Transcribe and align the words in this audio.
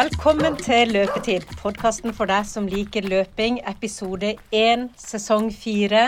Velkommen 0.00 0.54
til 0.56 0.94
Løpetid, 0.94 1.42
podkasten 1.60 2.14
for 2.16 2.24
deg 2.30 2.46
som 2.48 2.64
liker 2.70 3.04
løping. 3.04 3.58
Episode 3.68 4.30
én, 4.56 4.86
sesong 4.96 5.50
fire. 5.52 6.06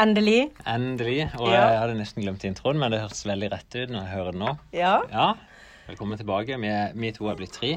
Endelig. 0.00 0.46
Endelig. 0.64 1.26
Og 1.36 1.50
Ja. 1.52 1.66
jeg 1.68 1.78
hadde 1.78 1.98
nesten 1.98 2.22
glemt 2.22 2.44
introen, 2.48 2.78
men 2.78 2.90
det 2.92 3.00
hørtes 3.02 3.26
veldig 3.26 3.50
rett 3.52 3.74
ut 3.74 3.90
når 3.90 4.00
jeg 4.00 4.12
hører 4.14 4.30
det 4.32 4.40
nå. 4.40 4.56
Ja. 4.72 4.94
Ja, 5.12 5.34
velkommen 5.88 6.16
tilbake. 6.16 6.56
Vi, 6.56 6.70
vi 6.94 7.10
to 7.12 7.28
er 7.28 7.34
blitt 7.36 7.52
tre. 7.52 7.74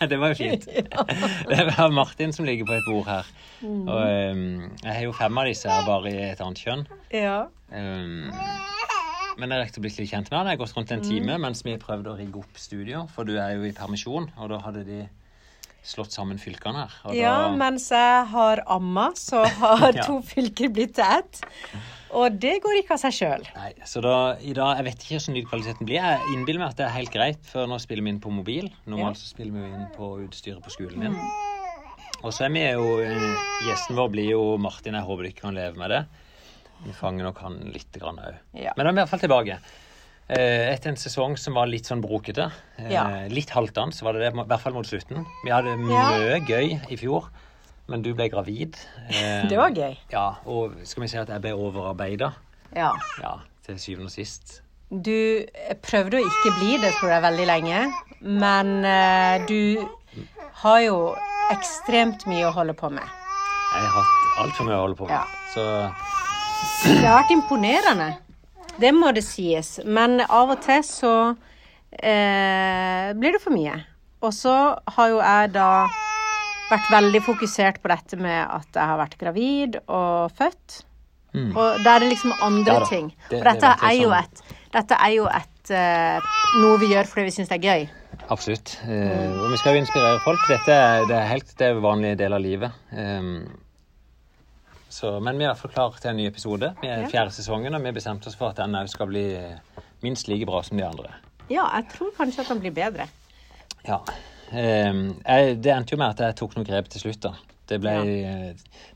det 0.08 0.18
var 0.20 0.28
jo 0.28 0.34
fint. 0.34 0.64
Det 1.50 1.58
er 1.60 1.90
Martin 1.92 2.32
som 2.32 2.46
ligger 2.46 2.64
på 2.64 2.72
et 2.72 2.88
bord 2.88 3.06
her. 3.06 3.26
Mm. 3.60 3.88
Og 3.88 4.30
um, 4.32 4.70
jeg 4.82 4.94
har 4.94 5.02
jo 5.02 5.12
fem 5.12 5.38
av 5.38 5.44
disse 5.44 5.68
her 5.68 5.84
bare 5.84 6.08
i 6.08 6.30
et 6.30 6.40
annet 6.40 6.58
kjønn. 6.64 6.86
ja. 7.12 7.44
Um, 7.74 8.32
men 9.38 9.50
jeg 9.50 9.60
rekte 9.64 9.80
å 9.80 9.84
bli 9.84 9.90
litt 9.98 10.10
kjent 10.10 10.30
med 10.30 10.38
han. 10.38 10.46
Jeg 10.50 10.58
har 10.58 10.64
gått 10.66 10.76
rundt 10.76 10.92
en 10.94 11.00
Mm. 11.00 11.08
time 11.08 11.38
mens 11.38 11.62
vi 11.64 11.76
prøvde 11.76 12.12
å 12.12 12.16
rigge 12.18 12.38
opp 12.38 12.56
studio, 12.56 13.06
for 13.14 13.24
du 13.24 13.36
er 13.38 13.54
jo 13.56 13.64
i 13.64 13.72
permisjon, 13.72 14.30
og 14.38 14.48
da 14.50 14.58
hadde 14.58 14.84
de 14.86 15.08
slått 15.84 16.12
sammen 16.12 16.38
fylkene 16.40 16.86
her. 16.86 17.14
Ja, 17.14 17.48
da, 17.48 17.56
mens 17.56 17.90
jeg 17.90 18.26
har 18.30 18.62
amma, 18.66 19.10
så 19.14 19.44
har 19.46 19.92
Ja. 19.96 20.02
to 20.06 20.20
fylker 20.22 20.70
blitt 20.72 20.94
til 20.94 21.04
ett. 21.04 21.42
Og 22.14 22.38
det 22.38 22.62
går 22.62 22.78
ikke 22.78 22.92
av 22.94 23.00
seg 23.02 23.12
sjøl. 23.12 23.44
Så 23.84 24.00
da, 24.00 24.36
i 24.40 24.52
dag, 24.54 24.76
Jeg 24.78 24.84
vet 24.84 24.98
ikke 25.02 25.18
hvordan 25.18 25.34
lydkvaliteten 25.34 25.84
blir. 25.86 25.98
Jeg 26.00 26.20
innbiller 26.32 26.60
meg 26.60 26.68
at 26.70 26.76
det 26.76 26.86
er 26.86 26.94
helt 26.94 27.10
greit, 27.12 27.44
for 27.50 27.66
nå 27.66 27.78
spiller 27.82 28.04
vi 28.04 28.10
inn 28.14 28.20
på 28.20 28.30
mobil. 28.32 28.70
Normalt 28.86 29.16
så 29.18 29.26
spiller 29.34 29.52
vi 29.52 29.66
inn 29.74 29.88
på 29.96 30.12
utstyret 30.24 30.62
på 30.62 30.70
skolen 30.70 31.00
din. 31.00 31.18
Og 32.24 32.32
så 32.32 32.46
er 32.46 32.50
vi 32.54 32.62
jo 32.72 33.00
eh, 33.02 33.34
Gjesten 33.66 33.96
vår 33.98 34.08
blir 34.14 34.30
jo 34.30 34.56
Martin. 34.56 34.94
Jeg 34.94 35.02
håper 35.04 35.22
du 35.26 35.28
ikke 35.28 35.42
kan 35.42 35.54
leve 35.58 35.76
med 35.76 35.90
det. 35.90 36.06
Vi 36.84 36.92
fanger 36.92 37.24
nok 37.24 37.38
han 37.44 37.58
litt 37.72 37.96
òg. 38.02 38.18
Ja. 38.54 38.72
Men 38.76 38.86
da 38.86 38.90
er 38.90 38.92
i 38.92 38.98
hvert 39.02 39.08
fall 39.14 39.22
tilbake. 39.22 39.58
Eh, 40.28 40.72
Etter 40.72 40.88
en 40.90 40.96
sesong 40.96 41.36
som 41.38 41.54
var 41.54 41.66
litt 41.68 41.84
sånn 41.86 42.00
brokete, 42.02 42.50
eh, 42.78 42.90
Ja. 42.92 43.04
litt 43.28 43.50
haltende, 43.50 43.92
så 43.94 44.04
var 44.04 44.12
det 44.14 44.20
det, 44.24 44.32
i 44.34 44.44
hvert 44.44 44.60
fall 44.60 44.72
mot 44.72 44.86
slutten. 44.86 45.24
Vi 45.44 45.50
hadde 45.50 45.76
Ja. 45.76 45.76
mye 45.76 46.40
gøy 46.46 46.80
i 46.90 46.96
fjor, 46.96 47.28
men 47.88 48.02
du 48.02 48.14
ble 48.14 48.28
gravid. 48.28 48.76
Eh, 49.10 49.46
Det 49.48 49.56
var 49.56 49.70
gøy. 49.70 49.96
Ja, 50.10 50.36
og 50.46 50.74
skal 50.84 51.02
vi 51.02 51.08
si 51.08 51.18
at 51.18 51.28
jeg 51.28 51.40
ble 51.42 51.52
overarbeida. 51.52 52.32
Ja. 52.74 52.92
Ja, 53.22 53.38
til 53.66 53.76
syvende 53.76 54.06
og 54.06 54.10
sist. 54.10 54.60
Du 54.90 55.44
prøvde 55.82 56.20
å 56.20 56.24
ikke 56.24 56.58
bli 56.58 56.76
det, 56.78 56.92
tror 57.00 57.10
jeg, 57.10 57.22
veldig 57.22 57.46
lenge. 57.46 57.92
Men 58.20 58.82
du 59.46 59.88
har 60.62 60.80
jo 60.80 61.14
ekstremt 61.50 62.24
mye 62.26 62.46
å 62.48 62.52
holde 62.52 62.74
på 62.74 62.90
med. 62.90 63.02
Jeg 63.02 63.82
har 63.82 64.02
hatt 64.02 64.38
altfor 64.44 64.64
mye 64.68 64.76
å 64.78 64.80
holde 64.86 64.96
på 64.96 65.08
med. 65.08 65.16
Ja. 65.16 65.24
Så 65.52 65.64
Det 66.84 67.04
har 67.06 67.20
vært 67.22 67.34
imponerende. 67.34 68.08
Det 68.80 68.90
må 68.94 69.12
det 69.14 69.22
sies. 69.26 69.76
Men 69.84 70.18
av 70.26 70.50
og 70.54 70.60
til 70.64 70.82
så 70.86 71.12
eh, 71.98 73.12
blir 73.18 73.36
det 73.36 73.42
for 73.42 73.54
mye. 73.54 73.76
Og 74.24 74.32
så 74.34 74.54
har 74.96 75.12
jo 75.12 75.20
jeg 75.20 75.52
da 75.54 75.68
vært 76.70 76.88
veldig 76.90 77.20
fokusert 77.26 77.80
på 77.84 77.90
dette 77.92 78.16
med 78.18 78.40
at 78.48 78.68
jeg 78.74 78.88
har 78.90 78.98
vært 79.02 79.18
gravid 79.20 79.76
og 79.84 80.32
født. 80.38 80.80
Mm. 81.34 81.50
Og 81.58 81.82
da 81.84 81.96
er 81.96 82.04
det 82.04 82.12
liksom 82.14 82.32
andre 82.46 82.78
Ja 82.80 82.86
ting. 82.88 83.10
Det- 83.28 83.38
Og 83.40 83.44
dette 83.44 83.60
det 83.60 83.90
er 83.90 83.96
jo 84.00 84.08
sånn. 84.10 84.22
et, 84.22 84.42
dette 84.72 84.94
er 85.02 85.10
jo 85.16 85.26
et 85.26 85.70
eh, 85.70 86.20
noe 86.62 86.78
vi 86.78 86.86
gjør 86.94 87.06
fordi 87.10 87.24
vi 87.24 87.34
syns 87.36 87.48
det 87.48 87.58
er 87.58 87.68
gøy. 87.68 87.88
absolutt. 88.30 88.78
Eh, 88.88 89.32
og 89.42 89.50
vi 89.50 89.56
skal 89.60 89.74
jo 89.74 89.80
inspirere 89.82 90.20
folk. 90.24 90.40
Dette 90.48 90.72
er, 90.72 91.04
det 91.10 91.16
er 91.18 91.26
helt 91.28 91.54
det 91.58 91.66
er 91.68 91.80
vanlige 91.84 92.16
del 92.16 92.32
av 92.32 92.40
livet. 92.40 92.72
Um, 92.92 93.44
så, 94.94 95.16
men 95.22 95.38
vi 95.40 95.46
er 95.48 95.56
forklart 95.58 96.04
en 96.06 96.16
ny 96.20 96.26
episode. 96.30 96.68
Vi 96.80 96.88
er 96.88 97.02
Ja. 97.02 97.08
fjerde 97.10 97.32
sesongen, 97.34 97.74
og 97.74 97.82
vi 97.82 97.90
bestemte 97.96 98.28
oss 98.30 98.36
for 98.38 98.52
at 98.52 98.56
den 98.62 98.76
òg 98.78 98.88
skal 98.92 99.08
bli 99.10 99.24
minst 100.04 100.28
like 100.30 100.46
bra 100.46 100.60
som 100.62 100.78
de 100.78 100.84
andre. 100.86 101.10
Ja, 101.50 101.64
jeg 101.74 101.88
tror 101.96 102.12
kanskje 102.16 102.40
at 102.44 102.48
den 102.52 102.60
blir 102.62 102.70
bedre. 102.76 103.08
Ja. 103.88 103.98
Um, 104.54 105.00
jeg, 105.26 105.56
det 105.64 105.72
endte 105.74 105.92
jo 105.96 105.98
med 105.98 106.14
at 106.14 106.20
jeg 106.28 106.36
tok 106.38 106.54
noen 106.56 106.66
grep 106.68 106.88
til 106.92 107.00
slutt. 107.00 107.20
da. 107.26 107.32
Det 107.68 107.80
ble, 107.80 107.94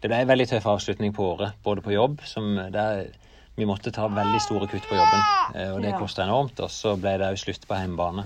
det 0.02 0.10
ble 0.10 0.16
en 0.22 0.28
veldig 0.28 0.46
tøff 0.50 0.66
avslutning 0.70 1.14
på 1.16 1.24
året, 1.32 1.54
både 1.64 1.80
på 1.82 1.94
jobb 1.96 2.20
som 2.28 2.54
der 2.72 3.06
Vi 3.58 3.64
måtte 3.66 3.90
ta 3.90 4.04
veldig 4.06 4.38
store 4.44 4.68
kutt 4.70 4.84
på 4.86 4.94
jobben, 4.94 5.22
eh, 5.56 5.72
og 5.74 5.80
det 5.82 5.90
Ja. 5.90 5.98
kosta 5.98 6.22
enormt. 6.22 6.60
Og 6.60 6.70
så 6.70 6.92
ble 7.00 7.16
det 7.18 7.26
òg 7.26 7.38
slutt 7.42 7.66
på 7.66 7.74
hjemmebane. 7.74 8.22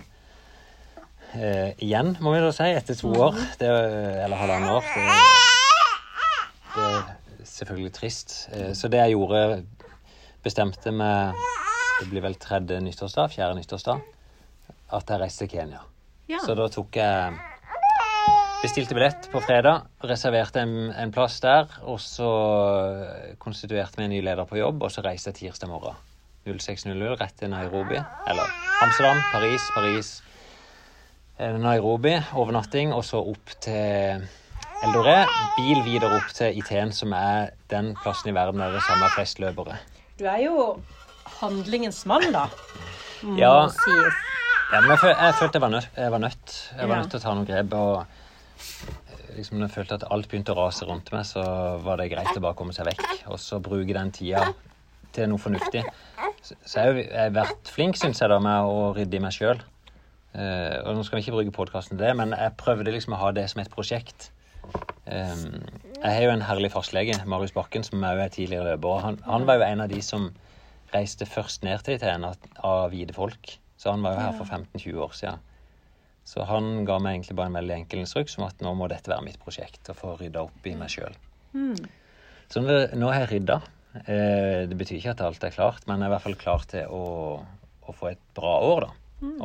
Eh, 1.35 1.73
igjen, 1.81 2.19
må 2.21 2.35
vi 2.35 2.41
da 2.45 2.51
si, 2.53 2.65
etter 2.69 2.95
to 2.95 3.09
år. 3.17 3.33
Det, 3.59 3.71
eller 4.27 4.37
halvannet 4.37 4.71
år. 4.77 4.85
Det, 6.75 6.83
det 7.09 7.22
selvfølgelig 7.49 7.93
trist. 7.97 8.35
Eh, 8.53 8.73
så 8.79 8.91
det 8.93 9.01
jeg 9.03 9.17
gjorde, 9.17 9.63
bestemte 10.43 10.91
med 10.91 11.33
Det 12.01 12.09
blir 12.11 12.25
vel 12.25 12.35
tredje 12.35 12.81
nyttårsdag, 12.83 13.31
fjerde 13.31 13.55
nyttårsdag, 13.61 14.01
at 14.97 15.11
jeg 15.11 15.21
reiste 15.21 15.45
til 15.45 15.53
Kenya. 15.53 15.83
Ja. 16.29 16.41
Så 16.43 16.57
da 16.59 16.67
tok 16.73 16.97
jeg 16.99 17.37
Bestilte 18.63 18.95
billett 18.95 19.25
på 19.33 19.41
fredag, 19.43 19.89
reserverte 20.07 20.61
en, 20.63 20.93
en 20.95 21.11
plass 21.11 21.41
der, 21.43 21.67
og 21.83 21.97
så 21.99 22.29
konstituerte 23.43 23.99
vi 23.99 24.05
en 24.05 24.13
ny 24.15 24.21
leder 24.23 24.47
på 24.47 24.61
jobb, 24.61 24.85
og 24.87 24.93
så 24.95 25.03
reiste 25.03 25.33
jeg 25.33 25.39
tirsdag 25.41 25.67
morgen. 25.67 25.97
06.00 26.47 27.17
rett 27.19 27.35
til 27.39 27.51
Nairobi. 27.51 27.99
Eller 28.31 28.55
Amsterdam, 28.85 29.19
Paris, 29.33 29.67
Paris, 29.75 30.13
eh, 31.39 31.59
Nairobi. 31.59 32.15
Overnatting, 32.39 32.95
og 32.95 33.03
så 33.05 33.19
opp 33.35 33.51
til 33.67 34.23
Eldoré. 34.83 35.15
Bil 35.57 35.83
videre 35.87 36.17
opp 36.17 36.31
til 36.35 36.57
Iten, 36.59 36.91
som 36.95 37.13
er 37.15 37.53
den 37.71 37.93
plassen 38.03 38.33
i 38.33 38.35
verden 38.35 38.59
der 38.63 38.73
det 38.75 38.83
samler 38.87 39.13
flest 39.15 39.39
løpere. 39.43 39.77
Du 40.19 40.25
er 40.27 40.41
jo 40.43 40.65
handlingens 41.39 42.03
mann, 42.11 42.27
da. 42.35 42.49
Må 43.23 43.37
Ja. 43.39 43.69
sies. 43.69 44.21
Ja, 44.73 44.81
men 44.81 44.91
jeg, 44.95 44.99
føl 45.03 45.11
jeg 45.13 45.35
følte 45.39 45.59
jeg 45.59 45.63
var 45.63 45.69
nødt. 45.75 45.89
Jeg 45.97 46.13
var 46.13 46.19
nødt, 46.19 46.53
jeg 46.79 46.89
var 46.89 46.97
nødt 47.03 47.11
til 47.13 47.21
å 47.21 47.23
ta 47.23 47.35
noen 47.37 47.47
grep. 47.47 47.75
og 47.77 48.07
eh, 49.13 49.37
liksom 49.37 49.59
Når 49.61 49.67
jeg 49.69 49.75
følte 49.77 49.99
at 50.01 50.07
alt 50.11 50.29
begynte 50.33 50.55
å 50.55 50.59
rase 50.59 50.89
rundt 50.89 51.13
meg, 51.13 51.27
så 51.29 51.43
var 51.85 52.01
det 52.01 52.09
greit 52.11 52.33
å 52.37 52.41
bare 52.43 52.57
komme 52.59 52.73
seg 52.75 52.89
vekk. 52.89 53.05
Og 53.29 53.39
så 53.39 53.61
bruke 53.63 53.93
den 53.95 54.11
tida 54.17 54.47
til 55.13 55.29
noe 55.29 55.39
fornuftig. 55.39 55.85
Så, 56.43 56.57
så 56.65 56.87
jeg 56.89 57.07
har 57.13 57.35
vært 57.37 57.69
flink, 57.71 58.01
syns 58.01 58.19
jeg, 58.25 58.33
da, 58.33 58.41
med 58.43 58.65
å 58.67 58.91
rydde 58.97 59.21
i 59.21 59.23
meg 59.23 59.37
sjøl. 59.37 59.61
og 60.33 60.95
nå 60.97 61.03
skal 61.05 61.19
vi 61.19 61.27
ikke 61.27 61.37
bruke 61.37 61.53
podkasten 61.55 61.99
til 61.99 62.07
det, 62.07 62.15
men 62.17 62.33
jeg 62.33 62.57
prøvde 62.57 62.91
liksom 62.97 63.13
å 63.13 63.21
ha 63.21 63.31
det 63.37 63.45
som 63.53 63.61
et 63.61 63.71
prosjekt. 63.71 64.31
Um, 65.07 65.61
jeg 66.03 66.15
har 66.17 66.25
jo 66.25 66.33
en 66.33 66.45
herlig 66.47 66.71
fastlege, 66.73 67.19
Marius 67.29 67.55
Bakken, 67.55 67.85
som 67.87 68.03
også 68.03 68.25
er 68.25 68.35
tidligere 68.35 68.73
løper. 68.73 68.89
og 68.89 69.03
Han, 69.03 69.19
han 69.27 69.47
var 69.47 69.59
jo 69.59 69.67
en 69.67 69.85
av 69.85 69.91
de 69.93 70.01
som 70.05 70.31
reiste 70.93 71.27
først 71.27 71.65
ned 71.67 71.83
til 71.85 71.97
Iten 71.97 72.27
av, 72.27 72.91
hvite 72.93 73.17
folk. 73.17 73.57
Så 73.81 73.91
han 73.91 74.05
var 74.05 74.15
jo 74.15 74.23
her 74.23 74.37
for 74.39 74.47
15-20 74.47 75.03
år 75.03 75.15
siden. 75.19 75.43
Så 76.29 76.45
han 76.47 76.85
ga 76.87 77.01
meg 77.03 77.17
egentlig 77.17 77.37
bare 77.39 77.51
en 77.51 77.59
veldig 77.59 77.77
enkel 77.81 78.05
instruks 78.05 78.37
om 78.39 78.47
at 78.47 78.61
nå 78.63 78.75
må 78.79 78.87
dette 78.91 79.11
være 79.11 79.27
mitt 79.27 79.41
prosjekt, 79.43 79.91
å 79.91 79.97
få 79.99 80.15
rydda 80.21 80.45
opp 80.47 80.69
i 80.71 80.77
meg 80.79 80.93
sjøl. 80.93 81.17
Så 82.53 82.63
nå, 82.63 83.09
har 83.09 83.25
jeg 83.25 83.31
rydda. 83.33 83.59
Eh, 84.05 84.61
det 84.71 84.79
betyr 84.79 85.01
ikke 85.01 85.17
at 85.17 85.25
alt 85.27 85.45
er 85.45 85.55
klart, 85.55 85.87
men 85.89 85.99
jeg 85.99 86.07
er 86.07 86.13
i 86.13 86.15
hvert 86.15 86.27
fall 86.29 86.39
klar 86.39 86.67
til 86.71 86.95
å, 86.95 87.05
å 87.83 87.97
få 87.97 88.13
et 88.13 88.23
bra 88.39 88.55
år, 88.69 88.87
da. 88.87 88.93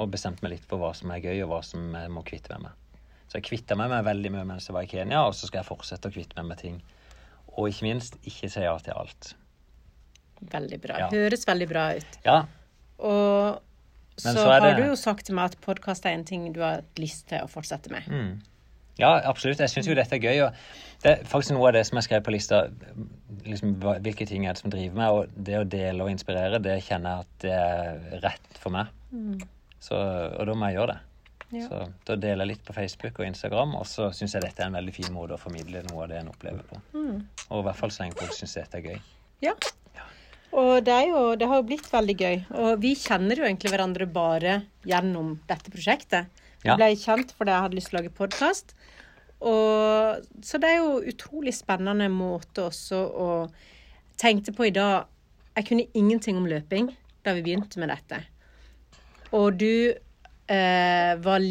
Og 0.01 0.11
bestemt 0.13 0.43
meg 0.43 0.55
litt 0.55 0.69
for 0.69 0.81
hva 0.81 0.93
som 0.97 1.11
er 1.13 1.23
gøy, 1.23 1.41
og 1.45 1.51
hva 1.51 1.63
som 1.65 1.89
jeg 1.97 2.13
må 2.13 2.23
kvitte 2.27 2.53
meg 2.53 2.67
med. 2.67 2.83
Så 3.27 3.37
jeg 3.39 3.43
kvitta 3.49 3.75
meg 3.75 3.89
med 3.91 4.05
veldig 4.07 4.31
mye 4.31 4.45
mens 4.47 4.67
jeg 4.69 4.73
var 4.77 4.85
i 4.87 4.91
Kenya, 4.91 5.25
og 5.27 5.33
så 5.35 5.47
skal 5.49 5.59
jeg 5.61 5.67
fortsette 5.67 6.07
å 6.09 6.13
kvitte 6.15 6.37
meg 6.39 6.45
med 6.53 6.57
ting. 6.61 6.81
Og 7.57 7.67
ikke 7.71 7.83
minst 7.87 8.15
ikke 8.23 8.49
si 8.53 8.61
ja 8.63 8.75
til 8.79 8.93
alt. 8.95 9.33
Veldig 10.51 10.77
bra. 10.83 10.99
Ja. 11.01 11.07
Høres 11.11 11.47
veldig 11.49 11.67
bra 11.71 11.87
ut. 11.97 12.19
Ja, 12.25 12.43
Og 12.99 13.59
så, 14.17 14.33
så 14.33 14.45
har 14.49 14.61
det- 14.61 14.77
du 14.77 14.87
jo 14.89 14.95
sagt 14.95 15.25
til 15.25 15.35
meg 15.35 15.51
at 15.51 15.61
podkast 15.61 16.05
er 16.05 16.09
en 16.15 16.23
ting 16.25 16.51
du 16.53 16.61
har 16.61 16.81
lyst 16.97 17.27
til 17.29 17.39
å 17.43 17.47
fortsette 17.49 17.91
med. 17.91 18.05
Mm. 18.07 18.41
Ja, 18.97 19.11
absolutt. 19.29 19.59
Jeg 19.59 19.69
syns 19.69 19.85
jo 19.87 19.93
dette 19.93 20.15
er 20.15 20.19
gøy. 20.19 20.39
og 20.47 20.53
Det 21.03 21.11
er 21.19 21.23
faktisk 21.29 21.51
noe 21.53 21.67
av 21.67 21.73
det 21.73 21.85
som 21.85 21.97
jeg 21.97 22.03
skrev 22.07 22.23
på 22.23 22.31
lista. 22.33 22.63
Liksom, 23.45 23.75
hvilke 24.01 24.25
ting 24.25 24.47
er 24.47 24.53
det 24.53 24.61
som 24.63 24.71
driver 24.71 24.95
meg? 24.95 25.11
Og 25.11 25.43
det 25.43 25.53
å 25.59 25.69
dele 25.69 26.01
og 26.01 26.09
inspirere, 26.09 26.59
det 26.61 26.79
kjenner 26.83 27.09
jeg 27.09 27.19
at 27.19 27.39
det 27.39 27.51
er 27.51 28.19
rett 28.23 28.57
for 28.57 28.71
meg. 28.71 28.87
Så, 29.79 29.93
og 30.39 30.45
da 30.47 30.53
må 30.57 30.65
jeg 30.71 30.79
gjøre 30.79 30.95
det. 30.95 30.99
Ja. 31.51 31.67
Så 31.69 31.77
Da 32.05 32.15
deler 32.19 32.43
jeg 32.45 32.57
litt 32.57 32.65
på 32.67 32.73
Facebook 32.75 33.19
og 33.21 33.25
Instagram, 33.25 33.75
og 33.79 33.85
så 33.87 34.09
syns 34.13 34.33
jeg 34.35 34.43
dette 34.43 34.59
er 34.63 34.67
en 34.67 34.73
veldig 34.79 34.93
fin 34.93 35.13
måte 35.15 35.37
å 35.37 35.39
formidle 35.39 35.83
noe 35.87 36.03
av 36.03 36.09
det 36.11 36.17
en 36.19 36.31
opplever 36.33 36.63
på. 36.67 36.79
Og 36.95 37.59
i 37.61 37.63
hvert 37.69 37.79
fall 37.79 37.93
så 37.95 38.03
lenge 38.03 38.17
folk 38.19 38.33
syns 38.35 38.57
dette 38.59 38.77
er 38.81 38.81
gøy. 38.89 38.97
Ja. 39.45 39.53
Og 40.57 40.83
det, 40.83 40.93
er 40.93 41.07
jo, 41.11 41.21
det 41.39 41.47
har 41.47 41.59
jo 41.61 41.67
blitt 41.69 41.87
veldig 41.91 42.15
gøy. 42.19 42.37
Og 42.63 42.81
vi 42.81 42.93
kjenner 42.95 43.35
jo 43.39 43.45
egentlig 43.47 43.71
hverandre 43.71 44.07
bare 44.11 44.61
gjennom 44.87 45.35
dette 45.47 45.71
prosjektet. 45.71 46.27
Vi 46.63 46.69
Ja. 46.71 46.75
ble 46.75 46.91
kjent 46.95 47.31
fordi 47.37 47.51
jeg 47.53 47.61
hadde 47.61 47.75
lyst 47.77 47.89
til 47.91 47.97
å 47.97 48.01
lage 48.01 48.15
podkast. 48.17 48.73
Så 49.39 50.57
det 50.59 50.69
er 50.71 50.77
jo 50.81 51.01
utrolig 51.11 51.53
spennende 51.53 52.09
måte 52.09 52.63
også 52.71 53.01
å 53.13 53.29
Tenkte 54.17 54.49
på 54.51 54.65
i 54.65 54.71
dag 54.73 55.05
Jeg 55.55 55.65
kunne 55.67 55.85
ingenting 55.93 56.37
om 56.39 56.47
løping 56.49 56.87
da 57.23 57.33
vi 57.37 57.43
begynte 57.45 57.77
med 57.77 57.89
dette. 57.89 58.23
Og 59.31 59.57
du 59.59 59.93
eh, 60.51 61.13
var, 61.23 61.43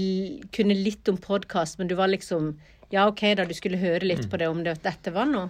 kunne 0.56 0.78
litt 0.78 1.08
om 1.12 1.20
podkast, 1.20 1.78
men 1.80 1.90
du 1.90 1.96
var 1.98 2.12
liksom 2.12 2.56
Ja, 2.92 3.08
OK, 3.08 3.22
da 3.34 3.44
du 3.44 3.54
skulle 3.56 3.80
høre 3.80 4.06
litt 4.06 4.28
på 4.30 4.38
det 4.38 4.46
om 4.46 4.60
det, 4.62 4.76
dette 4.84 5.10
var 5.14 5.26
noe. 5.26 5.48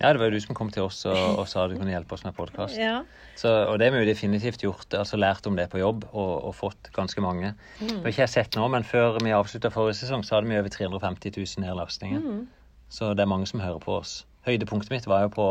Ja, 0.00 0.10
det 0.10 0.18
var 0.18 0.26
jo 0.26 0.34
du 0.34 0.42
som 0.42 0.56
kom 0.58 0.70
til 0.74 0.86
oss 0.88 1.04
og, 1.06 1.18
og 1.38 1.44
sa 1.46 1.68
du 1.70 1.76
kunne 1.78 1.92
hjelpe 1.92 2.16
oss 2.16 2.24
med 2.26 2.34
podkast. 2.34 2.74
Ja. 2.80 3.04
Og 3.44 3.76
det 3.78 3.86
har 3.86 3.94
vi 3.94 4.00
jo 4.02 4.08
definitivt 4.08 4.64
gjort. 4.64 4.88
altså 4.96 5.18
Lært 5.20 5.46
om 5.46 5.54
det 5.58 5.68
på 5.70 5.78
jobb 5.78 6.06
og, 6.10 6.32
og 6.48 6.54
fått 6.58 6.90
ganske 6.96 7.22
mange. 7.22 7.52
Mm. 7.78 7.86
Det 7.86 8.00
har 8.00 8.10
ikke 8.10 8.24
jeg 8.24 8.34
sett 8.34 8.58
nå, 8.58 8.66
men 8.74 8.86
før 8.86 9.20
vi 9.22 9.34
avslutta 9.36 9.70
forrige 9.74 10.00
sesong, 10.00 10.24
så 10.26 10.38
hadde 10.38 10.50
vi 10.50 10.58
over 10.58 10.72
350 10.74 11.36
000 11.36 11.66
nedlastninger. 11.66 12.24
Mm. 12.24 12.42
Så 12.90 13.12
det 13.14 13.22
er 13.22 13.30
mange 13.30 13.46
som 13.50 13.62
hører 13.62 13.78
på 13.82 14.00
oss. 14.00 14.24
Høydepunktet 14.48 14.92
mitt 14.92 15.06
var 15.10 15.28
jo 15.28 15.30
på, 15.36 15.48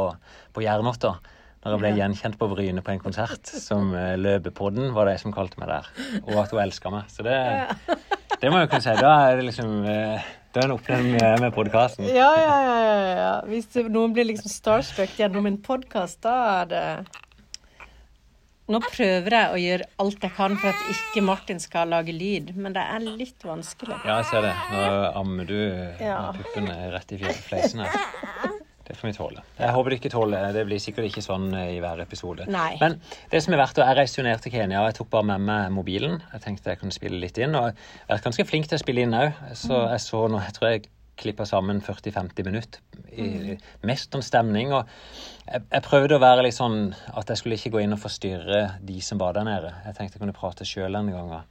på 0.54 0.66
Jernåtta. 0.66 1.16
Når 1.64 1.72
jeg 1.72 1.80
ble 1.80 1.92
gjenkjent 1.96 2.36
på 2.40 2.48
Bryne 2.52 2.82
på 2.84 2.92
en 2.92 3.00
konsert 3.00 3.48
som 3.48 3.94
uh, 3.96 4.14
Løpepodden, 4.20 4.90
var 4.96 5.08
det 5.08 5.14
jeg 5.16 5.24
som 5.24 5.36
kalte 5.36 5.60
meg 5.62 5.70
der. 5.72 5.88
Og 6.26 6.36
at 6.44 6.52
hun 6.52 6.60
elska 6.60 6.92
meg. 6.92 7.08
Så 7.14 7.24
det, 7.24 7.38
det 8.42 8.52
må 8.52 8.60
jeg 8.60 8.72
kunne 8.74 8.84
si. 8.84 8.96
Da 9.00 9.14
er 9.30 9.40
det 9.40 9.46
liksom 9.48 9.72
uh, 9.88 10.26
Da 10.54 10.60
er 10.62 10.68
en 10.68 10.76
opplevd 10.76 11.08
med, 11.16 11.40
med 11.46 11.56
podkasten. 11.56 12.06
Ja, 12.12 12.30
ja, 12.38 12.58
ja, 12.68 12.78
ja. 13.24 13.34
Hvis 13.48 13.72
noen 13.88 14.12
blir 14.14 14.28
liksom 14.28 14.52
starstruck 14.52 15.16
gjennom 15.18 15.48
en 15.50 15.58
podkast, 15.64 16.20
da 16.28 16.36
er 16.62 16.74
det 16.74 16.86
Nå 18.72 18.80
prøver 18.80 19.34
jeg 19.36 19.52
å 19.52 19.58
gjøre 19.60 19.88
alt 20.00 20.22
jeg 20.24 20.32
kan 20.38 20.54
for 20.56 20.70
at 20.72 20.86
ikke 20.94 21.24
Martin 21.28 21.60
skal 21.60 21.90
lage 21.92 22.14
lyd, 22.16 22.54
men 22.56 22.72
det 22.76 22.80
er 22.96 23.04
litt 23.04 23.44
vanskelig. 23.44 23.98
Ja, 24.08 24.22
jeg 24.22 24.30
ser 24.30 24.46
det. 24.48 24.54
Nå 24.72 24.86
ammer 25.20 25.50
du 25.50 25.58
Ja. 26.00 26.30
puppene 26.38 26.78
rett 26.94 27.12
i 27.12 27.20
fleisen 27.20 27.84
her. 27.84 27.98
Det 28.84 28.98
får 29.00 29.08
vi 29.08 29.14
tåle. 29.16 29.44
Jeg 29.56 29.72
håper 29.76 29.94
du 29.94 29.96
ikke 29.96 30.12
tåler 30.12 30.50
det. 30.56 30.66
blir 30.68 30.82
sikkert 30.84 31.08
ikke 31.08 31.24
sånn 31.24 31.46
i 31.56 31.78
hver 31.80 32.02
episode. 32.04 32.48
Nei. 32.52 32.74
Men 32.82 32.98
det 33.32 33.40
som 33.46 33.56
er 33.56 33.62
verdt 33.62 33.80
og 33.80 33.88
Jeg 33.88 33.98
reiste 34.02 34.20
jo 34.20 34.26
ned 34.28 34.42
til 34.44 34.52
Kenya, 34.52 34.82
og 34.82 34.90
jeg 34.90 34.98
tok 35.00 35.10
bare 35.14 35.30
med 35.30 35.46
meg 35.48 35.70
mobilen. 35.72 36.18
Jeg 36.34 36.44
tenkte 36.44 36.74
jeg 36.74 36.82
kunne 36.82 36.96
spille 36.96 37.22
litt 37.22 37.40
inn. 37.40 37.56
Og 37.56 37.70
jeg 37.70 38.12
er 38.18 38.26
ganske 38.26 38.46
flink 38.50 38.68
til 38.68 38.76
å 38.80 38.84
spille 38.84 39.06
inn 39.06 39.16
òg, 39.16 39.40
så 39.56 39.86
jeg 39.94 40.04
så 40.04 40.26
nå 40.28 40.42
Jeg 40.44 40.58
tror 40.58 40.70
jeg 40.74 40.90
klippa 41.24 41.46
sammen 41.46 41.80
40-50 41.86 42.44
minutter. 42.48 42.82
I, 43.14 43.56
mest 43.86 44.16
om 44.18 44.24
stemning. 44.26 44.74
Og 44.74 44.88
jeg, 45.46 45.62
jeg 45.70 45.86
prøvde 45.86 46.18
å 46.18 46.24
være 46.24 46.44
litt 46.48 46.58
sånn 46.58 46.90
at 47.14 47.30
jeg 47.30 47.40
skulle 47.40 47.60
ikke 47.60 47.76
gå 47.76 47.84
inn 47.84 47.96
og 47.96 48.02
forstyrre 48.02 48.64
de 48.82 49.00
som 49.06 49.22
var 49.22 49.38
der 49.38 49.48
nede. 49.48 49.72
Jeg 49.86 49.96
tenkte 50.00 50.18
jeg 50.18 50.24
kunne 50.26 50.36
prate 50.36 50.68
sjøl 50.68 50.98
denne 50.98 51.14
gangen. 51.16 51.46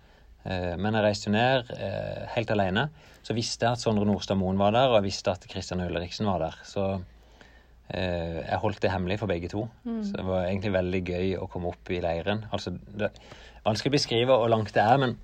Eh, 0.44 0.74
Men 0.76 0.98
jeg 0.98 1.06
reiste 1.06 1.30
jo 1.30 1.36
ned 1.36 1.72
eh, 1.78 2.26
helt 2.34 2.52
alene. 2.54 2.88
Så 3.22 3.36
visste 3.38 3.68
jeg 3.68 3.78
at 3.78 3.82
Sondre 3.82 4.04
Nordstad 4.08 4.38
Moen 4.40 4.58
var 4.58 4.74
der, 4.74 4.90
og 4.90 4.98
jeg 4.98 5.12
visste 5.12 5.30
at 5.30 5.46
Christian 5.48 5.84
Ulriksen 5.84 6.26
var 6.26 6.42
der. 6.42 6.58
Så 6.66 6.88
eh, 6.96 7.08
jeg 7.92 8.58
holdt 8.62 8.80
det 8.80 8.90
hemmelig 8.92 9.18
for 9.20 9.28
begge 9.28 9.50
to. 9.52 9.66
Så 9.84 10.16
det 10.16 10.24
var 10.24 10.46
egentlig 10.46 10.72
veldig 10.72 11.00
gøy 11.04 11.34
å 11.36 11.48
komme 11.52 11.72
opp 11.74 11.90
i 11.92 12.00
leiren. 12.00 12.46
Altså, 12.54 12.72
det 12.72 13.10
er 13.10 13.66
vanskelig 13.66 13.92
å 13.92 13.96
beskrive 13.98 14.38
hvor 14.40 14.48
langt 14.48 14.72
det 14.72 14.80
er, 14.80 14.96
men 15.02 15.16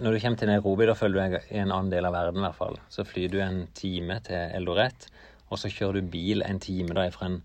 når 0.00 0.14
du 0.14 0.20
kommer 0.22 0.40
til 0.40 0.48
Nairobi, 0.48 0.86
da 0.88 0.94
følger 0.96 1.34
du 1.34 1.36
i 1.52 1.60
en 1.60 1.72
annen 1.72 1.90
del 1.92 2.06
av 2.08 2.14
verden 2.16 2.40
i 2.40 2.46
hvert 2.46 2.58
fall. 2.58 2.78
Så 2.92 3.04
flyr 3.04 3.32
du 3.32 3.40
en 3.44 3.64
time 3.76 4.18
til 4.24 4.54
Eldoret, 4.56 5.08
og 5.50 5.60
så 5.60 5.70
kjører 5.72 6.00
du 6.00 6.12
bil 6.12 6.44
en 6.46 6.60
time 6.62 6.96
da 6.96 7.06
fra 7.14 7.28
en 7.30 7.40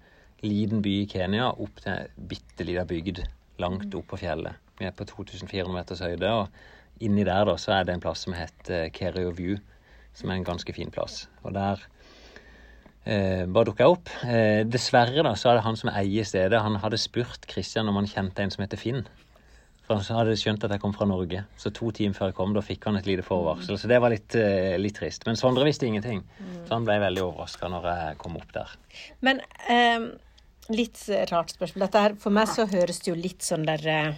liten 0.45 0.81
by 0.85 0.93
i 1.03 1.09
Kenya 1.09 1.51
opp 1.51 1.81
til 1.83 1.91
ei 1.93 2.27
bitte 2.31 2.65
lita 2.65 2.85
bygd 2.87 3.23
langt 3.61 3.93
opp 3.97 4.07
på 4.13 4.21
fjellet. 4.23 4.57
Vi 4.79 4.87
er 4.89 4.95
på 4.95 5.05
2400 5.05 5.73
meters 5.75 6.01
høyde, 6.01 6.31
og 6.31 7.03
inni 7.03 7.25
der 7.27 7.45
da 7.49 7.57
så 7.61 7.75
er 7.75 7.85
det 7.85 7.97
en 7.97 8.03
plass 8.03 8.23
som 8.25 8.33
heter 8.37 8.89
Kerio 8.95 9.33
View, 9.37 9.59
som 10.17 10.31
er 10.31 10.39
en 10.39 10.47
ganske 10.47 10.73
fin 10.73 10.91
plass. 10.93 11.27
Og 11.43 11.53
der 11.55 11.83
eh, 13.05 13.45
bare 13.47 13.69
dukka 13.71 13.89
opp. 13.91 14.11
Eh, 14.25 14.61
dessverre 14.67 15.25
da, 15.25 15.33
så 15.39 15.51
er 15.51 15.59
det 15.59 15.65
han 15.65 15.79
som 15.79 15.91
eier 15.93 16.27
stedet. 16.27 16.61
Han 16.61 16.79
hadde 16.83 16.99
spurt 17.01 17.47
Christian 17.49 17.89
om 17.91 17.99
han 17.99 18.09
kjente 18.09 18.43
en 18.43 18.53
som 18.53 18.63
heter 18.65 18.81
Finn. 18.81 19.03
For 19.85 19.99
han 19.99 20.21
hadde 20.21 20.37
skjønt 20.39 20.63
at 20.63 20.71
jeg 20.75 20.83
kom 20.83 20.93
fra 20.95 21.07
Norge. 21.09 21.43
Så 21.59 21.73
to 21.75 21.91
timer 21.95 22.15
før 22.15 22.31
jeg 22.31 22.37
kom, 22.37 22.53
da 22.55 22.63
fikk 22.63 22.87
han 22.87 22.99
et 22.99 23.09
lite 23.09 23.25
forvarsel. 23.27 23.79
Så 23.79 23.89
det 23.91 23.99
var 23.99 24.13
litt, 24.13 24.35
eh, 24.35 24.77
litt 24.79 24.95
trist. 25.01 25.25
Men 25.27 25.39
Sondre 25.39 25.67
visste 25.67 25.89
ingenting. 25.89 26.23
Så 26.65 26.77
han 26.77 26.85
ble 26.87 26.99
veldig 27.01 27.25
overraska 27.25 27.71
når 27.71 27.89
jeg 27.91 28.19
kom 28.21 28.37
opp 28.39 28.53
der. 28.55 28.75
Men 29.21 29.41
eh, 29.67 30.11
litt 30.71 31.01
rart 31.31 31.51
spørsmål. 31.55 31.87
Dette 31.87 32.03
her, 32.05 32.15
for 32.21 32.35
meg 32.35 32.47
så 32.51 32.67
høres 32.69 33.01
det 33.03 33.11
jo 33.11 33.17
litt 33.19 33.43
sånn 33.43 33.65
der 33.67 33.87
eh, 33.89 34.13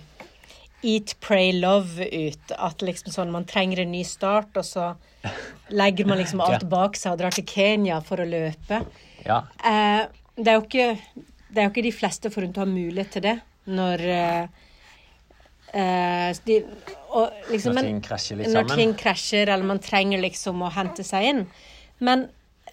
Eat, 0.83 1.15
pray, 1.23 1.53
love 1.55 2.03
ut. 2.03 2.53
At 2.57 2.83
liksom 2.83 3.13
sånn 3.15 3.31
man 3.33 3.47
trenger 3.49 3.83
en 3.83 3.93
ny 3.93 4.03
start, 4.07 4.51
og 4.59 4.67
så 4.67 4.89
legger 5.71 6.09
man 6.09 6.19
liksom 6.19 6.43
alt 6.43 6.65
bak 6.71 6.99
seg 6.99 7.15
og 7.15 7.21
drar 7.23 7.35
til 7.35 7.47
Kenya 7.47 8.01
for 8.03 8.23
å 8.23 8.27
løpe. 8.27 8.83
Ja, 9.23 9.45
Eh, 9.63 10.03
det, 10.35 10.49
er 10.49 10.57
jo 10.57 10.65
ikke, 10.65 10.89
det 11.49 11.61
er 11.61 11.67
jo 11.67 11.71
ikke 11.71 11.85
de 11.85 11.95
fleste 11.95 12.31
forunt 12.33 12.57
å 12.57 12.65
ha 12.65 12.69
mulighet 12.69 13.15
til 13.15 13.23
det 13.27 13.37
når 13.71 14.03
eh, 14.11 14.63
eh, 15.71 16.29
de, 16.45 16.59
og 17.13 17.49
liksom, 17.51 17.77
når 17.77 17.89
ting 17.89 18.01
krasjer 18.03 18.39
litt 18.39 18.49
når 18.51 18.65
sammen. 18.65 18.81
ting 18.81 18.95
krasjer, 18.99 19.51
eller 19.53 19.69
man 19.73 19.81
trenger 19.83 20.23
liksom 20.23 20.63
å 20.65 20.71
hente 20.75 21.05
seg 21.07 21.29
inn. 21.29 21.43
Men 22.03 22.27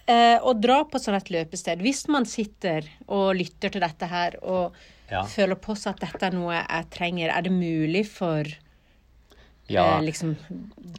eh, 0.05 0.37
å 0.41 0.53
dra 0.57 0.81
på 0.89 0.99
sånn 1.01 1.17
et 1.19 1.31
løpested, 1.33 1.83
hvis 1.85 2.07
man 2.11 2.27
sitter 2.29 2.87
og 3.07 3.35
lytter 3.39 3.73
til 3.73 3.85
dette 3.85 4.11
her 4.11 4.37
og 4.41 4.75
Ja. 5.11 5.23
føler 5.27 5.55
på 5.59 5.75
seg 5.77 5.93
at 5.95 5.99
dette 6.05 6.25
er 6.29 6.31
noe 6.37 6.53
jeg 6.55 6.89
trenger, 6.89 7.29
er 7.35 7.41
det 7.41 7.51
mulig 7.51 8.05
for 8.07 8.43
Ja, 9.69 9.97
eh, 9.97 10.01
liksom 10.03 10.35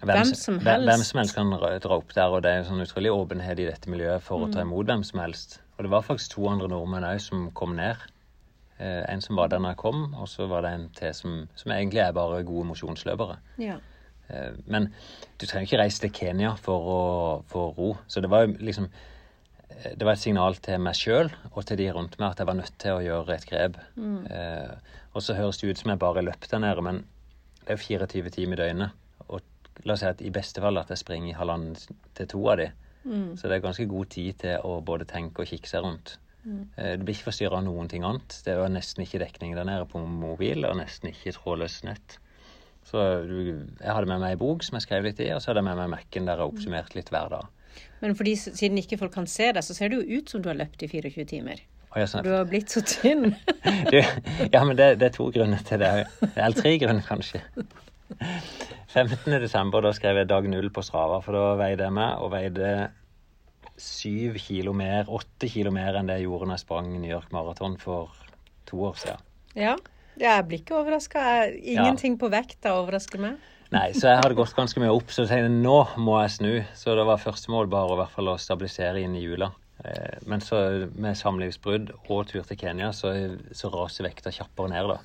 hvem, 0.03 0.35
som 0.35 0.59
helst? 0.61 0.87
hvem 0.89 1.03
som 1.05 1.19
helst 1.19 1.35
kan 1.35 1.51
dra 1.51 1.97
opp 1.97 2.13
der, 2.15 2.29
og 2.33 2.43
det 2.43 2.51
er 2.53 2.65
sånn 2.65 2.81
utrolig 2.85 3.11
åpenhet 3.13 3.59
i 3.61 3.67
dette 3.69 3.89
miljøet 3.91 4.23
for 4.23 4.39
å 4.41 4.47
Mm. 4.49 4.53
ta 4.53 4.61
imot 4.61 4.87
hvem 4.87 5.05
som 5.05 5.21
helst. 5.21 5.61
Og 5.79 5.85
det 5.85 5.91
var 5.91 6.03
faktisk 6.03 6.31
to 6.37 6.47
andre 6.49 6.69
nordmenn 6.69 7.05
òg 7.05 7.21
som 7.21 7.51
kom 7.53 7.75
ned. 7.77 7.97
Eh, 8.81 9.05
en 9.09 9.21
som 9.21 9.37
var 9.37 9.49
der 9.49 9.59
når 9.59 9.71
jeg 9.71 9.77
kom, 9.77 10.15
og 10.15 10.27
så 10.29 10.49
var 10.49 10.63
det 10.63 10.73
en 10.73 10.89
til 10.95 11.13
som, 11.15 11.49
som 11.55 11.71
egentlig 11.73 12.01
er 12.01 12.13
bare 12.13 12.43
gode 12.45 12.67
mosjonsløpere. 12.67 13.37
Ja. 13.59 13.77
Eh, 14.31 14.53
Men 14.67 14.93
du 15.39 15.47
trenger 15.47 15.67
ikke 15.69 15.83
reise 15.83 16.01
til 16.01 16.11
Kenya 16.11 16.55
for 16.57 16.81
å 16.81 17.45
få 17.49 17.77
ro. 17.77 17.97
Så 18.09 18.21
det 18.21 18.31
var 18.31 18.47
jo 18.47 18.55
liksom 18.59 18.85
eh, 18.85 18.91
Det 19.97 20.05
var 20.07 20.13
et 20.13 20.23
signal 20.23 20.57
til 20.63 20.79
meg 20.83 20.95
sjøl 20.99 21.31
og 21.53 21.65
til 21.67 21.77
de 21.81 21.89
rundt 21.93 22.19
meg 22.21 22.31
at 22.33 22.39
jeg 22.43 22.47
var 22.49 22.55
nødt 22.59 22.75
til 22.79 22.93
å 22.97 23.03
gjøre 23.05 23.35
et 23.37 23.47
grep. 23.49 23.77
Eh, 24.31 24.75
og 25.15 25.23
så 25.23 25.35
høres 25.37 25.59
det 25.61 25.71
ut 25.71 25.79
som 25.83 25.91
jeg 25.93 25.99
bare 26.03 26.23
løp 26.25 26.47
der 26.51 26.59
nede, 26.63 26.83
men 26.83 27.03
det 27.67 27.75
er 27.75 27.77
jo 27.77 28.07
24 28.07 28.31
timer 28.37 28.61
i 28.61 28.63
døgnet. 28.63 28.91
Og 29.29 29.41
la 29.85 29.95
oss 29.95 30.01
si 30.05 30.07
at 30.09 30.23
i 30.23 30.31
beste 30.35 30.61
fall 30.61 30.79
at 30.79 30.89
jeg 30.93 30.99
springer 31.03 31.31
i 31.33 31.37
halvannen 31.39 31.77
til 32.15 32.27
to 32.33 32.43
av 32.49 32.57
de. 32.63 32.71
Så 33.37 33.49
det 33.51 33.57
er 33.57 33.65
ganske 33.65 33.87
god 33.91 34.11
tid 34.15 34.39
til 34.39 34.61
å 34.63 34.77
både 34.87 35.05
tenke 35.11 35.43
og 35.43 35.49
kikke 35.51 35.69
seg 35.69 35.83
rundt. 35.83 36.17
Eh, 36.77 36.97
Du 36.97 37.05
blir 37.05 37.15
ikke 37.15 37.31
forstyrra 37.31 37.59
av 37.59 37.65
noen 37.67 37.89
ting 37.89 38.05
annet. 38.05 38.41
Det 38.45 38.57
var 38.59 38.69
nesten 38.71 39.03
ikke 39.05 39.19
dekning 39.23 39.55
der 39.55 39.65
nede 39.65 39.87
på 39.87 39.99
mobil, 40.07 40.65
og 40.65 40.77
nesten 40.79 41.11
ikke 41.11 41.33
trådløst 41.39 41.85
nett. 41.85 42.19
Så 42.85 42.99
jeg 42.99 43.87
hadde 43.95 44.07
med 44.11 44.21
meg 44.21 44.33
ei 44.35 44.37
bok 44.41 44.63
som 44.67 44.75
jeg 44.77 44.83
skrev 44.89 45.05
litt 45.07 45.21
i, 45.23 45.29
og 45.35 45.41
så 45.43 45.51
hadde 45.53 45.63
jeg 45.63 45.69
med 45.71 45.77
meg 45.79 45.91
Mac-en 45.93 46.27
der 46.27 46.41
jeg 46.43 46.51
oppsummerte 46.51 46.97
litt 46.99 47.11
hver 47.15 47.29
dag. 47.31 47.47
Men 48.03 48.17
fordi, 48.19 48.35
siden 48.37 48.81
ikke 48.81 48.99
folk 49.01 49.15
kan 49.15 49.29
se 49.31 49.53
deg, 49.53 49.63
så 49.65 49.77
ser 49.77 49.93
det 49.93 50.01
jo 50.01 50.19
ut 50.19 50.33
som 50.33 50.43
du 50.43 50.51
har 50.51 50.59
løpt 50.59 50.83
i 50.83 50.91
24 50.91 51.29
timer. 51.31 51.63
Du 51.93 52.31
har 52.33 52.47
blitt 52.49 52.73
så 52.73 52.81
tynn. 52.89 53.35
du, 53.93 53.99
ja, 54.01 54.63
men 54.65 54.79
det, 54.79 54.95
det 55.03 55.11
er 55.11 55.17
to 55.17 55.29
grunner 55.35 55.61
til 55.67 55.83
det. 55.83 55.93
Eller 56.33 56.57
tre 56.57 56.73
grunner, 56.81 57.05
kanskje. 57.05 57.43
15. 58.93 59.29
desember, 59.43 59.85
da 59.85 59.93
skrev 59.97 60.23
jeg 60.23 60.31
dag 60.31 60.49
null 60.49 60.71
på 60.73 60.85
Strava, 60.85 61.21
for 61.25 61.37
da 61.37 61.53
veide 61.61 61.87
jeg 61.87 61.97
meg, 61.97 62.17
og 62.21 62.33
veide 62.33 62.73
syv 63.81 64.37
kilo 64.41 64.75
mer, 64.77 65.09
åtte 65.11 65.49
kilo 65.51 65.73
mer 65.75 65.97
enn 65.99 66.09
det 66.09 66.21
jeg 66.21 66.29
gjorde 66.29 66.49
når 66.49 66.59
jeg 66.59 66.65
sprang 66.65 66.91
New 66.95 67.11
York 67.11 67.33
Marathon 67.35 67.79
for 67.81 68.13
to 68.69 68.83
år 68.89 68.99
siden. 69.01 69.25
Ja. 69.57 69.77
ja 70.21 70.37
jeg 70.39 70.49
blir 70.49 70.63
ikke 70.63 70.79
overraska. 70.81 71.25
Ingenting 71.57 72.19
på 72.21 72.31
vekta 72.33 72.77
overrasker 72.79 73.23
meg. 73.23 73.41
Nei, 73.73 73.89
så 73.97 74.11
jeg 74.11 74.19
hadde 74.21 74.37
gått 74.37 74.53
ganske 74.57 74.81
mye 74.83 74.93
opp, 74.93 75.09
så 75.15 75.25
jeg 75.25 75.31
tenkte 75.31 75.53
nå 75.65 75.77
må 76.05 76.19
jeg 76.21 76.33
snu. 76.37 76.53
Så 76.77 76.93
det 76.99 77.07
var 77.09 77.21
første 77.23 77.53
mål 77.55 77.71
bare 77.73 77.89
å, 77.89 77.97
i 77.97 78.01
hvert 78.03 78.13
fall, 78.13 78.29
å 78.35 78.39
stabilisere 78.41 79.01
inn 79.01 79.15
i 79.17 79.23
jula. 79.25 79.49
Eh, 79.85 80.19
Men 80.29 80.45
så 80.45 80.59
med 80.93 81.17
samlivsbrudd 81.19 81.95
og 82.13 82.27
tur 82.29 82.45
til 82.47 82.59
Kenya, 82.61 82.91
så, 82.93 83.15
så 83.57 83.71
raser 83.73 84.05
vekta 84.11 84.31
kjappere 84.35 84.75
ned, 84.75 84.93
da. 84.93 84.99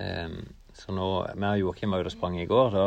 Eh, 0.00 0.28
Så 0.72 0.94
nå 0.96 1.08
Vi 1.36 1.44
og 1.50 1.58
Joakim 1.60 1.92
var 1.92 2.00
ute 2.00 2.08
og 2.08 2.16
sprang 2.16 2.38
i 2.40 2.46
går. 2.48 2.70
Da, 2.72 2.86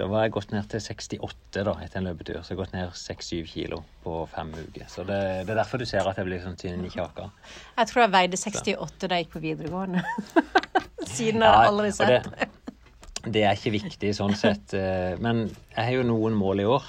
da 0.00 0.06
var 0.10 0.24
jeg 0.26 0.32
gått 0.34 0.50
ned 0.50 0.66
til 0.72 0.82
68 0.82 1.62
da, 1.68 1.76
etter 1.84 2.00
en 2.00 2.08
løpetur. 2.10 2.40
Så 2.42 2.50
jeg 2.52 2.58
har 2.58 2.64
gått 2.64 2.74
ned 2.74 2.90
6-7 2.98 3.46
kilo 3.46 3.84
på 4.02 4.16
fem 4.34 4.50
uker. 4.58 4.88
Så 4.90 5.06
det, 5.06 5.20
det 5.46 5.54
er 5.54 5.60
derfor 5.62 5.78
du 5.78 5.86
ser 5.86 6.02
at 6.10 6.18
jeg 6.18 6.26
blir 6.26 6.42
sånn 6.42 6.58
tynn 6.58 6.82
i 6.82 6.90
kjaka. 6.90 7.30
Jeg 7.78 7.92
tror 7.92 8.02
jeg 8.08 8.14
veide 8.16 8.42
68 8.42 9.06
da 9.06 9.20
jeg 9.20 9.28
gikk 9.28 9.36
på 9.38 9.44
videregående. 9.46 10.02
Siden 11.14 11.46
har 11.46 11.62
jeg 11.62 11.70
aldri 11.70 11.92
sett 11.94 12.26
det, 12.26 12.47
det 13.26 13.42
er 13.44 13.56
ikke 13.56 13.72
viktig 13.74 14.12
sånn 14.14 14.34
sett. 14.38 14.74
eh, 14.74 15.16
Men 15.18 15.46
jeg 15.74 15.84
har 15.84 15.92
jo 15.92 16.02
noen 16.06 16.34
mål 16.38 16.60
i 16.60 16.64
år. 16.68 16.84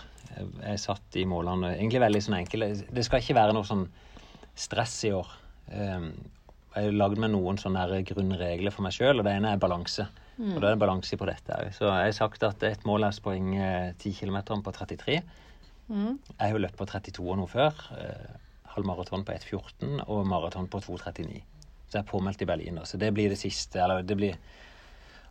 Jeg 0.64 0.80
satt 0.80 1.16
i 1.20 1.26
målene 1.28 1.74
egentlig 1.76 2.00
veldig 2.04 2.22
sånn 2.24 2.38
enkle. 2.40 2.68
Det 2.94 3.04
skal 3.06 3.20
ikke 3.24 3.36
være 3.36 3.54
noe 3.58 3.66
sånn 3.68 3.88
stress 4.56 5.04
i 5.10 5.12
år. 5.16 5.28
Eh, 5.72 6.10
Jeg 6.76 6.86
har 6.86 6.92
lagd 6.94 7.18
meg 7.18 7.32
noen 7.34 7.58
sånne 7.58 8.04
grunnregler 8.06 8.72
for 8.72 8.84
meg 8.86 8.94
sjøl, 8.94 9.20
og 9.20 9.26
det 9.26 9.34
ene 9.34 9.54
er 9.56 9.58
balanse. 9.58 10.06
Og 10.40 10.62
det 10.62 10.70
er 10.70 10.76
balanse 10.80 11.18
på 11.18 11.26
dette 11.26 11.50
òg. 11.52 11.74
Så 11.74 11.84
jeg 11.90 12.06
har 12.06 12.12
sagt 12.16 12.44
at 12.44 12.62
et 12.64 12.86
mål 12.86 13.04
er 13.04 13.10
å 13.12 13.18
springe 13.18 13.96
10 13.98 14.14
km 14.22 14.62
på 14.64 14.72
33. 14.72 15.22
Jeg 15.90 16.40
har 16.40 16.52
jo 16.54 16.62
løpt 16.62 16.78
på 16.78 16.86
32 16.86 17.26
og 17.32 17.38
noe 17.42 17.48
før. 17.50 17.74
eh, 17.98 18.38
Halv 18.76 18.86
maraton 18.86 19.26
på 19.26 19.34
1,14 19.34 20.04
og 20.08 20.28
maraton 20.30 20.68
på 20.70 20.80
2,39. 20.80 21.42
Så 21.90 21.98
jeg 21.98 22.04
er 22.04 22.12
påmeldt 22.12 22.42
i 22.44 22.46
Berlin. 22.46 22.80
Så 22.86 22.98
det 23.02 23.12
blir 23.14 23.30
det 23.30 23.40
siste. 23.42 23.82
Eller 23.82 24.04
det 24.04 24.16
blir 24.16 24.38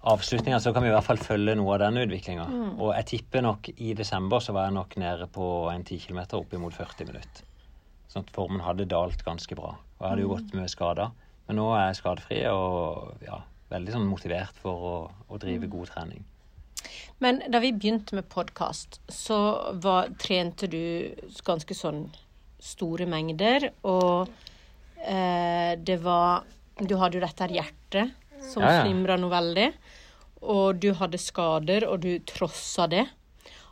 avslutninga, 0.01 0.61
så 0.61 0.73
kan 0.73 0.85
vi 0.85 0.91
i 0.91 0.95
hvert 0.95 1.07
fall 1.07 1.21
følge 1.21 1.57
noe 1.59 1.75
av 1.75 1.83
den 1.83 2.03
utviklinga. 2.05 2.47
Og 2.79 2.93
jeg 2.95 3.09
tipper 3.13 3.45
nok 3.45 3.71
i 3.75 3.95
desember 3.99 4.43
så 4.43 4.55
var 4.55 4.69
jeg 4.69 4.77
nok 4.79 4.97
nede 5.03 5.29
på 5.35 5.47
en 5.73 5.85
10 5.85 6.07
km 6.07 6.21
opp 6.39 6.55
imot 6.55 6.77
40 6.77 7.11
minutter. 7.11 7.45
Sånn 8.09 8.25
at 8.25 8.33
formen 8.33 8.65
hadde 8.65 8.89
dalt 8.89 9.25
ganske 9.27 9.59
bra. 9.59 9.75
Og 9.99 10.05
jeg 10.05 10.13
hadde 10.13 10.25
jo 10.25 10.33
gått 10.33 10.55
mye 10.57 10.71
skada. 10.73 11.11
Men 11.49 11.61
nå 11.61 11.69
er 11.75 11.89
jeg 11.89 12.01
skadefri 12.01 12.41
og 12.53 13.25
ja, 13.25 13.43
veldig 13.73 13.95
sånn 13.95 14.09
motivert 14.09 14.57
for 14.63 14.89
å, 14.89 14.97
å 15.29 15.41
drive 15.41 15.71
god 15.73 15.91
trening. 15.93 16.25
Men 17.19 17.43
da 17.51 17.61
vi 17.61 17.75
begynte 17.75 18.15
med 18.15 18.29
podkast, 18.31 19.01
så 19.11 19.39
var, 19.83 20.13
trente 20.23 20.69
du 20.71 21.11
ganske 21.45 21.75
sånn 21.75 22.07
store 22.63 23.07
mengder, 23.11 23.69
og 23.87 24.31
eh, 25.03 25.75
det 25.79 25.99
var 26.03 26.47
Du 26.79 26.95
hadde 26.95 27.19
jo 27.19 27.23
dette 27.25 27.43
her 27.43 27.55
hjertet 27.57 28.28
som 28.43 28.63
Ja, 28.63 28.73
ja. 28.79 28.83
slimra 28.85 29.17
noe 29.19 29.31
veldig, 29.33 29.69
og 30.43 30.81
du 30.81 30.93
hadde 30.95 31.19
skader, 31.19 31.87
og 31.89 32.01
du 32.01 32.19
trossa 32.21 32.87
det. 32.89 33.07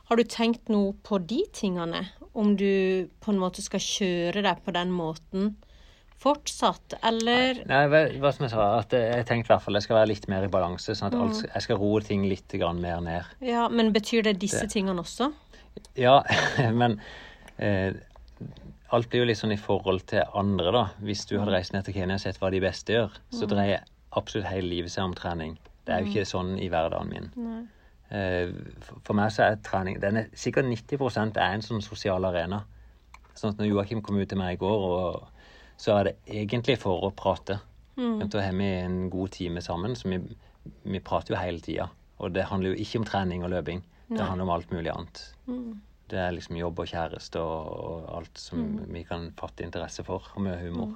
Har 0.09 0.15
du 0.15 0.23
tenkt 0.23 0.69
noe 0.69 0.93
på 1.03 1.19
de 1.27 1.43
tingene? 1.53 2.05
Om 2.37 2.55
du 2.55 3.07
på 3.23 3.31
en 3.33 3.39
måte 3.39 3.61
skal 3.65 3.79
kjøre 3.79 4.43
deg 4.43 4.59
på 4.63 4.71
den 4.75 4.91
måten 4.93 5.55
fortsatt, 6.17 6.95
eller 7.05 7.59
Nei, 7.69 7.83
hva, 8.17 8.31
som 8.33 8.47
jeg 8.47 8.51
sa, 8.53 8.63
at 8.79 8.93
jeg 8.97 9.25
tenkte 9.29 9.51
i 9.51 9.53
hvert 9.53 9.61
fall 9.67 9.77
jeg 9.77 9.85
skal 9.85 9.99
være 9.99 10.09
litt 10.13 10.27
mer 10.31 10.47
i 10.47 10.49
balanse. 10.51 10.95
Sånn 10.97 11.11
at 11.11 11.17
alt, 11.19 11.43
jeg 11.45 11.65
skal 11.67 11.77
roe 11.81 12.01
ting 12.01 12.23
litt 12.29 12.55
grann 12.57 12.79
mer 12.81 13.01
ned. 13.05 13.27
Ja, 13.45 13.67
men 13.69 13.91
betyr 13.93 14.23
det 14.25 14.39
disse 14.41 14.63
Det- 14.65 14.73
tingene 14.73 15.03
også? 15.03 15.31
Ja, 15.95 16.23
men 16.81 16.99
eh, 17.59 17.93
alt 18.89 19.09
blir 19.11 19.21
jo 19.21 19.27
litt 19.29 19.37
sånn 19.37 19.53
i 19.53 19.59
forhold 19.61 20.07
til 20.09 20.23
andre, 20.33 20.71
da. 20.73 20.85
Hvis 21.05 21.25
du 21.29 21.37
hadde 21.37 21.53
reist 21.53 21.73
ned 21.75 21.85
til 21.85 21.93
Kenya 21.99 22.17
og 22.17 22.23
sett 22.23 22.39
hva 22.41 22.49
de 22.49 22.61
beste 22.65 22.93
gjør, 22.97 23.13
så 23.29 23.45
dreier 23.49 23.83
absolutt 24.17 24.49
hele 24.49 24.69
livet 24.71 24.93
seg 24.93 25.07
om 25.07 25.15
trening. 25.17 25.57
Det 25.87 25.95
er 25.95 26.03
jo 26.03 26.11
ikke 26.11 26.27
sånn 26.27 26.55
i 26.59 26.67
hverdagen 26.71 27.11
min. 27.11 27.29
Nei. 27.39 27.61
Eh, 28.09 28.51
for- 29.03 29.15
meg 29.15 29.31
så 29.35 29.43
er 29.43 29.57
trening 29.63 29.99
den 29.99 30.17
er 30.17 30.27
Sikkert 30.33 30.65
90% 30.65 31.35
er 31.35 31.53
en 31.53 31.61
sånn 31.61 31.83
sosial 31.83 32.23
arena. 32.25 32.63
Sånn 33.35 33.51
at 33.51 33.57
når 33.57 33.67
Joakim 33.67 34.01
kom 34.01 34.17
ut 34.17 34.29
til 34.29 34.37
meg 34.37 34.55
i 34.55 34.61
går, 34.61 34.85
og, 34.87 35.27
så 35.77 35.99
er 35.99 36.03
det 36.03 36.15
egentlig 36.25 36.77
for 36.79 37.03
å 37.03 37.13
prate. 37.15 37.59
Mm. 37.97 38.29
Da 38.29 38.41
har 38.41 38.53
vi 38.53 38.63
en 38.63 39.09
god 39.09 39.31
time 39.31 39.61
sammen, 39.61 39.95
så 39.95 40.09
vi, 40.09 40.35
vi 40.83 40.99
prater 40.99 41.35
jo 41.35 41.41
hele 41.41 41.59
tida. 41.59 41.89
Og 42.19 42.33
det 42.33 42.47
handler 42.49 42.73
jo 42.73 42.81
ikke 42.81 42.99
om 42.99 43.05
trening 43.05 43.43
og 43.43 43.51
løping. 43.51 43.83
Det 44.09 44.23
handler 44.23 44.47
om 44.47 44.49
alt 44.55 44.71
mulig 44.71 44.89
annet. 44.89 45.21
Mm. 45.47 45.81
Det 46.09 46.19
er 46.19 46.31
liksom 46.31 46.55
jobb 46.55 46.79
og 46.79 46.87
kjæreste 46.87 47.39
og, 47.43 47.67
og 47.83 48.15
alt 48.17 48.39
som 48.39 48.61
vi 48.87 49.03
kan 49.03 49.31
fatte 49.37 49.65
interesse 49.65 50.05
for, 50.07 50.23
og 50.35 50.41
mye 50.45 50.57
humor. 50.61 50.93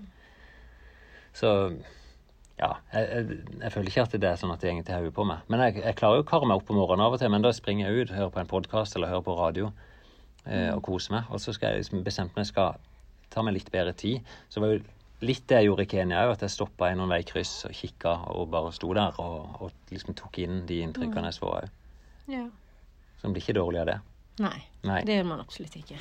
Så 1.33 1.51
ja, 2.61 2.71
jeg, 2.93 3.07
jeg, 3.09 3.37
jeg 3.63 3.71
føler 3.73 3.87
ikke 3.89 4.03
at 4.05 4.11
det 4.21 4.29
er 4.29 4.35
sånn 4.37 4.51
at 4.53 4.61
det 4.61 4.73
går 4.77 4.83
til 4.85 4.95
hodet 4.99 5.13
på 5.17 5.25
meg. 5.25 5.39
Men 5.49 5.63
jeg, 5.65 5.79
jeg 5.81 5.95
klarer 5.97 6.19
jo 6.19 6.25
å 6.25 6.29
karre 6.29 6.45
meg 6.49 6.61
opp 6.61 6.69
om 6.69 6.77
morgenen 6.77 7.05
av 7.07 7.15
og 7.15 7.19
til, 7.21 7.31
men 7.33 7.41
da 7.45 7.51
springer 7.57 7.87
jeg 7.89 8.05
ut, 8.05 8.13
hører 8.15 8.29
på 8.35 8.41
en 8.43 8.51
podkast 8.51 8.95
eller 8.95 9.09
hører 9.11 9.25
på 9.25 9.35
radio 9.39 9.71
eh, 10.45 10.69
og 10.75 10.81
koser 10.85 11.15
meg. 11.17 11.29
Og 11.33 11.41
så 11.41 11.53
skal 11.57 11.73
jeg 11.73 11.83
liksom 11.85 12.03
bestemt 12.05 12.35
meg 12.37 12.45
skal 12.49 12.77
ta 13.33 13.41
meg 13.45 13.55
litt 13.57 13.71
bedre 13.73 13.93
tid. 13.97 14.21
Så 14.53 14.61
var 14.61 14.75
jo 14.75 14.81
litt 15.25 15.43
det 15.49 15.59
jeg 15.61 15.69
gjorde 15.69 15.83
i 15.85 15.89
Kenya 15.91 16.21
òg, 16.27 16.35
at 16.35 16.41
jeg 16.45 16.53
stoppa 16.55 16.89
i 16.91 16.95
noen 16.97 17.09
veikryss 17.13 17.65
og 17.69 17.73
kikka 17.77 18.13
og 18.35 18.47
bare 18.53 18.71
sto 18.73 18.89
der 18.97 19.17
og, 19.21 19.57
og 19.61 19.91
liksom 19.93 20.15
tok 20.17 20.39
inn 20.41 20.63
de 20.69 20.79
inntrykkene 20.85 21.29
jeg 21.29 21.37
så 21.37 21.49
òg. 21.59 21.69
Ja. 22.31 22.45
Så 23.21 23.27
det 23.29 23.35
blir 23.35 23.43
ikke 23.45 23.57
dårlig 23.59 23.81
av 23.83 23.89
det. 23.91 23.97
Nei, 24.41 24.57
Nei. 24.89 25.01
det 25.05 25.19
gjør 25.19 25.27
man 25.33 25.41
absolutt 25.43 25.75
ikke. 25.77 25.97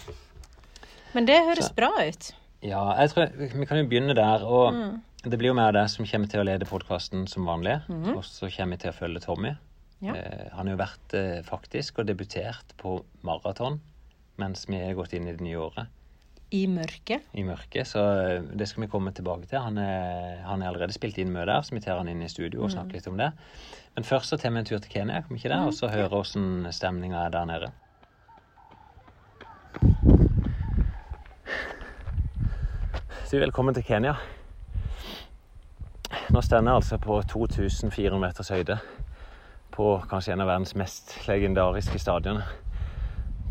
Men 1.12 1.26
det 1.28 1.40
høres 1.48 1.68
Så- 1.68 1.74
bra 1.76 1.90
ut. 2.00 2.30
Ja, 2.62 2.80
jeg 3.00 3.10
tror 3.12 3.30
vi 3.40 3.66
kan 3.66 3.78
jo 3.80 3.86
begynne 3.88 4.14
der. 4.16 4.42
Og 4.44 4.74
Mm. 4.74 5.02
Det 5.24 5.36
blir 5.36 5.50
jo 5.50 5.56
mer 5.58 5.74
deg 5.76 5.88
som 5.92 6.06
kommer 6.08 6.30
til 6.32 6.40
å 6.40 6.46
lede 6.48 6.68
podkasten 6.68 7.26
som 7.28 7.44
vanlig. 7.48 7.78
Og 8.14 8.22
så 8.24 8.48
kommer 8.54 8.78
vi 8.78 8.84
til 8.86 8.92
å 8.92 8.96
følge 8.96 9.20
Tommy. 9.24 9.52
Mhm. 9.52 9.66
Ja. 10.00 10.14
Eh, 10.16 10.46
han 10.56 10.64
har 10.66 10.72
jo 10.72 10.80
vært 10.80 11.14
eh, 11.18 11.42
faktisk 11.44 11.98
og 12.00 12.06
debutert 12.08 12.70
på 12.80 13.02
maraton 13.22 13.82
mens 14.40 14.62
vi 14.64 14.78
er 14.80 14.94
gått 14.96 15.12
inn 15.12 15.26
i 15.28 15.34
det 15.36 15.44
nye 15.44 15.58
året 15.60 15.90
I 16.56 16.62
mørket. 16.72 17.26
i 17.36 17.42
mørket. 17.44 17.84
Så 17.86 18.00
eh, 18.00 18.40
det 18.56 18.64
skal 18.70 18.86
vi 18.86 18.88
komme 18.88 19.12
tilbake 19.12 19.44
til. 19.50 19.60
Han 19.60 19.76
er, 19.76 20.40
han 20.46 20.62
er 20.62 20.70
allerede 20.70 20.96
spilt 20.96 21.18
inn 21.20 21.34
mye 21.34 21.44
der, 21.44 21.60
så 21.60 21.76
vi 21.76 21.82
tar 21.84 22.00
han 22.00 22.08
inn 22.08 22.22
i 22.24 22.30
studio 22.32 22.64
og 22.64 22.72
snakker 22.72 22.96
litt 22.96 23.10
om 23.12 23.20
det. 23.20 23.28
Men 23.94 24.08
først 24.08 24.32
så 24.32 24.40
tar 24.40 24.56
vi 24.56 24.62
en 24.62 24.70
tur 24.72 24.80
til 24.80 24.88
Kenya, 24.90 25.20
kom 25.26 25.36
ikke 25.36 25.52
det? 25.52 25.60
Og 25.68 25.76
så 25.76 25.92
høre 25.92 26.16
åssen 26.24 26.64
stemninga 26.72 27.26
er 27.26 27.36
der 27.36 27.44
nede. 27.52 27.72
Så 33.28 33.36
velkommen 33.38 33.76
til 33.76 33.84
Kenya. 33.84 34.16
Nå 36.10 36.42
står 36.42 36.64
jeg 36.64 36.74
altså 36.74 36.98
på 36.98 37.20
2400 37.22 38.18
meters 38.18 38.50
høyde 38.50 38.78
på 39.70 39.92
kanskje 40.10 40.34
en 40.34 40.42
av 40.42 40.50
verdens 40.50 40.74
mest 40.74 41.12
legendariske 41.28 41.98
stadioner. 42.02 42.48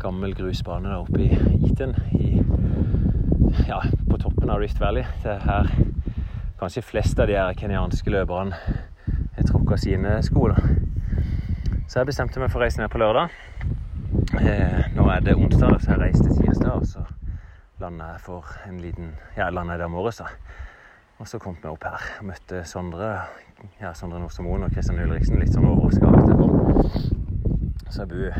Gammel 0.00 0.34
grusbane 0.36 0.88
der 0.88 1.00
oppe 1.00 1.24
i 1.24 1.30
Eton, 1.70 1.94
i, 2.12 2.40
ja, 3.68 3.80
på 4.10 4.20
toppen 4.20 4.52
av 4.52 4.60
Rift 4.60 4.80
Valley. 4.80 5.04
Det 5.24 5.32
er 5.34 5.44
her 5.46 5.72
kanskje 6.60 6.84
flest 6.84 7.20
av 7.20 7.28
de 7.30 7.38
her 7.40 7.56
kenyanske 7.56 8.12
løperne 8.12 8.56
har 9.36 9.48
tråkka 9.48 9.76
sine 9.80 10.18
sko. 10.22 10.48
da. 10.52 10.60
Så 11.88 11.98
jeg 11.98 12.12
bestemte 12.12 12.40
meg 12.40 12.52
for 12.52 12.60
å 12.60 12.66
reise 12.66 12.80
ned 12.80 12.92
på 12.92 13.00
lørdag. 13.00 13.32
Eh, 14.40 14.90
nå 14.94 15.08
er 15.10 15.24
det 15.24 15.36
onsdag, 15.36 15.80
så 15.80 15.94
jeg 15.94 16.02
reiste 16.04 16.28
tirsdag, 16.28 16.74
og 16.76 16.86
så 16.86 17.04
landa 17.80 18.12
jeg 18.12 18.26
for 18.28 18.56
en 18.68 18.80
liten 18.80 19.14
Ja, 19.36 19.48
jeg 19.48 19.78
der 19.78 19.88
morges, 19.88 20.20
da. 20.20 20.28
Og 21.20 21.28
så 21.28 21.38
kom 21.38 21.56
vi 21.60 21.68
opp 21.68 21.82
her 21.84 22.04
og 22.18 22.28
møtte 22.30 22.62
Sondre 22.64 23.10
ja, 23.76 23.90
Sondre 23.92 24.22
Nordstad 24.22 24.46
og 24.48 24.70
Kristian 24.72 25.02
Ulriksen. 25.02 25.36
Litt 25.42 25.52
sånn 25.52 25.66
overraska 25.68 26.08
over 26.08 26.22
at 26.22 26.30
jeg 26.30 26.38
kom. 26.40 26.54
Så 27.90 28.06
jeg 28.06 28.08
bor 28.08 28.38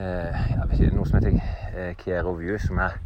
eh, 0.00 0.38
jeg 0.48 0.68
vet 0.70 0.78
ikke, 0.78 0.94
noe 0.96 1.10
som 1.10 1.18
heter 1.18 1.36
eh, 1.76 1.90
Kiero 2.00 2.32
View, 2.38 2.56
som 2.62 2.80
er 2.80 2.96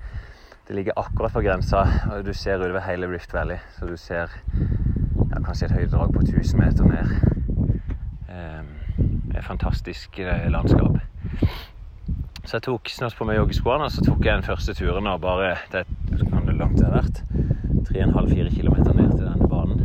Det 0.66 0.74
ligger 0.74 0.98
akkurat 0.98 1.30
på 1.34 1.42
grensa, 1.42 1.84
og 2.10 2.24
du 2.26 2.32
ser 2.34 2.58
utover 2.58 2.82
hele 2.86 3.06
Rift 3.10 3.34
Valley. 3.34 3.58
Så 3.78 3.86
du 3.86 3.96
ser 3.96 4.30
ja, 4.46 5.42
kanskje 5.42 5.66
et 5.66 5.76
høydedrag 5.76 6.14
på 6.14 6.22
1000 6.22 6.58
meter 6.58 6.84
ned. 6.90 7.12
Eh, 8.30 8.62
et 9.34 9.44
fantastisk 9.44 10.18
eh, 10.18 10.48
landskap. 10.50 10.98
Så 12.44 12.56
jeg 12.56 12.66
tok 12.66 12.90
snart 12.90 13.14
på 13.18 13.26
meg 13.26 13.38
joggeskoene, 13.40 13.86
og 13.86 13.94
så 13.94 14.06
tok 14.06 14.22
jeg 14.26 14.34
den 14.34 14.46
første 14.46 14.74
turen. 14.74 15.06
og 15.06 15.20
bare, 15.20 15.56
det 15.72 15.86
det 16.56 16.62
langt 16.64 16.78
det 16.80 16.88
har 16.88 16.96
vært. 16.96 17.22
3,5-4 17.86 18.50
km 18.56 18.76
ned 18.96 19.12
til 19.12 19.26
denne 19.26 19.48
banen. 19.50 19.82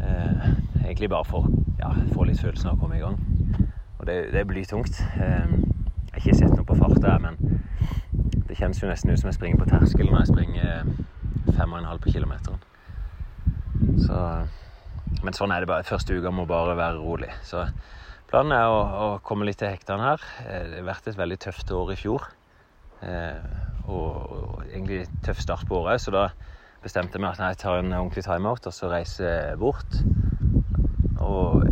Eh, 0.00 0.46
egentlig 0.86 1.10
bare 1.12 1.28
for 1.28 1.48
ja, 1.78 1.92
få 2.14 2.24
litt 2.28 2.40
følelsen 2.40 2.72
av 2.72 2.78
å 2.78 2.80
komme 2.82 2.98
i 2.98 3.02
gang. 3.02 3.18
Og 4.00 4.08
det, 4.08 4.16
det 4.34 4.46
blir 4.48 4.66
tungt. 4.68 4.98
Eh, 5.20 5.52
jeg 5.52 6.16
har 6.16 6.24
ikke 6.24 6.38
sett 6.40 6.56
noe 6.56 6.66
på 6.68 6.76
farta, 6.80 7.18
men 7.22 7.38
det 8.48 8.58
kjennes 8.58 8.80
jo 8.82 8.88
nesten 8.90 9.12
ut 9.12 9.20
som 9.20 9.30
jeg 9.30 9.38
springer 9.38 9.60
på 9.62 9.68
terskelen 9.70 10.12
når 10.12 10.24
jeg 10.24 10.32
springer 10.32 10.82
5,5 11.56 12.02
på 12.04 12.14
kilometeren. 12.16 12.60
Så, 14.02 14.18
men 15.22 15.36
sånn 15.36 15.52
er 15.54 15.64
det 15.64 15.70
bare. 15.70 15.86
Første 15.88 16.16
uka 16.16 16.32
må 16.34 16.46
bare 16.48 16.76
være 16.78 17.00
rolig. 17.00 17.30
Så 17.46 17.64
planen 18.32 18.56
er 18.56 18.68
å, 18.72 18.80
å 18.82 19.08
komme 19.24 19.46
litt 19.48 19.60
til 19.62 19.72
hektene 19.72 20.12
her. 20.12 20.28
Eh, 20.46 20.64
Det 20.72 20.80
har 20.80 20.88
vært 20.94 21.12
et 21.12 21.20
veldig 21.20 21.40
tøft 21.44 21.72
år 21.76 21.92
i 21.94 21.98
fjor. 22.00 22.28
Eh, 23.02 23.60
og, 23.90 24.32
og 24.36 24.61
egentlig 24.72 25.06
tøff 25.24 25.40
start 25.40 25.66
på 25.68 25.78
året, 25.82 26.00
så 26.00 26.12
da 26.14 26.26
bestemte 26.82 27.18
jeg 27.18 27.22
meg 27.22 27.36
at 27.36 27.42
jeg 27.44 27.60
tar 27.62 27.78
en 27.78 27.92
ordentlig 27.92 28.24
timeout 28.24 28.66
og 28.66 28.74
så 28.74 28.90
reiser 28.90 29.28
jeg 29.28 29.58
bort. 29.58 29.98
Og 31.22 31.62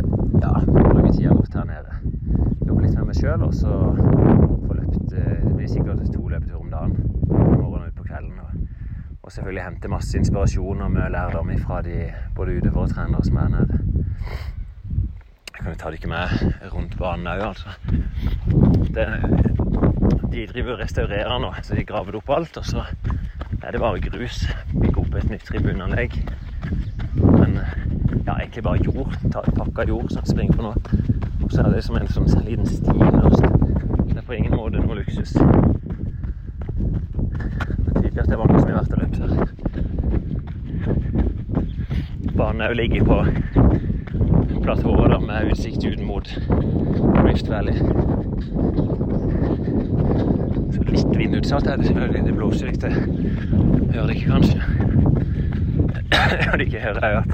ja, 0.41 0.53
bruker 0.65 1.11
tida 1.11 1.33
godt 1.35 1.57
her 1.57 1.67
nede. 1.67 1.97
Jobber 2.67 2.85
litt 2.85 2.95
med 2.95 3.09
meg 3.09 3.17
sjøl, 3.19 3.43
og 3.43 3.53
så 3.53 3.79
får 4.67 4.79
løpt 4.79 5.15
eh, 5.17 5.33
Det 5.43 5.55
blir 5.57 5.71
sikkert 5.71 6.05
to 6.13 6.27
løpeturer 6.27 6.61
om 6.61 6.71
dagen. 6.71 6.95
Morgenen 7.27 7.83
og 7.83 7.87
ut 7.87 7.97
på 7.97 8.07
kvelden. 8.07 8.39
Og, 8.39 8.51
og 9.23 9.31
selvfølgelig 9.31 9.65
hente 9.65 9.91
masse 9.91 10.17
inspirasjon 10.17 10.85
og 10.85 10.95
mye 10.95 11.11
lærdom 11.11 11.51
fra 11.65 11.81
de 11.85 11.97
både 12.35 12.57
utøvere 12.61 12.87
og 12.87 12.95
trenere 12.95 13.25
som 13.27 13.41
er 13.43 13.53
nede. 13.57 13.81
Jeg 15.51 15.65
kan 15.65 15.73
jo 15.73 15.77
ta 15.77 15.91
dere 15.93 16.09
med 16.09 16.71
rundt 16.73 16.97
banen 16.97 17.27
òg, 17.27 17.43
altså. 17.51 17.69
Det, 18.95 19.60
de 20.31 20.47
driver 20.47 20.73
og 20.73 20.79
restaurerer 20.79 21.39
nå, 21.43 21.49
så 21.63 21.75
de 21.75 21.83
graver 21.83 22.15
opp 22.15 22.29
alt, 22.31 22.57
og 22.57 22.65
så 22.65 22.83
er 23.63 23.71
det 23.71 23.79
bare 23.81 23.99
grus. 23.99 24.47
Bygge 24.71 24.99
opp 25.01 25.15
et 25.19 25.29
nytt 25.29 25.45
tribunanlegg. 25.49 26.11
Men 27.19 27.59
ja, 28.25 28.37
egentlig 28.39 28.63
bare 28.63 28.83
jord. 28.85 29.17
Pakka 29.57 29.83
jord 29.87 30.09
som 30.13 30.25
springer 30.25 30.53
på 30.55 30.61
nå. 30.63 30.73
Og 31.43 31.51
så 31.51 31.61
er 31.61 31.69
det 31.75 31.83
som 31.83 31.95
en 31.99 32.07
sånn 32.07 32.45
liten 32.47 32.65
sti 32.65 32.93
nærmest. 32.95 33.43
Det 34.07 34.17
er 34.21 34.27
på 34.27 34.33
ingen 34.37 34.55
måte 34.55 34.79
noe 34.79 34.95
luksus. 35.01 35.31
Det 35.35 35.43
er 37.91 38.01
tydelig 38.01 38.21
at 38.23 38.29
det 38.29 38.35
er 38.37 38.43
mange 38.43 38.59
som 38.59 38.69
har 38.69 38.77
vært 38.79 38.95
og 38.95 38.99
løpt 39.03 39.17
her. 39.19 39.31
Banen 42.37 42.63
jo 42.69 42.73
ligger 42.79 43.03
på 43.05 43.17
platået 44.63 45.21
med 45.27 45.51
utsikt 45.51 45.83
ut 45.85 46.01
mot 46.05 46.25
Rift 47.25 47.47
Valley. 47.51 47.77
Litt 50.91 51.17
vindutsatt 51.17 51.67
er 51.67 51.75
det 51.77 51.85
selvfølgelig. 51.87 52.23
Det 52.25 52.35
blåser 52.35 52.67
litt. 52.67 52.81
Det 52.81 52.91
hører 53.95 54.07
det 54.07 54.15
ikke 54.15 54.31
kanskje. 54.31 54.59
Hører 56.31 56.57
det 56.57 56.65
ikke 56.67 56.79
hører 56.79 57.07
jeg 57.07 57.17
at 57.17 57.27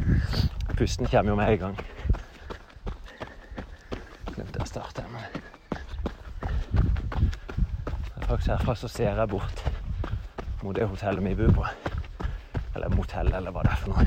pusten 0.78 1.06
kommer 1.10 1.32
jo 1.32 1.36
med 1.36 1.52
en 1.52 1.60
gang. 1.60 1.76
Glemte 4.36 4.62
å 4.62 4.68
starte 4.70 5.02
her, 5.02 5.10
men 5.14 5.22
Faktisk 8.28 8.50
herfra 8.52 8.76
så 8.76 8.88
ser 8.92 9.16
jeg 9.16 9.30
bort 9.32 9.64
mot 10.64 10.76
det 10.76 10.88
hotellet 10.88 11.24
vi 11.24 11.36
bor 11.40 11.54
på. 11.62 11.66
Eller 12.76 12.90
motell, 12.96 13.34
eller 13.34 13.52
hva 13.56 13.64
det 13.64 13.72
er 13.72 13.80
for 13.82 13.90
noe. 13.94 14.06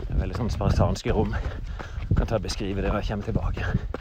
Det 0.00 0.10
er 0.10 0.18
veldig 0.18 0.40
sånn 0.40 0.50
spartanske 0.50 1.14
rom. 1.14 1.32
Jeg 1.36 2.16
kan 2.18 2.26
ta 2.26 2.40
og 2.40 2.46
beskrive 2.48 2.82
det 2.82 2.90
når 2.90 3.04
jeg 3.04 3.08
kommer 3.12 3.24
tilbake. 3.30 3.95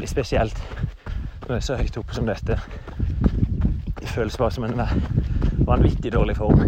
Veldig 0.00 0.08
spesielt 0.08 0.62
når 1.40 1.48
det 1.48 1.56
er 1.56 1.60
så 1.60 1.74
høyt 1.76 1.96
oppe 2.00 2.14
som 2.16 2.24
dette. 2.26 2.54
Det 3.98 4.08
føles 4.08 4.36
bare 4.40 4.50
som 4.50 4.64
en 4.64 4.80
vanvittig 5.68 6.12
dårlig 6.14 6.36
form. 6.38 6.62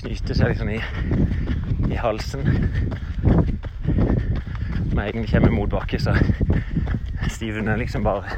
Knyter 0.00 0.34
seg 0.34 0.50
liksom 0.50 0.72
i, 0.74 0.80
i 1.92 2.00
halsen. 2.00 2.42
Når 4.90 5.02
jeg 5.02 5.08
egentlig 5.12 5.30
kommer 5.30 5.54
mot 5.54 5.70
bakke, 5.70 6.02
så 6.02 6.16
stivner 7.30 7.78
liksom 7.78 8.02
bare. 8.02 8.34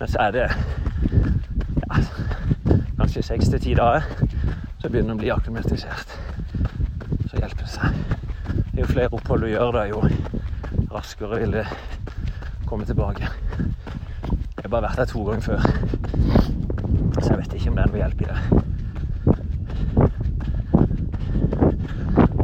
Men 0.00 0.08
så 0.08 0.26
er 0.26 0.30
det 0.34 0.48
ja, 0.48 2.02
kanskje 2.98 3.22
seks 3.22 3.54
til 3.54 3.60
ti 3.68 3.78
dager, 3.78 4.02
så 4.82 4.88
begynner 4.88 5.14
det 5.14 5.20
å 5.20 5.22
bli 5.22 5.34
akklimatisert. 5.38 6.18
Så 7.30 7.38
hjelper 7.38 7.62
det 7.62 7.70
seg. 7.70 8.00
Jo 8.74 8.79
flere 8.90 9.08
opphold 9.12 9.40
du 9.40 9.46
gjør, 9.46 9.70
da, 9.72 9.82
jo 9.88 10.02
raskere 10.90 11.38
vil 11.40 11.52
det 11.52 11.66
komme 12.66 12.84
tilbake. 12.84 13.22
Jeg 14.56 14.62
har 14.64 14.68
bare 14.68 14.82
vært 14.82 14.98
her 14.98 15.04
to 15.04 15.22
ganger 15.24 15.40
før, 15.40 15.60
så 17.20 17.28
jeg 17.30 17.38
vet 17.38 17.54
ikke 17.54 17.70
om 17.70 17.76
det 17.76 17.82
er 17.84 17.88
noe 17.90 18.02
hjelp 18.02 18.20
i 18.20 18.24
det. 18.30 18.38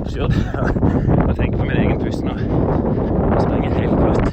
Absurd 0.00 0.32
å 1.26 1.34
tenke 1.34 1.58
på 1.58 1.64
min 1.66 1.80
egen 1.82 1.98
pust 2.00 2.22
nå. 2.24 2.34
Jeg 2.38 3.40
springer 3.42 3.70
helt 3.80 3.96
flatt. 4.00 4.26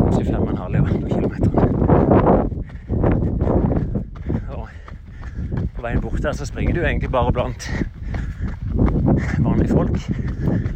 Kanskje 0.00 0.24
fem 0.30 0.42
og 0.42 0.50
en 0.50 0.62
halv 0.62 0.74
ja, 0.74 0.82
på 0.88 0.88
kilometeren. 1.12 1.56
Og 4.56 4.64
på 5.76 5.80
veien 5.84 6.00
bort 6.00 6.22
der 6.23 6.23
så 6.34 6.46
springer 6.46 6.74
du 6.74 6.80
egentlig 6.80 7.10
bare 7.10 7.32
blant 7.32 7.84
vanlige 9.38 9.68
folk. 9.68 9.98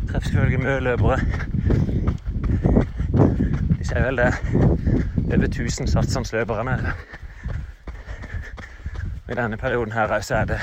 Treffer 0.09 0.29
selvfølgelig 0.29 0.61
mye 0.61 0.81
løpere. 0.81 1.19
De 3.79 3.85
sier 3.85 4.05
vel 4.05 4.17
det 4.17 4.35
over 5.35 5.45
1000 5.47 5.87
satsangsløperne. 5.89 6.79
I 9.31 9.35
denne 9.35 9.57
perioden 9.57 9.93
her 9.93 10.21
så 10.21 10.35
er 10.35 10.45
det 10.45 10.61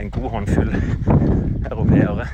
en 0.00 0.10
god 0.10 0.30
håndfull 0.30 0.74
europeere. 1.70 2.26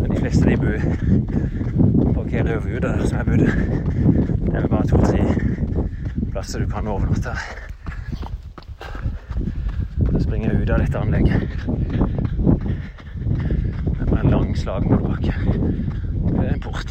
Men 0.00 0.10
de 0.10 0.20
fleste 0.20 0.50
de 0.50 0.56
bor 0.56 2.12
på 2.14 2.28
Kerøvu, 2.30 2.78
der 2.78 3.06
som 3.06 3.18
jeg 3.18 3.26
bodde. 3.26 3.46
Det 4.46 4.54
er 4.54 4.60
vel 4.60 4.68
bare 4.68 4.86
to-tre 4.86 5.34
plasser 6.30 6.60
du 6.60 6.66
kan 6.70 6.86
overnatte. 6.86 7.30
Så 10.12 10.20
springer 10.20 10.50
jeg 10.50 10.57
ut 10.68 10.74
av 10.74 10.80
dette 10.80 10.98
anlegget. 11.00 11.42
Det 13.96 14.04
er 14.04 14.18
en 14.18 14.30
lang 14.30 14.50
slagmålbakke. 14.58 15.32
Det 15.46 16.42
er 16.44 16.50
en 16.52 16.60
port. 16.60 16.90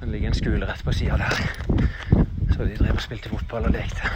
Det 0.00 0.08
ligger 0.08 0.28
en 0.28 0.36
skole 0.36 0.68
rett 0.68 0.82
på 0.84 0.92
sida 0.92 1.16
der. 1.16 1.40
Så 2.52 2.66
de 2.66 2.76
drev 2.76 2.92
og 2.92 3.00
spilte 3.00 3.32
fotball 3.32 3.70
og 3.70 3.72
lekte. 3.78 4.10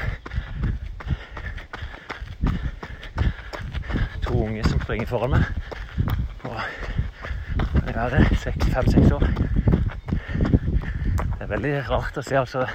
To 4.26 4.42
unge 4.44 4.64
som 4.68 4.82
springer 4.84 5.08
foran 5.08 5.38
meg. 5.38 5.48
Og 6.44 6.60
de 7.86 7.96
er 7.96 8.18
fem-seks 8.74 9.16
år. 9.16 9.24
Det 10.36 11.40
er 11.40 11.54
veldig 11.56 11.74
rart 11.88 12.20
å 12.20 12.26
se, 12.26 12.36
altså. 12.36 12.68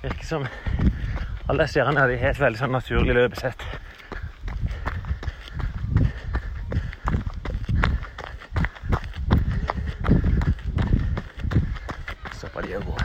Virker 0.00 0.24
som 0.24 0.48
alle 1.48 1.66
stjernene 1.66 2.00
har 2.00 2.10
et 2.12 2.40
veldig 2.40 2.58
sånn 2.60 2.74
naturlig 2.76 3.14
løpesett. 3.16 3.62
Stopper 12.36 12.68
de 12.68 12.76
å 12.76 12.82
gå. 12.84 12.96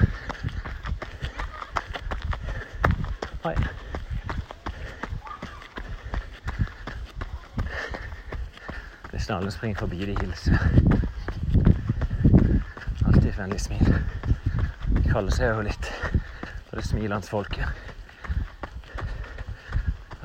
Oi. 3.48 3.56
Nesten 9.14 9.38
alle 9.38 9.56
springer 9.56 9.80
forbi 9.86 10.04
de 10.12 10.18
hilser. 10.20 10.60
Alltid 13.08 13.32
et 13.32 13.40
vennlig 13.40 13.64
smil. 13.64 13.98
De 15.00 15.08
kaller 15.08 15.32
seg 15.32 15.56
jo 15.56 15.66
litt 15.72 15.92
for 16.68 16.82
det 16.82 16.88
smilende 16.92 17.32
folket. 17.32 17.93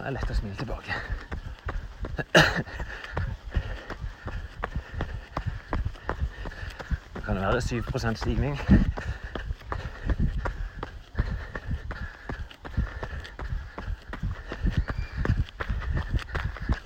Er 0.08 0.14
lett 0.16 0.30
å 0.32 0.34
smile 0.38 0.56
tilbake. 0.56 0.94
Det 7.12 7.24
kan 7.26 7.36
være 7.36 7.60
7 7.60 7.82
stigning. 8.16 8.56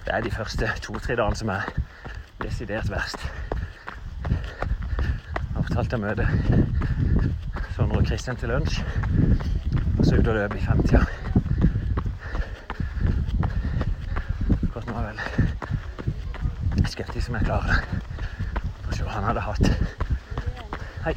Det 0.02 0.10
er 0.10 0.20
de 0.20 0.30
første 0.30 0.72
to-tre 0.82 1.14
dagene 1.14 1.36
som 1.36 1.48
er 1.54 1.62
desidert 2.42 2.90
verst. 2.90 3.30
Avtalt 5.62 5.94
å 5.94 6.02
møte 6.08 6.26
Sondre 7.76 8.02
og 8.02 8.06
Kristian 8.10 8.36
til 8.42 8.50
lunsj, 8.50 8.82
og 9.98 10.02
så 10.08 10.18
ut 10.18 10.26
og 10.26 10.34
løpe 10.42 10.58
i 10.58 10.66
femtida. 10.66 11.06
Akkurat 14.72 14.86
nå 14.88 14.94
er 14.96 15.04
jeg 15.06 15.14
vel 15.14 16.81
skeptisk 16.92 17.28
om 17.28 17.34
jeg 17.34 17.44
klarer. 17.44 17.74
Får 18.84 18.92
se 18.96 19.04
hva 19.06 19.12
han 19.14 19.24
hadde 19.24 19.42
hatt. 19.46 19.66
Hei. 21.06 21.14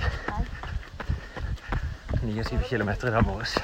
29 2.21 2.59
km 2.69 2.89
i 2.89 3.11
dag 3.11 3.25
morges. 3.27 3.57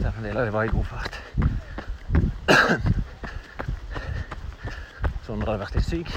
Derfor 0.00 0.18
en 0.18 0.24
del 0.24 0.40
det 0.42 0.52
var 0.52 0.62
i 0.66 0.74
god 0.74 0.84
fart. 0.90 1.20
Sondre 5.26 5.52
hadde 5.52 5.62
vært 5.62 5.78
litt 5.78 5.88
syk. 5.92 6.10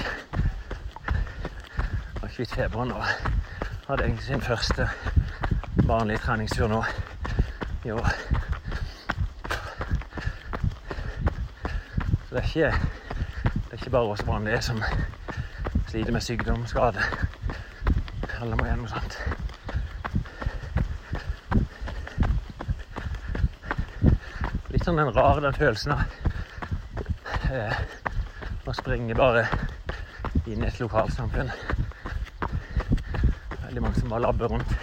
Var 2.18 2.34
kvitt 2.34 2.58
feberen 2.58 2.96
og 2.98 3.06
hadde 3.86 4.02
egentlig 4.02 4.26
sin 4.26 4.42
første 4.50 4.90
vanlige 5.86 6.26
treningstur 6.26 6.66
nå 6.74 6.82
i 7.86 7.94
år. 7.94 8.14
Så 12.30 12.36
det 12.36 12.39
er 12.39 12.39
ikke, 12.50 12.74
det 13.54 13.70
er 13.70 13.72
ikke 13.72 13.90
bare 13.90 14.10
oss 14.10 14.26
vanlige 14.26 14.62
som 14.62 14.80
sliter 15.86 16.12
med 16.12 16.20
sykdom 16.20 16.64
skade. 16.66 17.02
Alle 18.40 18.56
må 18.58 18.64
gjennom 18.66 18.88
sånt. 18.90 19.18
Litt 24.72 24.82
sånn 24.82 24.98
den 24.98 25.12
rar 25.14 25.38
den 25.44 25.54
følelsen 25.54 25.94
av 25.94 26.02
eh, 27.54 27.78
å 28.66 28.74
springe 28.74 29.14
bare 29.14 29.46
inn 30.42 30.64
i 30.64 30.70
et 30.72 30.82
lokalsamfunn. 30.82 31.54
Veldig 33.62 33.86
mange 33.86 34.00
som 34.00 34.10
bare 34.10 34.26
labber 34.26 34.56
rundt. 34.56 34.78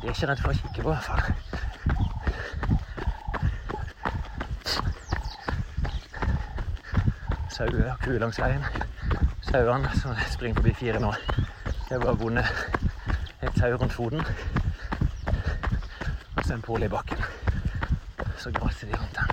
De 0.00 0.08
er 0.08 0.10
ikke 0.10 0.32
redd 0.32 0.42
for 0.42 0.50
å 0.50 0.58
kikke 0.58 0.80
på, 0.80 0.88
i 0.88 0.94
hvert 0.96 1.10
fall. 1.12 1.35
Sauer 7.56 7.90
og 7.90 7.98
kuer 8.04 8.18
langs 8.18 8.36
veien. 8.36 8.64
Sauene 9.46 9.88
som 9.96 10.10
springer 10.28 10.58
forbi 10.58 10.74
fire 10.76 11.00
nå, 11.00 11.12
de 11.66 11.88
har 11.88 12.02
bare 12.02 12.18
vunnet 12.20 12.44
et 13.40 13.54
tau 13.56 13.76
rundt 13.80 13.92
foten. 13.92 14.20
Og 16.36 16.44
så 16.44 16.54
en 16.54 16.62
pole 16.62 16.84
i 16.84 16.88
bakken. 16.88 17.16
Så 18.36 18.52
graser 18.52 18.86
de 18.86 18.98
rundt 19.00 19.16
den. 19.16 19.26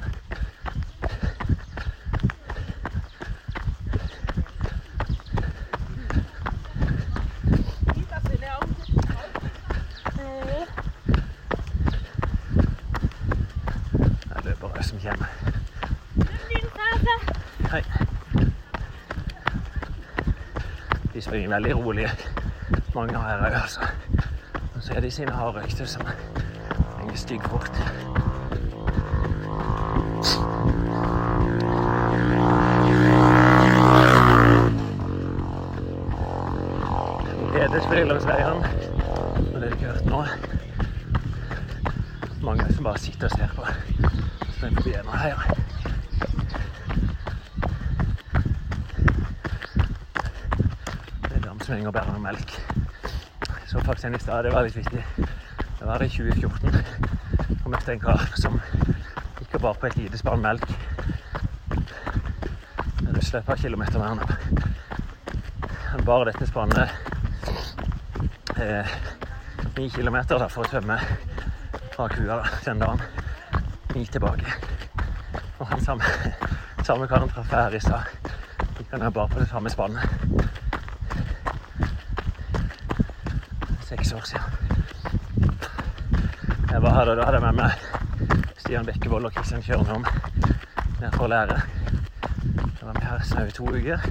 Det 14.23 14.35
er 14.35 14.41
løpere 14.45 14.83
som 14.83 14.99
kommer. 14.99 15.27
Hei. 17.73 17.83
De 21.13 21.21
springer 21.21 21.42
veldig 21.53 21.75
rolige, 21.77 22.09
mange 22.95 23.19
her 23.21 23.37
òg, 23.45 23.53
altså. 23.61 23.79
Og 24.75 24.81
så 24.81 24.93
er 24.93 24.99
de 24.99 25.11
sine 25.11 25.31
harde 25.31 25.61
økter 25.63 25.85
som 25.85 26.07
henger 26.99 27.15
stygg 27.15 27.43
fort. 27.43 27.83
Hedersfrilandsleiren, 37.53 38.63
og 39.53 39.61
det 39.61 39.69
har 39.69 39.75
ikke 39.75 39.85
hørt 39.85 40.05
nå. 40.05 40.25
Mange 42.43 42.73
som 42.73 42.83
bare 42.83 42.97
sitter 42.97 43.25
og 43.25 43.31
ser 43.31 43.47
på. 43.55 43.65
Så 44.59 44.65
den 44.65 44.75
forbi 44.75 44.89
ennå 44.89 45.11
her. 45.11 45.37
Det 51.23 51.35
er 51.35 51.39
dam 51.45 51.61
som 51.61 51.75
henger 51.75 51.87
og 51.87 51.93
bærer 51.93 52.11
noe 52.11 52.12
melk. 52.23 52.55
Så 53.67 53.81
faktisk 53.81 54.05
en 54.05 54.15
i 54.15 54.19
stad, 54.19 54.43
det 54.45 54.53
var 54.53 54.63
litt 54.63 54.75
viktig. 54.77 55.03
Det 55.79 55.85
var 55.85 55.99
det 55.99 56.05
i 56.05 56.09
2014. 56.09 56.75
Og 57.63 57.71
møtte 57.71 57.93
en 57.93 58.03
kar 58.03 58.25
som 58.39 58.59
gikk 59.39 59.57
og 59.57 59.61
bar 59.65 59.79
på 59.79 59.89
et 59.89 59.97
lite 59.99 60.19
spann 60.21 60.43
melk. 60.43 60.67
Det 63.03 63.23
slipper 63.23 63.59
kilometer 63.59 63.99
mer 63.99 64.15
nå. 64.19 64.27
Han 65.93 66.05
bar 66.05 66.25
dette 66.25 66.47
spannet 66.49 66.89
eh, 68.57 68.95
ni 69.77 69.89
kilometer 69.89 70.39
da, 70.41 70.47
for 70.49 70.65
å 70.65 70.71
tømme 70.71 70.97
fra 71.93 72.07
kua 72.09 72.39
den 72.65 72.81
dagen. 72.81 73.03
Ni 73.93 74.05
tilbake. 74.05 74.57
Og 75.59 75.67
han 75.69 75.83
samme, 75.85 76.15
samme 76.83 77.07
karen 77.07 77.29
traff 77.29 77.51
her 77.53 77.75
i 77.75 77.83
stad. 77.83 78.31
Han 78.91 79.11
bare 79.13 79.29
på 79.29 79.39
det 79.39 79.49
samme 79.49 79.69
spannet. 79.69 80.52
Seks 83.93 84.13
år 84.13 84.21
siden. 84.25 84.43
Jeg 86.71 86.81
var 86.81 86.93
her, 86.93 87.09
og 87.09 87.17
da 87.17 87.23
hadde 87.25 87.37
jeg 87.37 87.41
med 87.41 87.53
meg 87.53 87.71
Stian 88.57 88.85
Bekkevold 88.85 89.25
og 89.25 89.33
Kristian 89.35 89.61
Kjørnholm 89.61 90.05
ned 91.01 91.11
for 91.13 91.27
å 91.27 91.29
lære. 91.29 91.57
Jeg 92.55 92.87
var 92.87 92.93
med 92.95 93.03
her 93.05 93.21
snaue 93.27 93.51
to 93.53 93.67
uker. 93.69 94.07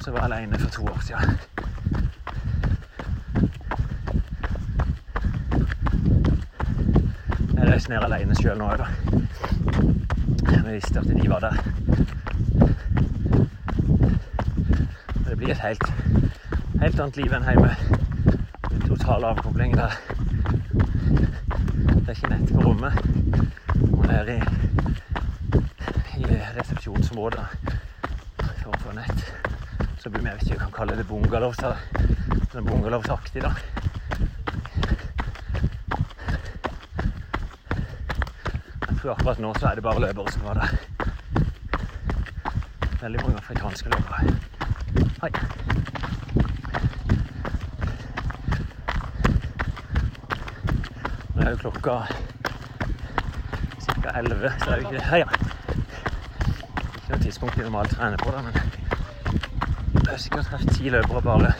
Så 0.00 0.14
var 0.14 0.24
jeg 0.24 0.30
alene 0.30 0.60
for 0.62 0.70
to 0.72 0.82
år 0.88 1.00
siden. 1.04 1.38
Jeg 7.52 7.68
reiste 7.68 7.92
ned 7.92 8.08
alene 8.08 8.38
sjøl 8.40 8.56
nå 8.62 8.70
òg, 8.70 8.80
da. 8.80 8.88
Jeg 10.54 10.64
visste 10.70 11.04
at 11.04 11.12
de 11.12 11.28
var 11.28 11.44
der. 11.44 11.60
Det 15.28 15.36
blir 15.36 15.52
et 15.52 15.64
helt, 15.68 15.86
helt 16.80 17.00
annet 17.00 17.16
liv 17.20 17.36
enn 17.36 17.48
hjemme. 17.52 17.76
En 19.06 19.12
total 19.12 19.24
avkobling 19.24 19.76
der. 19.76 19.92
Det 21.86 22.08
er 22.08 22.10
ikke 22.10 22.28
nett 22.28 22.48
på 22.50 22.62
rommet. 22.64 22.94
Man 23.92 24.10
er 24.10 24.30
i, 24.32 24.38
i 26.18 26.24
resepsjonsområdet 26.56 27.44
for 28.82 28.96
nett. 28.98 29.32
Så 30.02 30.10
blir 30.10 30.22
vi, 30.22 30.28
jeg 30.28 30.34
vet 30.34 30.42
ikke, 30.46 30.58
kan 30.58 30.74
kalle 30.74 30.96
det 30.98 31.06
bungalows. 31.06 31.56
da. 31.62 31.76
Sånn 32.50 32.66
bungalowsaktig, 32.66 33.46
da. 33.46 33.54
Jeg 38.88 38.98
tror 39.00 39.14
akkurat 39.14 39.38
nå 39.38 39.54
så 39.60 39.70
er 39.70 39.78
det 39.78 39.86
bare 39.86 40.02
løpere 40.08 40.34
som 40.34 40.50
var 40.50 40.64
der. 40.64 40.70
Veldig 43.04 43.22
mange 43.22 43.38
afrikanske 43.44 43.94
løpere. 43.94 44.18
Hei. 45.22 45.30
Nå 51.36 51.42
er 51.44 51.50
jo 51.50 51.55
klokka 51.66 52.06
ca. 54.02 54.10
11, 54.18 54.52
så 54.58 54.64
det 54.64 54.72
er 54.72 54.76
jo 54.76 54.88
ikke 54.88 54.98
det 54.98 55.18
ja. 55.18 55.26
Ikke 56.94 57.10
noe 57.10 57.18
tidspunkt 57.22 57.56
vi 57.58 57.62
normalt 57.64 57.90
trener 57.90 58.16
på, 58.22 58.30
da, 58.30 58.42
men 58.42 58.52
jeg 58.54 60.10
har 60.10 60.20
sikkert 60.22 60.46
hatt 60.52 60.68
ti 60.76 60.92
løpere 60.94 61.22
bare 61.24 61.52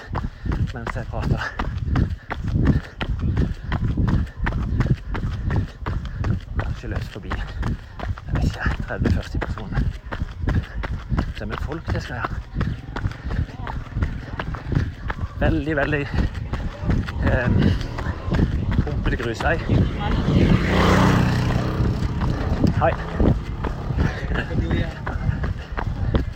mens 0.74 0.94
jeg 0.94 1.06
prater. 1.10 1.42
Kanskje 6.60 6.92
løst 6.92 7.10
forbi 7.16 7.32
jeg 7.34 7.46
vet 8.30 8.44
ikke, 8.44 8.62
30-40 8.86 9.38
personer. 9.48 9.80
Så 11.34 11.44
er 11.44 11.48
vi 11.50 11.56
folk 11.66 11.84
det 11.90 12.02
skal 12.06 12.16
jeg. 12.22 12.28
Veldig, 15.42 15.76
veldig 15.76 16.04
eh, 17.26 17.50
pumpete 19.06 19.22
grusvei. 19.22 19.58
Hei. 22.80 22.92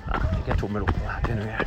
Ja, 0.07 0.19
fikk 0.31 0.47
jeg 0.47 0.59
tommel 0.61 0.85
opp. 0.87 1.01
Happy 1.09 1.35
New 1.35 1.49
Year. 1.49 1.67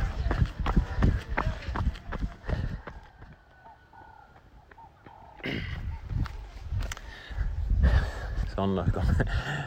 Sånn, 8.54 8.80
kom, 8.94 9.12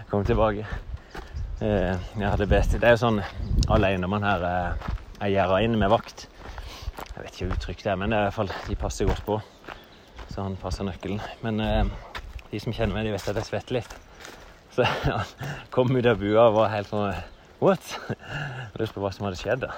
kom 0.09 0.25
tilbake. 0.25 0.65
Eh, 1.61 1.93
jeg 1.93 2.29
hadde 2.29 2.45
bedt 2.49 2.77
Det 2.77 2.85
er 2.85 2.95
jo 2.95 3.03
sånn 3.03 3.21
alene 3.73 4.09
man 4.09 4.25
her 4.25 4.41
eh, 4.47 4.89
er 5.21 5.35
gjerda 5.35 5.61
inn 5.67 5.77
med 5.77 5.93
vakt. 5.93 6.25
Jeg 6.97 7.21
vet 7.21 7.29
ikke 7.35 7.51
hva 7.51 7.59
uttrykk 7.59 7.85
det 7.85 7.93
er, 7.93 8.01
men 8.01 8.09
det 8.09 8.17
er 8.17 8.25
i 8.25 8.31
hvert 8.31 8.39
fall, 8.41 8.55
de 8.71 8.85
passer 8.87 9.05
godt 9.05 9.25
på. 9.29 9.37
Så 10.37 10.43
han 10.45 10.55
passer 10.61 10.85
nøkkelen. 10.85 11.17
Men 11.41 11.57
eh, 11.65 11.87
de 12.51 12.59
som 12.61 12.69
kjenner 12.69 12.93
meg, 12.93 13.07
de 13.07 13.13
vet 13.15 13.29
at 13.31 13.37
jeg 13.39 13.47
svetter 13.47 13.79
litt. 13.79 13.93
Så 14.75 14.83
han 15.07 15.31
kom 15.73 15.89
ut 15.97 16.05
av 16.05 16.19
bua 16.21 16.43
og 16.51 16.59
var 16.59 16.69
helt 16.75 16.91
sånn 16.91 17.07
What? 17.57 17.87
Jeg 18.05 18.77
lurte 18.77 18.93
på 18.93 19.01
hva 19.01 19.09
som 19.15 19.25
hadde 19.25 19.39
skjedd. 19.39 19.63
da. 19.63 19.71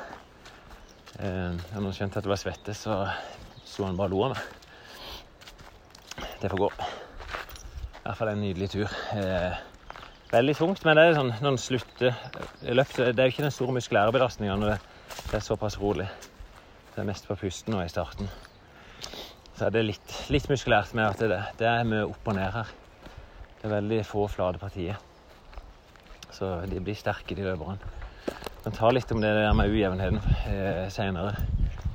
Eh, 1.24 1.56
når 1.56 1.78
han 1.78 1.96
skjønte 1.96 2.20
at 2.20 2.28
det 2.28 2.34
var 2.34 2.42
svette, 2.42 2.76
så 2.76 2.98
sto 3.64 3.88
han 3.88 3.96
bare 4.02 4.12
og 4.12 4.18
lo 4.18 4.26
av 4.28 4.36
meg. 4.36 6.28
Det 6.44 6.52
får 6.52 6.64
gå. 6.66 6.70
I 6.76 8.04
hvert 8.04 8.20
fall 8.20 8.34
en 8.34 8.44
nydelig 8.44 8.70
tur. 8.76 9.00
Eh, 9.16 9.64
veldig 10.36 10.58
tungt, 10.60 10.84
men 10.84 11.00
det 11.00 11.08
er 11.08 11.18
sånn 11.22 11.34
når 11.40 11.54
en 11.54 11.62
slutter 11.70 12.20
løp, 12.68 12.98
Det 13.00 13.16
er 13.16 13.32
jo 13.32 13.38
ikke 13.38 13.48
den 13.48 13.56
store 13.62 13.80
muskulære 13.80 14.18
belastninga 14.20 14.60
når 14.60 14.76
det 14.76 15.40
er 15.40 15.48
såpass 15.48 15.80
rolig. 15.80 16.12
Det 16.92 17.00
er 17.00 17.12
mest 17.14 17.32
på 17.32 17.40
pusten 17.48 17.78
nå 17.78 17.88
i 17.88 17.96
starten. 17.96 18.28
Så 19.60 19.66
er 19.68 19.74
det 19.76 19.82
litt, 19.84 20.12
litt 20.32 20.46
muskulært 20.48 20.94
med 20.96 21.04
at 21.04 21.20
det, 21.20 21.38
det 21.60 21.66
er 21.68 21.82
mye 21.84 22.06
opp 22.08 22.28
og 22.32 22.38
ned 22.38 22.54
her. 22.54 22.70
Det 23.60 23.66
er 23.68 23.74
veldig 23.74 23.98
få 24.08 24.22
flate 24.32 24.62
partier. 24.62 24.96
Så 26.32 26.54
de 26.72 26.80
blir 26.80 26.96
sterke, 26.96 27.36
de 27.36 27.44
løperne. 27.44 27.76
Man 28.64 28.78
tar 28.78 28.94
litt 28.96 29.12
om 29.12 29.20
det 29.20 29.34
der 29.36 29.52
med 29.60 29.74
ujevnheten 29.74 30.22
eh, 30.48 30.86
seinere. 30.96 31.34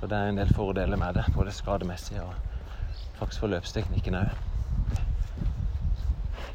Og 0.02 0.10
det 0.10 0.18
er 0.18 0.28
en 0.28 0.42
del 0.42 0.52
fordeler 0.52 1.00
med 1.00 1.16
det, 1.16 1.24
både 1.32 1.54
skademessig 1.56 2.20
og 2.20 2.34
faktisk 3.16 3.46
for 3.46 3.54
løpsteknikken 3.54 4.18
òg. 4.20 4.36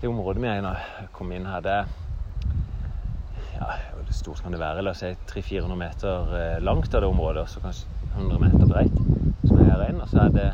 Det 0.03 0.11
området 0.11 0.43
vi 0.45 0.51
er 0.51 0.61
i 0.61 0.65
nå, 0.67 0.75
kom 1.17 1.33
inn 1.33 1.49
her, 1.49 1.65
det 1.65 1.73
er 1.73 1.89
ja, 3.55 3.79
hvor 3.95 4.13
stort 4.13 4.43
kan 4.45 4.53
det 4.53 4.61
være? 4.61 4.85
La 4.85 4.93
oss 4.93 5.01
si 5.01 5.09
300-400 5.33 5.81
meter 5.87 6.37
eh, 6.37 6.59
langt 6.61 6.93
av 6.93 7.01
det 7.01 7.09
området, 7.09 7.47
og 7.47 7.49
så 7.49 7.65
kanskje 7.65 7.97
100 8.13 8.45
meter 8.45 8.69
breit. 8.69 9.01
Som 9.47 9.57
er 9.57 9.71
her 9.73 9.87
inne. 9.89 10.05
Og 10.05 10.13
så 10.13 10.27
er 10.27 10.37
det, 10.37 10.51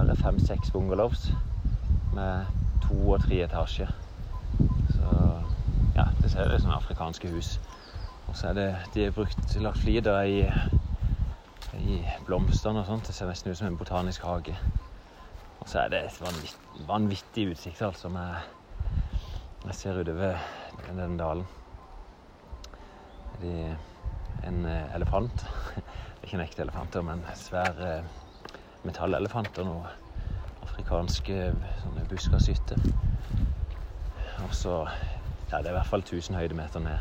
det 0.00 0.08
være 0.08 0.16
fem-seks 0.16 0.70
bungalows 0.70 1.32
med 2.14 2.46
to 2.82 3.10
og 3.10 3.20
tre 3.20 3.44
etasjer. 3.44 3.92
Så 4.90 5.12
ja, 5.94 6.04
det 6.22 6.30
ser 6.30 6.54
ut 6.54 6.62
som 6.62 6.70
afrikanske 6.70 7.30
hus. 7.30 7.60
Og 8.28 8.36
så 8.36 8.48
er 8.48 8.52
det 8.52 8.66
De 8.94 9.04
har 9.04 9.10
brukt 9.10 9.56
lagt 9.60 9.78
flider 9.78 10.22
i, 10.22 10.42
i 11.78 12.02
blomstene 12.26 12.82
og 12.82 12.86
sånt. 12.86 13.06
Det 13.06 13.14
ser 13.14 13.30
nesten 13.30 13.50
ut 13.50 13.58
som 13.58 13.70
en 13.70 13.78
botanisk 13.78 14.22
hage. 14.22 14.56
Og 15.60 15.68
så 15.68 15.78
er 15.78 15.88
det 15.88 16.04
et 16.04 16.20
vanvittig, 16.20 16.86
vanvittig 16.88 17.48
utsikt, 17.50 17.82
altså. 17.82 18.08
Med, 18.08 18.34
jeg 19.64 19.74
ser 19.74 20.00
utover 20.00 20.36
den 20.88 21.16
dalen. 21.16 21.46
De, 23.40 23.76
en 24.44 24.64
eh, 24.66 24.94
elefant. 24.94 25.46
Ikke 26.22 26.36
en 26.36 26.44
ekte 26.44 26.62
elefant, 26.62 27.04
men 27.04 27.24
svær 27.34 28.04
eh, 28.86 28.92
metallelefant 28.92 29.58
og 29.58 29.86
afrikanske 30.62 31.54
sånne 31.82 32.06
buskashytter. 32.10 32.78
Og 34.44 34.54
så 34.54 34.86
Ja, 35.52 35.58
det 35.62 35.66
er 35.66 35.70
i 35.70 35.76
hvert 35.76 35.86
fall 35.86 36.02
1000 36.02 36.34
høydemeter 36.34 36.80
ned. 36.80 36.98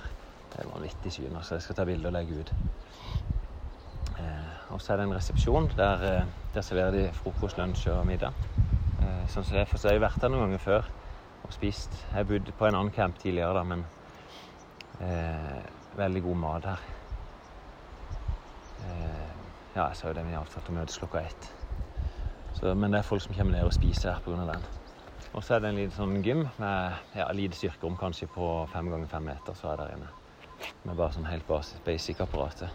Det 0.53 0.59
er 0.59 0.69
vanvittig 0.69 1.11
syn. 1.13 1.37
så 1.41 1.55
Jeg 1.55 1.61
skal 1.61 1.75
ta 1.75 1.85
bilde 1.85 2.07
og 2.07 2.13
legge 2.13 2.39
ut. 2.39 2.53
Eh, 4.19 4.69
og 4.69 4.81
så 4.81 4.93
er 4.93 4.97
det 4.97 5.05
en 5.07 5.15
resepsjon. 5.15 5.71
Der, 5.77 6.03
eh, 6.03 6.25
der 6.53 6.61
serverer 6.61 6.91
de 6.91 7.13
frokost, 7.13 7.57
lunsj 7.57 7.87
og 7.89 8.05
middag. 8.05 8.33
Eh, 9.01 9.27
sånn 9.27 9.43
som 9.43 9.55
det 9.55 9.61
er, 9.61 9.65
for 9.65 9.77
så 9.77 9.87
har 9.87 9.93
jeg 9.93 10.01
vært 10.01 10.21
der 10.21 10.29
noen 10.29 10.45
ganger 10.45 10.57
før 10.57 10.85
og 11.43 11.53
spist. 11.53 12.05
Jeg 12.11 12.17
har 12.17 12.23
bodd 12.23 12.53
på 12.57 12.67
en 12.67 12.75
annen 12.75 12.91
camp 12.91 13.17
tidligere, 13.17 13.53
da, 13.53 13.63
men 13.63 13.85
eh, 15.01 15.65
veldig 15.97 16.21
god 16.21 16.35
mat 16.37 16.65
her. 16.65 16.79
Eh, 18.79 19.35
ja, 19.75 19.87
jeg 19.87 19.95
sa 19.95 20.07
jo 20.07 20.13
det 20.13 20.25
vi 20.25 20.33
har 20.33 20.45
avtalt 20.45 20.69
å 20.69 20.71
møtes 20.71 20.97
klokka 20.97 21.25
ett. 21.25 21.64
Så, 22.55 22.71
men 22.75 22.93
det 22.93 23.01
er 23.01 23.07
folk 23.07 23.23
som 23.23 23.35
kommer 23.35 23.57
ned 23.57 23.67
og 23.67 23.73
spiser 23.75 24.13
her 24.13 24.23
pga. 24.23 24.45
den. 24.47 24.65
Og 25.35 25.43
så 25.43 25.55
er 25.55 25.63
det 25.63 25.69
en 25.69 25.79
liten 25.79 25.95
sånn 25.95 26.21
gym 26.23 26.45
med 26.55 27.17
ja, 27.17 27.27
lite 27.35 27.57
styrkerom, 27.59 27.97
kanskje 27.99 28.29
på 28.31 28.47
fem 28.71 28.87
ganger 28.91 29.11
fem 29.11 29.25
meter. 29.27 29.57
Så 29.59 29.73
er 29.73 29.81
der 29.81 29.95
inne. 29.97 30.11
Med 30.85 30.95
bare 30.95 31.11
sånn 31.11 31.27
helt 31.27 31.47
basis, 31.47 31.81
basic-apparatet. 31.83 32.71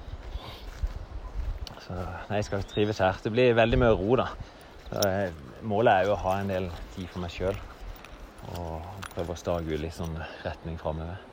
Så 1.81 1.97
nei, 1.97 2.41
jeg 2.43 2.49
skal 2.51 2.67
trives 2.69 3.01
her. 3.01 3.17
Det 3.25 3.33
blir 3.33 3.57
veldig 3.57 3.81
mye 3.81 3.97
ro, 3.97 4.19
da. 4.21 4.29
Eh, 5.01 5.33
målet 5.65 5.95
er 5.95 6.11
jo 6.11 6.17
å 6.17 6.21
ha 6.27 6.37
en 6.41 6.53
del 6.53 6.69
tid 6.93 7.09
for 7.09 7.25
meg 7.25 7.33
sjøl. 7.33 7.57
Og 8.53 8.85
prøve 9.15 9.33
å 9.33 9.41
stake 9.41 9.73
ut 9.73 9.81
litt 9.81 9.97
sånn 9.97 10.19
retning 10.45 10.77
framover. 10.81 11.25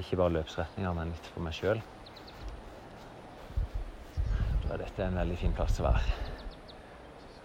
Ikke 0.00 0.18
bare 0.18 0.40
løpsretninger, 0.40 0.98
men 0.98 1.14
litt 1.14 1.30
for 1.30 1.46
meg 1.46 1.54
sjøl. 1.54 1.84
Dette 4.70 5.02
er 5.02 5.08
en 5.08 5.22
veldig 5.22 5.38
fin 5.38 5.54
plass 5.54 5.78
å 5.82 5.86
være. 5.86 6.29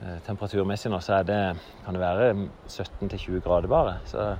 Eh, 0.05 0.19
Temperaturmessig 0.25 0.91
nå 0.93 0.99
så 1.01 1.21
det, 1.25 1.39
kan 1.85 1.95
det 1.95 2.01
være 2.01 2.33
17-20 2.69 3.41
grader 3.41 3.69
bare. 3.71 3.97
Så 4.05 4.35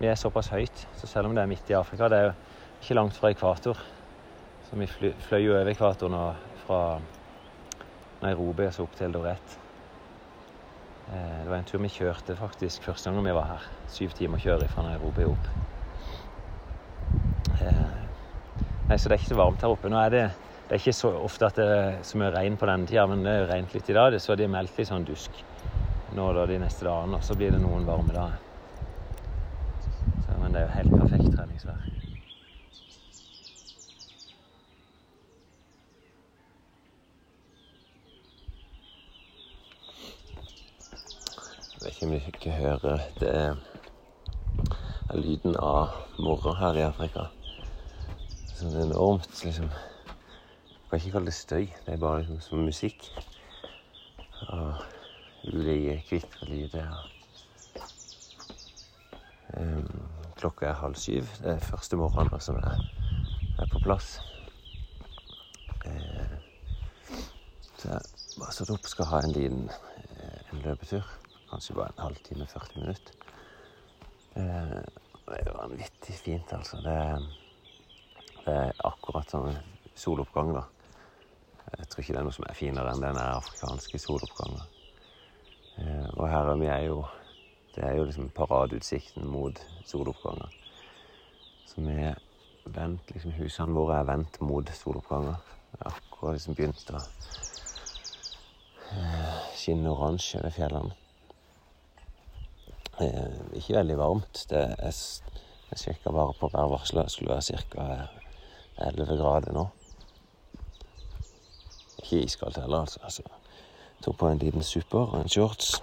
vi 0.00 0.08
er 0.08 0.16
såpass 0.16 0.48
høyt. 0.48 0.86
Så 0.96 1.06
selv 1.06 1.28
om 1.28 1.34
det 1.36 1.42
er 1.42 1.50
midt 1.50 1.70
i 1.70 1.76
Afrika, 1.76 2.08
det 2.08 2.18
er 2.18 2.30
jo 2.30 2.36
ikke 2.80 2.96
langt 2.96 3.18
fra 3.18 3.30
ekvator. 3.34 3.82
Så 4.68 4.78
vi 4.80 4.86
fly, 4.88 5.12
fløy 5.20 5.42
jo 5.44 5.56
over 5.58 5.68
ekvatoren 5.68 6.16
og 6.16 6.56
fra 6.64 6.80
Nairobi 8.22 8.66
og 8.70 8.72
så 8.72 8.86
opp 8.86 8.96
til 8.96 9.10
Eldoret. 9.10 9.58
Eh, 11.12 11.42
Det 11.42 11.50
var 11.50 11.58
en 11.58 11.68
tur 11.68 11.82
vi 11.82 11.92
kjørte 11.92 12.36
faktisk 12.38 12.88
første 12.88 13.10
gangen 13.10 13.26
vi 13.26 13.34
var 13.36 13.50
her. 13.50 13.68
Syv 13.88 14.16
timer 14.16 14.38
kjøre 14.40 14.68
fra 14.68 14.86
Nairobi 14.86 15.28
opp. 15.28 15.50
Eh, 17.60 17.98
Nei, 18.88 18.98
så 18.98 19.08
det 19.08 19.14
er 19.14 19.20
ikke 19.20 19.34
så 19.34 19.36
varmt 19.38 19.60
her 19.62 19.72
oppe. 19.72 19.88
Nå 19.88 19.96
er 19.96 20.10
det, 20.10 20.24
det 20.72 20.78
er 20.78 20.86
ikke 20.86 20.96
så 20.96 21.08
ofte 21.20 21.44
at 21.44 21.58
det 21.60 21.64
er 21.68 21.96
så 22.08 22.16
mye 22.16 22.30
regn 22.32 22.54
på 22.56 22.64
denne 22.64 22.88
tida, 22.88 23.02
men 23.04 23.20
det 23.26 23.32
er 23.36 23.42
regnet 23.50 23.74
litt 23.76 23.90
i 23.92 23.96
dag, 23.98 24.14
så 24.16 24.32
de 24.32 24.46
har 24.46 24.52
meldt 24.54 24.78
litt 24.78 24.88
sånn 24.88 25.04
dusk 25.04 25.42
nå 26.16 26.30
da 26.32 26.46
de 26.48 26.56
neste 26.62 26.86
dagene, 26.88 27.18
og 27.18 27.26
så 27.26 27.36
blir 27.36 27.52
det 27.52 27.60
noen 27.60 27.84
varme 27.84 28.16
dager. 28.16 28.40
Men 30.40 30.56
det 30.56 30.62
er 30.62 30.64
jo 30.64 30.72
helt 30.78 30.94
perfekt 30.96 31.28
treningsvær. 31.36 31.76
Jeg 41.76 41.84
vet 41.84 41.92
ikke 41.92 42.08
om 42.08 42.16
dere 42.16 42.58
hører 42.64 43.08
det 43.20 43.36
er 43.36 45.20
lyden 45.20 45.60
av 45.60 46.16
morra 46.16 46.56
her 46.64 46.80
i 46.80 46.88
Afrika. 46.88 47.28
Sånn 48.56 48.86
enormt 48.88 49.42
liksom 49.44 49.68
kan 50.92 51.00
ikke 51.00 51.12
kalle 51.12 51.26
det 51.26 51.34
støy. 51.34 51.66
Det 51.86 51.94
er 51.94 51.96
bare 51.96 52.18
liksom 52.18 52.40
som 52.40 52.58
musikk. 52.58 53.06
Og 54.48 54.74
ulike 55.44 56.02
kvitrelyder. 56.08 57.08
Um, 59.56 60.02
klokka 60.36 60.66
er 60.66 60.72
halv 60.72 60.94
syv. 60.94 61.22
Det 61.38 61.54
er 61.54 61.64
første 61.64 61.96
morgenen 61.96 62.40
som 62.40 62.56
er, 62.56 62.84
er 63.58 63.70
på 63.72 63.80
plass. 63.80 64.20
Uh, 65.86 66.36
så 67.78 67.88
jeg 67.88 68.00
bare 68.36 68.52
stått 68.52 68.74
opp 68.76 68.92
skal 68.92 69.08
ha 69.14 69.22
en 69.24 69.32
liten 69.32 69.64
uh, 69.72 70.52
en 70.52 70.60
løpetur. 70.66 71.08
Kanskje 71.50 71.78
bare 71.80 71.96
en 71.96 72.04
halvtime, 72.04 72.46
40 72.52 72.80
minutter. 72.82 73.16
Uh, 74.36 74.84
det 75.24 75.40
er 75.40 75.56
vanvittig 75.56 76.20
fint, 76.20 76.52
altså. 76.52 76.84
Det, 76.84 77.00
det 78.44 78.60
er 78.60 78.86
akkurat 78.92 79.32
sånn 79.32 79.56
soloppgang, 79.96 80.52
da. 80.60 80.68
Jeg 81.78 81.88
tror 81.88 82.02
ikke 82.02 82.12
det 82.14 82.20
er 82.20 82.26
noe 82.26 82.36
som 82.36 82.44
er 82.48 82.56
finere 82.58 82.92
enn 82.92 83.02
den 83.04 83.18
afrikanske 83.22 83.98
soloppgangen. 84.02 84.62
Eh, 85.80 86.08
og 86.18 86.26
her 86.28 86.50
er 86.52 86.58
vi 86.60 86.66
er 86.68 86.82
jo 86.90 87.04
Det 87.74 87.84
er 87.88 87.94
jo 87.96 88.04
liksom 88.04 88.26
paradeutsikten 88.36 89.24
mot 89.32 89.56
soloppganger. 89.88 90.50
Så 91.64 91.80
vi 91.80 91.94
er 92.04 92.18
vendt, 92.68 93.08
liksom 93.14 93.32
husene 93.38 93.72
våre 93.72 93.96
er 94.02 94.04
vendt 94.10 94.36
mot 94.44 94.68
soloppganger. 94.76 95.38
Det 95.72 95.80
er 95.80 95.88
akkurat 95.94 96.36
liksom 96.36 96.54
begynt 96.58 96.92
å 96.92 97.00
eh, 98.92 99.38
skinne 99.56 99.88
oransje 99.94 100.42
ved 100.44 100.52
fjellene. 100.52 100.92
Eh, 103.00 103.40
ikke 103.56 103.78
veldig 103.78 103.96
varmt. 103.98 104.44
Det 104.52 104.62
er, 104.78 104.92
s- 104.92 105.22
jeg 105.70 105.78
sjekka 105.86 106.12
bare 106.12 106.36
på 106.36 106.50
værvarselet. 106.52 107.08
Det 107.08 107.12
skulle 107.16 107.38
være 107.38 107.62
ca. 107.72 108.08
11 108.92 109.16
grader 109.16 109.52
nå. 109.56 109.64
Ikke 112.02 112.24
iskaldt 112.24 112.56
heller, 112.56 112.80
altså. 112.80 113.00
altså. 113.02 113.22
Tok 114.02 114.18
på 114.18 114.28
en 114.28 114.38
liten 114.38 114.62
super 114.62 114.98
og 114.98 115.20
en 115.20 115.28
shorts. 115.28 115.82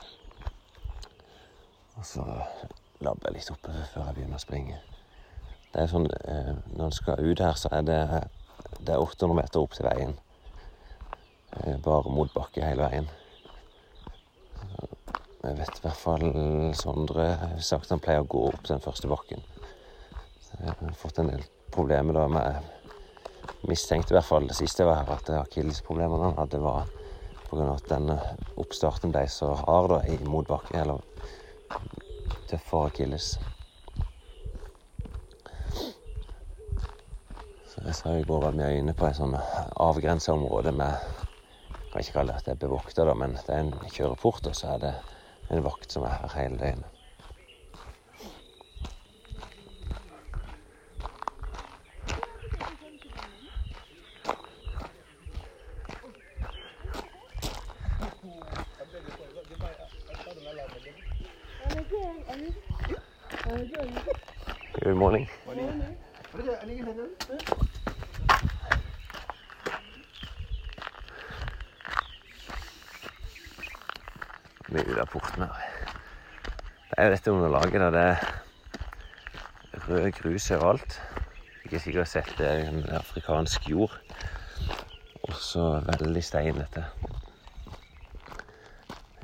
Og 1.95 2.05
så 2.05 2.23
labber 2.99 3.29
jeg 3.29 3.39
litt 3.39 3.51
oppe 3.51 3.73
før 3.93 4.09
jeg 4.09 4.17
begynner 4.17 4.39
å 4.39 4.43
springe. 4.43 4.79
Det 5.73 5.83
er 5.83 5.91
sånn, 5.91 6.07
eh, 6.27 6.55
Når 6.75 6.85
en 6.85 6.91
skal 6.91 7.23
ut 7.23 7.39
her, 7.39 7.53
så 7.53 7.69
er 7.71 7.81
det, 7.81 7.99
det 8.79 8.95
er 8.95 8.99
800 9.03 9.35
meter 9.35 9.61
opp 9.61 9.77
til 9.77 9.87
veien. 9.87 10.17
Eh, 11.57 11.77
bare 11.77 12.11
motbakke 12.11 12.65
hele 12.65 12.87
veien. 12.89 13.09
Jeg 15.39 15.55
vet 15.55 15.77
i 15.77 15.83
hvert 15.85 15.95
fall 15.95 16.25
Sondre 16.75 17.29
har 17.39 17.61
sagt 17.63 17.93
han 17.93 18.01
pleier 18.03 18.25
å 18.25 18.27
gå 18.27 18.41
opp 18.49 18.65
den 18.67 18.83
første 18.83 19.07
bakken. 19.07 19.43
Så 20.43 20.59
Jeg 20.59 20.75
har 20.81 20.97
fått 20.99 21.19
en 21.19 21.31
del 21.31 21.45
problemer 21.71 22.13
da 22.13 22.27
med 22.27 22.78
Mistenkte 23.67 24.13
i 24.13 24.15
hvert 24.15 24.27
fall 24.27 24.47
det 24.47 24.55
siste 24.55 24.85
var 24.87 25.01
her 25.01 25.11
at 25.17 25.29
akillesproblemene 25.41 26.29
han 26.29 26.37
hadde, 26.39 26.61
var 26.63 26.87
pga. 27.49 27.67
at 27.73 27.89
denne 27.89 28.15
oppstarten 28.61 29.11
ble 29.11 29.25
så 29.27 29.51
hard 29.65 29.89
da, 29.91 29.99
i 30.07 30.17
motbakke. 30.23 30.79
Eller 30.79 31.03
tøff 32.49 32.65
for 32.71 32.87
akilles. 32.87 33.33
Så 37.69 37.83
jeg 37.85 37.95
sa 37.95 38.15
i 38.17 38.25
går 38.27 38.47
at 38.47 38.57
vi 38.57 38.65
er 38.65 38.79
inne 38.79 38.95
på 38.97 39.09
et 39.09 39.19
sånn 39.19 39.35
avgrensa 39.35 40.33
område 40.33 40.73
med 40.75 40.95
Jeg 41.89 41.91
kan 41.91 42.03
ikke 42.03 42.13
kalle 42.19 42.33
det 42.33 42.37
at 42.37 42.45
det 42.45 42.51
er 42.53 42.61
bevokta, 42.61 43.05
men 43.17 43.31
det 43.33 43.49
er 43.49 43.63
en 43.63 43.89
kjøreport, 43.89 44.45
og 44.45 44.55
så 44.55 44.75
er 44.75 44.81
det 44.83 44.93
en 45.49 45.63
vakt 45.65 45.89
som 45.91 46.03
er 46.05 46.19
her 46.21 46.35
hele 46.37 46.59
døgnet. 46.61 46.98
Morning. 64.99 65.29
Vi 74.67 74.79
er 74.79 74.89
ute 74.89 74.99
av 74.99 75.07
porten 75.07 75.45
her. 75.45 75.61
Det 76.89 76.97
er 76.97 77.07
jo 77.07 77.13
dette 77.13 77.31
underlaget 77.31 77.79
der 77.79 77.95
det 77.95 78.01
er 78.01 78.17
rød 79.87 80.11
grus 80.17 80.49
overalt. 80.51 80.97
Ikke 81.63 81.79
sikkert 81.79 82.01
har 82.01 82.11
sett 82.11 82.33
det 82.41 82.49
er 82.49 82.67
en 82.67 82.83
afrikansk 82.97 83.69
jord. 83.69 83.95
Også 85.29 85.63
veldig 85.87 86.23
steinete. 86.23 86.83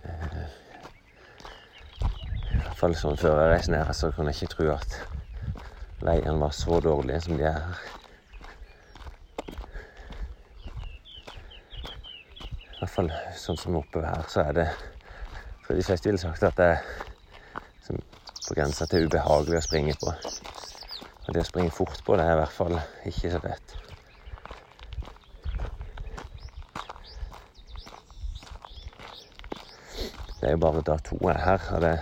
Eh, 0.05 0.39
I 2.53 2.63
hvert 2.63 2.79
fall 2.79 2.95
sånn 2.95 3.19
før 3.19 3.41
jeg 3.43 3.53
reiste 3.57 3.75
ned 3.75 3.93
så 3.99 4.13
kunne 4.15 4.31
jeg 4.31 4.45
ikke 4.45 4.55
tro 4.55 4.71
at 4.77 5.14
veiene 6.05 6.39
var 6.41 6.53
så 6.55 6.79
dårlige 6.83 7.21
som 7.25 7.37
de 7.37 7.47
er 7.49 7.59
her. 7.67 7.83
I 12.75 12.77
hvert 12.79 12.93
fall 12.93 13.11
sånn 13.39 13.57
som 13.57 13.79
oppe 13.79 14.03
her, 14.05 14.27
så 14.29 14.45
er 14.45 14.53
det 14.59 14.69
For 15.65 15.73
de 15.73 15.81
fleste 15.81 16.05
ville 16.05 16.21
sagt 16.21 16.43
at 16.45 16.59
det 16.59 16.65
er 16.75 16.83
på 18.45 18.53
grensa 18.53 18.85
til 18.85 19.07
ubehagelig 19.07 19.57
å 19.57 19.65
springe 19.65 19.95
på. 19.97 20.11
Og 21.25 21.33
det 21.33 21.41
å 21.41 21.47
springe 21.47 21.73
fort 21.73 22.03
på, 22.05 22.17
det 22.19 22.27
er 22.27 22.35
i 22.35 22.37
hvert 22.37 22.53
fall 22.53 22.75
ikke 23.09 23.31
så 23.33 23.39
lett. 23.41 23.73
Det 30.37 30.51
er 30.51 30.53
jo 30.53 30.61
bare 30.61 30.85
da 30.85 30.99
to 31.01 31.17
er 31.31 31.41
her, 31.41 31.65
og 31.73 31.81
det, 31.81 31.95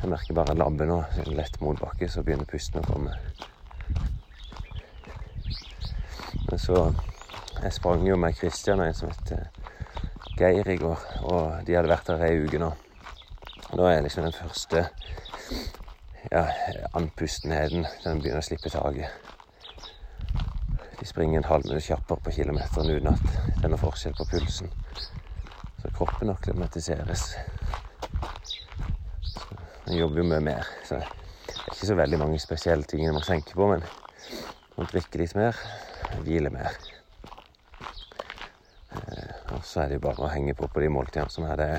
jeg 0.00 0.08
merker 0.08 0.34
bare 0.34 0.56
labben 0.56 0.88
nå. 0.88 0.98
Lett 1.36 1.60
motbakke, 1.60 2.08
så 2.08 2.22
begynner 2.24 2.48
pusten 2.48 2.80
å 2.80 2.88
komme. 2.88 3.16
Men 6.50 6.58
så 6.58 6.90
Jeg 7.60 7.72
sprang 7.72 8.06
jo 8.08 8.14
med 8.16 8.32
Kristian 8.38 8.80
og 8.80 8.86
en 8.86 8.94
som 8.94 9.10
heter 9.10 9.50
Geir 10.38 10.68
i 10.70 10.76
går, 10.80 11.02
og 11.28 11.66
de 11.66 11.74
hadde 11.76 11.90
vært 11.90 12.06
der 12.08 12.22
ei 12.24 12.38
uke 12.40 12.60
nå. 12.62 12.70
Og 13.68 13.76
Da 13.76 13.90
er 13.90 14.00
liksom 14.00 14.24
den 14.24 14.32
første 14.32 14.86
ja, 16.30 16.46
andpustenheten 16.94 17.84
den 18.04 18.22
begynner 18.22 18.40
å 18.40 18.46
slippe 18.46 18.72
taket. 18.72 19.10
De 21.00 21.06
springer 21.08 21.42
en 21.42 21.50
halv 21.50 21.68
minutt 21.68 21.84
kjappere 21.84 22.24
på 22.24 22.32
kilometeren 22.38 22.90
uten 22.90 23.12
at 23.12 23.26
det 23.26 23.68
er 23.68 23.74
noe 23.74 23.80
forskjell 23.80 24.16
på 24.16 24.28
pulsen. 24.32 24.72
Så 25.82 25.92
kroppen 25.96 26.32
akklimatiseres. 26.32 27.34
Jeg 29.90 30.04
jobber 30.04 30.20
jo 30.20 30.28
mye 30.30 30.42
mer, 30.46 30.68
så 30.86 31.00
det 31.00 31.54
er 31.56 31.72
ikke 31.72 31.86
så 31.88 31.94
veldig 31.98 32.18
mange 32.20 32.38
spesielle 32.38 32.86
ting 32.86 33.00
jeg 33.02 33.14
må 33.14 33.20
tenke 33.26 33.56
på, 33.58 33.66
men 33.66 33.82
må 34.76 34.84
drikke 34.86 35.18
litt 35.18 35.32
mer, 35.34 35.56
hvile 36.22 36.52
mer. 36.54 36.76
Eh, 38.94 39.32
og 39.56 39.64
så 39.66 39.82
er 39.82 39.90
det 39.90 39.98
jo 39.98 40.04
bare 40.04 40.22
å 40.22 40.30
henge 40.30 40.54
på 40.54 40.68
på 40.70 40.84
de 40.84 40.92
måltidene 40.94 41.34
som 41.34 41.48
er 41.50 41.58
det 41.58 41.70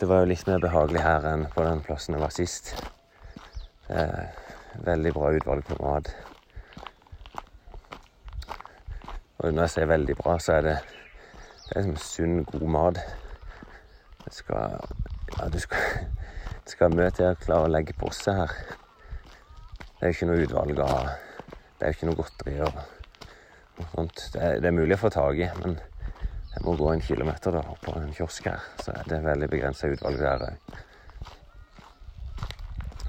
Det 0.00 0.08
var 0.10 0.24
jo 0.24 0.30
litt 0.32 0.46
mer 0.50 0.58
behagelig 0.64 1.04
her 1.04 1.28
enn 1.30 1.46
på 1.54 1.62
den 1.68 1.84
plassen 1.86 2.18
jeg 2.18 2.24
var 2.24 2.34
sist. 2.34 2.74
Det 3.86 4.02
er 4.02 4.82
veldig 4.90 5.14
bra 5.14 5.30
utvalg 5.38 5.64
på 5.70 5.78
mat. 5.84 6.10
Og 9.38 9.54
når 9.54 9.68
jeg 9.68 9.74
sier 9.76 9.88
veldig 9.94 10.18
bra, 10.18 10.34
så 10.42 10.58
er 10.58 10.66
det, 10.66 10.76
det 11.68 11.78
er 11.78 11.86
som 11.86 11.96
sunn, 12.02 12.36
god 12.50 12.68
mat. 12.80 13.00
Det 14.26 14.34
skal 14.34 14.82
Ja, 15.38 15.48
du 15.50 15.58
skal, 15.58 15.78
skal 16.70 16.92
mye 16.94 17.12
til 17.14 17.28
å 17.30 17.38
klare 17.40 17.68
å 17.68 17.72
legge 17.72 17.94
på 17.98 18.10
seg 18.14 18.38
her. 18.40 18.54
Det 19.98 20.06
er 20.06 20.12
jo 20.12 20.16
ikke 20.16 20.28
noe 20.30 20.44
utvalg 20.44 20.80
av 20.84 21.10
Det 21.74 21.86
er 21.86 21.90
jo 21.90 21.96
ikke 21.96 22.08
noe 22.08 22.18
godteri 22.20 22.54
og 22.64 22.78
noe 22.78 23.90
sånt. 23.90 24.22
Det 24.32 24.40
er, 24.40 24.60
det 24.62 24.70
er 24.70 24.76
mulig 24.76 24.96
å 24.96 25.02
få 25.02 25.10
tak 25.12 25.40
i, 25.42 25.48
men 25.60 25.76
jeg 26.54 26.64
må 26.64 26.76
gå 26.78 26.88
en 26.92 27.02
kilometer 27.02 27.56
da, 27.56 27.62
på 27.82 27.96
en 27.98 28.12
kiosk 28.14 28.46
her, 28.46 28.62
så 28.78 28.94
er 28.94 29.08
det 29.10 29.24
veldig 29.24 29.50
begrensa 29.50 29.90
utvalg 29.90 30.20
der 30.22 30.48
òg. 30.48 30.82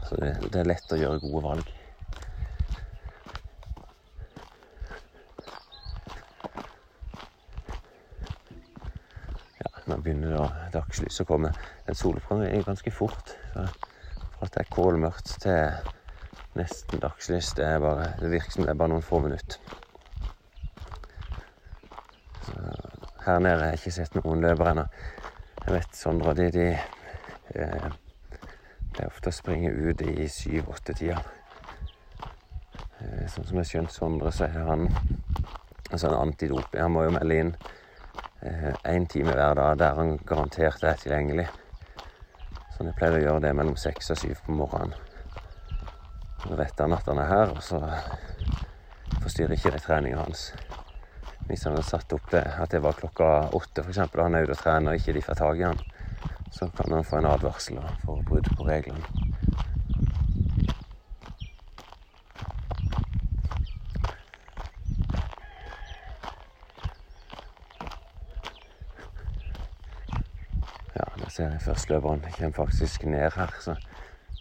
Så 0.05 0.17
det, 0.21 0.31
det 0.51 0.61
er 0.61 0.69
lett 0.69 0.93
å 0.93 0.99
gjøre 0.99 1.21
gode 1.23 1.43
valg. 1.45 1.73
Nå 9.85 9.99
begynner 10.01 10.31
da 10.33 10.45
dagslyset 10.73 11.21
å 11.21 11.29
komme. 11.29 11.51
En 11.87 11.95
soloppgang 11.95 12.43
er 12.47 12.63
ganske 12.65 12.91
fort. 12.91 13.35
Fra 13.53 13.67
at 14.45 14.53
det 14.53 14.61
er 14.65 14.71
kålmørkt 14.73 15.35
til 15.41 15.91
nesten 16.55 17.01
dagslys, 17.03 17.53
det, 17.57 17.65
er 17.65 17.79
bare, 17.83 18.13
det 18.19 18.31
virker 18.31 18.51
som 18.51 18.65
det 18.65 18.71
er 18.71 18.79
bare 18.79 18.93
noen 18.93 19.05
få 19.05 19.19
minutter. 19.23 19.59
Så 22.45 22.55
her 23.25 23.39
nede 23.39 23.59
har 23.59 23.73
jeg 23.73 23.79
ikke 23.79 23.95
sett 23.95 24.17
noen 24.19 24.43
løpere 24.43 24.75
ennå. 24.75 24.85
Jeg 25.65 25.73
vet 25.73 25.97
Sondre 25.97 26.35
de, 26.37 26.49
de 26.53 26.67
eh, 26.75 27.87
pleier 28.93 29.09
ofte 29.09 29.31
å 29.31 29.35
springe 29.35 29.71
ut 29.73 30.03
i 30.05 30.27
syv-åtte-tida. 30.29 31.17
Eh, 33.01 33.25
sånn 33.33 33.49
som 33.49 33.61
jeg 33.61 33.71
skjønt 33.71 33.95
Sondre, 33.95 34.31
så 34.35 34.45
er 34.47 34.69
han 34.69 34.87
en 35.89 36.17
antidop. 36.19 36.75
Han 36.77 36.93
må 36.93 37.07
jo 37.07 37.15
melde 37.17 37.41
inn 37.41 37.53
én 38.45 39.03
eh, 39.03 39.09
time 39.09 39.33
hver 39.33 39.57
dag 39.57 39.77
der 39.81 39.97
han 39.97 40.17
garantert 40.27 40.83
er 40.83 40.99
tilgjengelig. 41.01 41.47
Så 42.75 42.83
jeg 42.83 42.95
pleier 42.99 43.15
å 43.15 43.23
gjøre 43.23 43.41
det 43.45 43.53
mellom 43.55 43.77
seks 43.79 44.11
og 44.11 44.17
syv 44.19 44.39
på 44.43 44.51
morgenen. 44.51 44.95
Nå 46.45 46.57
vet 46.59 46.81
han 46.83 46.93
at 46.93 47.07
han 47.07 47.21
er 47.23 47.29
her, 47.29 47.53
og 47.55 47.61
så 47.63 47.79
forstyrrer 49.23 49.55
ikke 49.55 49.71
det 49.71 49.79
treninga 49.85 50.19
hans. 50.19 50.49
Hvis 51.47 51.63
han 51.63 51.77
hadde 51.77 51.87
satt 51.87 52.13
opp 52.17 52.27
det 52.33 52.43
at 52.43 52.75
det 52.75 52.81
var 52.83 52.97
klokka 52.99 53.29
åtte, 53.55 53.85
f.eks., 53.85 54.01
og 54.03 54.21
han 54.25 54.35
er 54.35 54.43
ute 54.43 54.57
og 54.57 54.61
trener 54.65 54.91
og 54.91 54.99
ikke 54.99 55.15
de 55.15 55.23
får 55.23 55.39
tak 55.39 55.61
i 55.61 55.65
han, 55.69 55.79
så 56.51 56.67
kan 56.75 56.97
han 56.97 57.07
få 57.07 57.21
en 57.21 57.29
advarsel 57.31 57.79
for 58.03 58.19
brudd 58.27 58.51
på 58.57 58.67
reglene. 58.67 59.07
Ja, 70.95 71.05
da 71.19 71.29
ser 71.29 71.49
jeg 71.51 71.61
førsteløperne 71.65 72.31
kommer 72.37 72.55
faktisk 72.55 73.03
ned 73.03 73.31
her, 73.35 73.55
så 73.59 73.75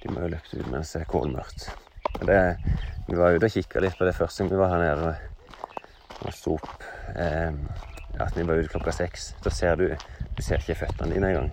de 0.03 0.11
må 0.12 0.23
jo 0.23 0.35
løpe 0.37 0.59
ut 0.61 0.71
mens 0.71 0.93
det 0.95 1.01
er 1.03 1.11
kålmørkt. 1.11 1.71
Det, 2.23 2.40
vi 3.09 3.17
var 3.19 3.35
ute 3.35 3.49
og 3.49 3.57
kikka 3.57 3.83
litt 3.83 3.97
på 3.99 4.07
det 4.07 4.14
første 4.14 4.47
vi 4.47 4.59
var 4.61 4.71
her 4.71 4.85
nede 4.85 5.14
og 6.25 6.33
sto 6.33 6.55
opp 6.55 6.85
eh, 7.17 7.53
At 8.23 8.37
vi 8.37 8.45
var 8.47 8.61
ute 8.61 8.71
klokka 8.71 8.93
seks. 8.95 9.35
Da 9.45 9.51
ser 9.51 9.75
du 9.77 9.88
Du 10.37 10.43
ser 10.43 10.62
ikke 10.62 10.75
føttene 10.87 11.14
dine 11.14 11.31
engang. 11.31 11.51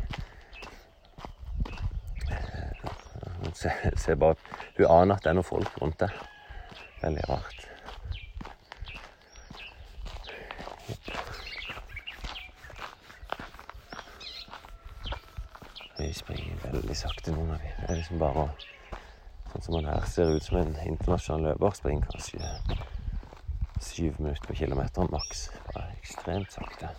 Ser 3.54 3.98
se 3.98 4.16
bare 4.16 4.36
Hun 4.78 4.86
aner 4.86 5.16
at 5.16 5.24
det 5.26 5.34
er 5.34 5.38
noen 5.38 5.50
folk 5.50 5.82
rundt 5.82 6.00
der. 6.00 6.14
Veldig 7.02 7.30
rart. 7.30 7.68
Vi 16.02 16.14
springer 16.14 16.58
veldig 16.64 16.96
sakte, 16.98 17.32
noen 17.36 17.52
av 17.54 17.60
dem. 17.62 17.74
Det 17.78 17.90
er 17.94 18.00
liksom 18.00 18.22
bare 18.22 18.48
Sånn 19.52 19.64
som 19.66 19.76
man 19.76 19.88
her 19.92 20.06
ser 20.08 20.32
ut 20.32 20.46
som 20.46 20.58
en 20.58 20.72
internasjonal 20.88 21.44
løper. 21.50 21.74
Springer 21.76 22.08
kanskje 22.08 22.40
syv 23.84 24.18
minutter 24.22 24.48
på 24.48 24.56
kilometeren 24.56 25.12
maks. 25.12 25.44
Bare 25.68 25.92
ekstremt 26.00 26.56
sakte. 26.56 26.90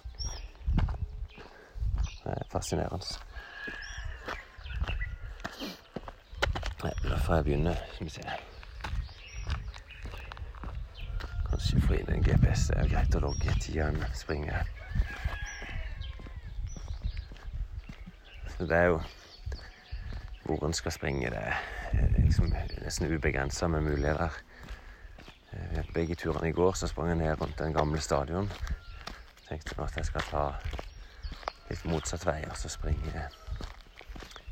Det 0.76 2.34
er 2.34 2.44
fascinerende. 2.52 3.06
Da 6.82 7.18
får 7.24 7.34
jeg 7.40 7.48
begynne. 7.48 7.74
Skal 7.94 8.06
vi 8.06 8.14
se. 8.18 8.36
Kanskje 11.48 11.82
få 11.88 11.98
inn 11.98 12.14
en 12.18 12.28
GPS. 12.28 12.68
Det 12.68 12.78
er 12.84 12.92
greit 12.92 13.18
å 13.18 13.24
logge 13.26 13.56
tida 13.64 13.88
en 13.88 14.04
springer. 14.14 14.68
Så 18.62 18.66
det 18.66 18.76
er 18.76 18.84
jo 18.84 19.00
hvor 20.44 20.66
en 20.66 20.72
skal 20.72 20.92
springe. 20.92 21.30
Det 21.30 21.38
er 21.38 22.08
liksom 22.16 22.52
nesten 22.84 23.14
ubegrensa 23.14 23.66
med 23.66 23.80
muligheter. 23.80 24.30
Eh, 25.52 25.84
Begge 25.94 26.14
turene 26.14 26.48
i 26.48 26.52
går 26.52 26.72
så 26.72 26.86
sprang 26.86 27.08
jeg 27.08 27.16
ned 27.16 27.40
rundt 27.40 27.58
den 27.58 27.74
gamle 27.74 28.00
stadion. 28.00 28.52
Tenkte 29.48 29.74
nå 29.78 29.82
at 29.82 29.96
jeg 29.96 30.06
skal 30.06 30.28
ta 30.28 30.44
litt 31.72 31.84
motsatt 31.90 32.26
vei 32.26 32.38
og 32.50 32.54
så 32.56 32.70
springe 32.70 33.26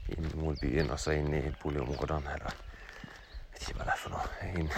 inn 0.08 0.26
mot 0.42 0.58
byen 0.58 0.90
og 0.90 0.98
så 0.98 1.14
inn 1.14 1.30
i 1.34 1.46
boligområdene. 1.62 2.34
Eller 2.34 2.60
vet 3.52 3.62
ikke 3.62 3.78
hva 3.78 3.86
det 3.92 3.94
er 3.94 4.04
for 4.08 4.18
noe. 4.18 4.52
Inn 4.58 4.74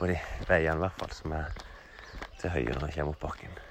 på 0.00 0.08
de 0.08 0.16
veiene 0.48 0.80
i 0.80 0.86
hvert 0.86 1.04
fall 1.04 1.12
som 1.20 1.36
er 1.42 1.52
til 2.40 2.56
høyre 2.56 2.80
når 2.80 2.88
jeg 2.88 3.02
kommer 3.02 3.12
opp 3.18 3.24
bakken. 3.28 3.65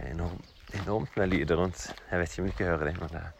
Er 0.00 0.12
enormt, 0.72 1.16
med 1.16 1.26
lyder 1.26 1.56
rundt. 1.56 1.96
Jeg 2.10 2.18
vet 2.18 2.30
ikke 2.30 2.42
om 2.42 2.46
du 2.46 2.50
ikke 2.50 2.64
hører 2.64 2.84
dem, 2.84 2.96
men 3.00 3.08
det 3.08 3.16
er 3.16 3.30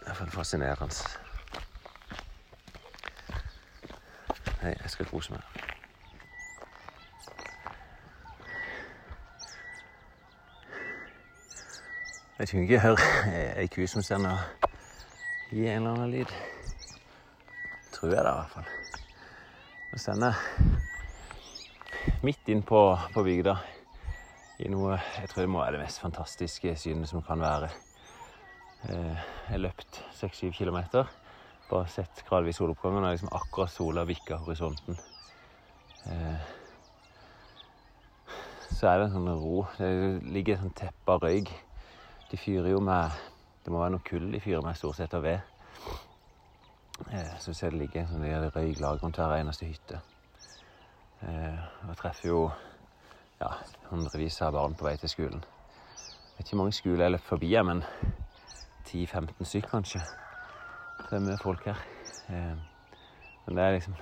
i 0.00 0.04
hvert 0.04 0.16
fall 0.16 0.30
fascinerende. 0.30 0.94
Nei, 4.62 4.72
jeg 4.82 4.90
skal 4.90 5.06
kose 5.06 5.32
meg. 5.32 5.42
Jeg 12.38 12.48
tror 12.48 12.60
ikke 12.60 12.72
jeg 12.72 12.80
hører 12.80 13.04
ei 13.60 13.66
ku 13.66 13.86
som 13.86 14.02
sender 14.02 14.40
gi 15.50 15.68
en 15.68 15.76
eller 15.76 15.90
annen 15.90 16.10
lyd. 16.16 16.32
Tror 17.92 18.08
jeg 18.08 18.24
det, 18.24 18.32
i 18.32 18.40
hvert 18.40 18.50
fall. 18.56 18.66
Den 19.90 19.98
sender 19.98 20.34
midt 22.22 22.48
inn 22.48 22.62
på, 22.62 22.98
på 23.12 23.22
bygda 23.22 23.58
i 24.64 24.70
noe 24.72 24.96
Jeg 24.96 25.28
tror 25.30 25.44
det 25.44 25.50
må 25.52 25.60
være 25.60 25.76
det 25.76 25.82
mest 25.84 26.00
fantastiske 26.02 26.72
synet 26.80 27.10
som 27.10 27.22
kan 27.24 27.40
være. 27.42 27.68
Eh, 28.88 29.18
Jeg 29.44 29.50
har 29.50 29.58
løpt 29.60 30.00
seks-syv 30.16 30.52
kilometer. 30.56 31.08
Bare 31.70 31.88
sett 31.88 32.22
gradvis 32.28 32.56
soloppgangen, 32.60 33.04
og 33.04 33.12
liksom 33.14 33.32
akkurat 33.32 33.70
sola 33.72 34.04
vikka 34.08 34.36
horisonten. 34.44 34.98
Eh, 36.06 36.50
Så 38.74 38.88
er 38.90 38.98
det 38.98 39.04
en 39.06 39.12
sånn 39.14 39.28
ro. 39.38 39.66
Det 39.78 40.22
ligger 40.34 40.54
et 40.54 40.60
sånt 40.60 40.76
teppe 40.76 41.12
av 41.12 41.20
røyk. 41.22 41.50
De 42.30 42.36
fyrer 42.36 42.70
jo 42.72 42.80
med 42.80 43.10
Det 43.64 43.72
må 43.72 43.78
være 43.80 43.94
noe 43.94 44.04
kull 44.04 44.26
de 44.32 44.40
fyrer 44.40 44.60
med, 44.62 44.76
stort 44.76 44.96
sett, 44.96 45.14
av 45.14 45.22
ved. 45.22 45.40
Eh, 47.12 47.38
Så 47.38 47.54
ser 47.54 47.70
det 47.70 47.78
ligger 47.80 48.06
sånn 48.06 48.24
røyklag 48.52 49.00
rundt 49.02 49.16
hver 49.16 49.38
eneste 49.40 49.64
hytte. 49.66 50.00
Eh, 51.22 51.58
Og 51.88 51.96
treffer 51.96 52.28
jo 52.28 52.52
ja, 53.44 53.52
hundrevis 53.90 54.40
av 54.42 54.54
barn 54.56 54.74
på 54.74 54.86
vei 54.88 54.96
til 54.96 55.12
skolen. 55.12 55.44
Jeg 55.44 56.38
vet 56.38 56.46
ikke 56.46 56.56
hvor 56.56 56.62
mange 56.64 56.76
skoler 56.76 57.04
jeg 57.04 57.14
løp 57.14 57.26
forbi, 57.28 57.50
men 57.62 57.82
10-15 58.88 59.44
stykk 59.44 59.68
kanskje. 59.70 60.00
Det 61.04 61.18
er 61.18 61.24
mye 61.24 61.38
folk 61.42 61.64
her. 61.68 61.84
Eh, 62.28 62.56
Men 63.46 63.56
det 63.56 63.64
er 63.64 63.72
liksom 63.72 63.94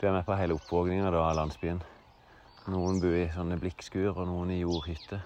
Du 0.00 0.06
er 0.06 0.12
med 0.12 0.24
på 0.24 0.34
hele 0.34 0.54
oppvågninga 0.54 1.06
av 1.06 1.36
landsbyen. 1.36 1.82
Noen 2.66 3.00
bor 3.00 3.14
i 3.14 3.28
sånne 3.34 3.58
blikkskur, 3.58 4.16
og 4.16 4.26
noen 4.26 4.50
i 4.50 4.60
jordhytte. 4.60 5.20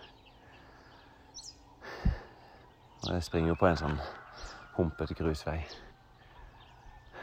Og 3.02 3.12
jeg 3.12 3.22
springer 3.22 3.48
jo 3.48 3.54
på 3.54 3.66
en 3.66 3.76
sånn 3.76 3.98
humpete 4.76 5.14
grusvei. 5.14 5.60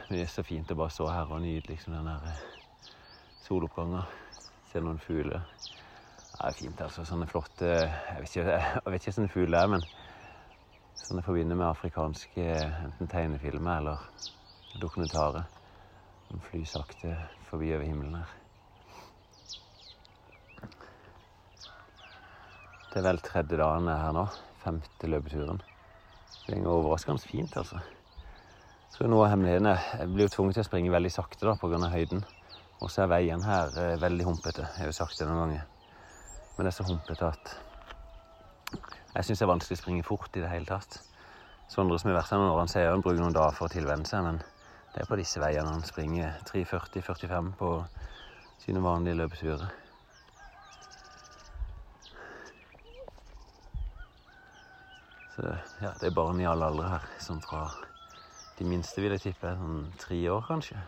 Det 0.08 0.20
er 0.22 0.26
så 0.26 0.42
fint 0.42 0.70
å 0.70 0.74
bare 0.78 0.90
stå 0.90 1.08
her 1.10 1.30
og 1.30 1.42
nyte 1.42 1.70
liksom 1.70 1.94
den 1.94 2.06
der 2.06 2.42
soloppgangen. 3.42 4.02
Se 4.72 4.80
noen 4.80 4.98
fugler. 4.98 5.42
Ja, 6.34 6.48
det 6.48 6.54
er 6.54 6.58
fint, 6.58 6.80
altså. 6.82 7.04
Sånne 7.06 7.28
flotte 7.30 7.68
Jeg 7.70 8.20
vet 8.20 8.36
ikke, 8.36 8.54
jeg 8.58 8.92
vet 8.92 9.04
ikke 9.04 9.12
sånne 9.14 9.30
fugler 9.30 9.60
er, 9.60 9.68
men 9.70 9.84
sånne 11.04 11.20
jeg 11.22 11.26
forbinder 11.28 11.58
med 11.60 11.68
afrikanske 11.68 12.46
enten 12.58 13.10
tegnefilmer 13.10 13.78
eller 13.78 14.08
dokumentarer. 14.82 15.44
Som 16.26 16.40
flyr 16.42 16.64
sakte 16.66 17.12
forbi 17.46 17.70
over 17.76 17.86
himmelen 17.86 18.16
her. 18.18 18.32
Det 22.90 22.98
er 22.98 23.06
vel 23.06 23.22
tredje 23.22 23.58
dagen 23.58 23.90
er 23.90 24.02
her 24.02 24.16
nå. 24.16 24.24
Femte 24.64 25.10
løpeturen. 25.10 25.62
Det 26.48 26.58
går 26.62 26.80
overraskende 26.80 27.22
fint, 27.22 27.56
altså. 27.60 27.78
Jeg 27.78 28.96
tror 28.96 29.10
noe 29.10 29.26
av 29.26 29.32
hemmeligheten 29.32 29.66
er 29.66 29.86
Jeg 30.00 30.10
blir 30.14 30.28
jo 30.28 30.34
tvunget 30.34 30.58
til 30.58 30.64
å 30.64 30.68
springe 30.68 30.94
veldig 30.94 31.10
sakte 31.14 31.46
da, 31.46 31.54
pga. 31.58 31.88
høyden. 31.94 32.24
Og 32.80 32.90
så 32.90 33.04
er 33.04 33.14
veien 33.14 33.42
her 33.42 33.78
eh, 33.78 34.00
veldig 34.02 34.26
humpete. 34.26 34.66
Jeg 34.74 34.82
har 34.82 34.90
jo 34.90 34.98
sagt 34.98 35.18
det 35.18 35.26
noen 35.30 35.42
ganger. 35.44 35.73
Men 36.56 36.66
det 36.66 36.72
er 36.72 36.76
så 36.78 36.86
humpete 36.88 37.26
at 37.26 37.54
jeg 39.14 39.24
syns 39.24 39.38
det 39.38 39.44
er 39.46 39.52
vanskelig 39.52 39.78
å 39.78 39.82
springe 39.82 40.06
fort 40.06 40.36
i 40.36 40.42
det 40.42 40.50
hele 40.50 40.66
tatt. 40.66 40.98
Sondre 41.70 41.98
som 42.00 42.10
har 42.10 42.18
vært 42.18 42.32
her 42.34 42.40
noen 42.42 42.50
år, 42.50 42.60
han 42.64 42.72
sier 42.72 42.90
han 42.90 43.02
bruker 43.02 43.22
noen 43.22 43.36
dager 43.36 43.54
for 43.54 43.68
å 43.68 43.72
tilvenne 43.72 44.08
seg, 44.08 44.26
men 44.26 44.40
det 44.94 45.02
er 45.02 45.08
på 45.10 45.18
disse 45.18 45.40
veiene 45.42 45.70
han 45.70 45.86
springer 45.86 46.40
3.40-45 46.50 47.52
på 47.60 47.70
sine 48.64 48.82
vanlige 48.82 49.18
løpeturer. 49.22 49.70
Så 55.34 55.46
ja, 55.82 55.90
det 56.00 56.10
er 56.10 56.14
barn 56.14 56.42
i 56.42 56.46
alle 56.46 56.66
aldre 56.70 56.90
her, 56.92 57.06
som 57.18 57.40
fra 57.42 57.66
de 58.58 58.66
minste 58.70 59.02
vil 59.02 59.16
jeg 59.16 59.24
tippe 59.28 59.50
sånn 59.58 59.88
tre 59.98 60.20
år, 60.30 60.44
kanskje. 60.46 60.78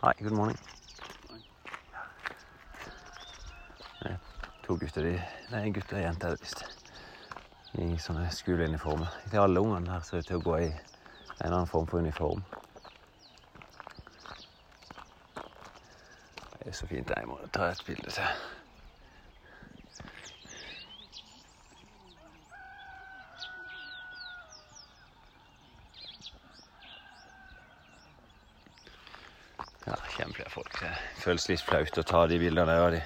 Hi, 0.00 0.14
good 0.18 0.34
morning. 0.34 0.58
Det 4.00 4.10
er 4.10 4.18
To 4.64 4.76
gutter, 4.80 5.02
de, 5.02 5.18
nei, 5.52 5.66
gutter 5.76 5.98
og 5.98 6.02
jenter 6.06 6.30
er 6.30 6.38
det 6.38 6.40
visst. 6.40 6.62
I 7.76 7.98
sånne 8.00 8.30
skoleuniformer. 8.32 9.12
Til 9.28 9.42
alle 9.42 9.60
ungene 9.60 9.92
her 9.92 10.04
ser 10.06 10.22
ut 10.22 10.28
til 10.30 10.38
å 10.38 10.44
gå 10.46 10.54
i 10.62 10.68
en 10.70 11.50
annen 11.50 11.68
form 11.68 11.88
for 11.90 12.00
uniform. 12.00 12.40
Det 16.54 16.70
er 16.70 16.76
så 16.78 16.88
fint. 16.88 17.12
Jeg 17.12 17.28
må 17.28 17.36
ta 17.52 17.66
et 17.74 17.82
bilde 17.84 18.08
til. 18.14 18.24
Ja, 29.84 29.98
kjempeflue 30.14 30.48
folk. 30.54 30.80
Det 30.80 30.94
føles 31.20 31.50
litt 31.52 31.66
flaut 31.68 32.00
å 32.00 32.06
ta 32.14 32.24
de 32.32 32.40
bildene 32.40 32.78
av 32.80 32.94
de. 32.96 33.02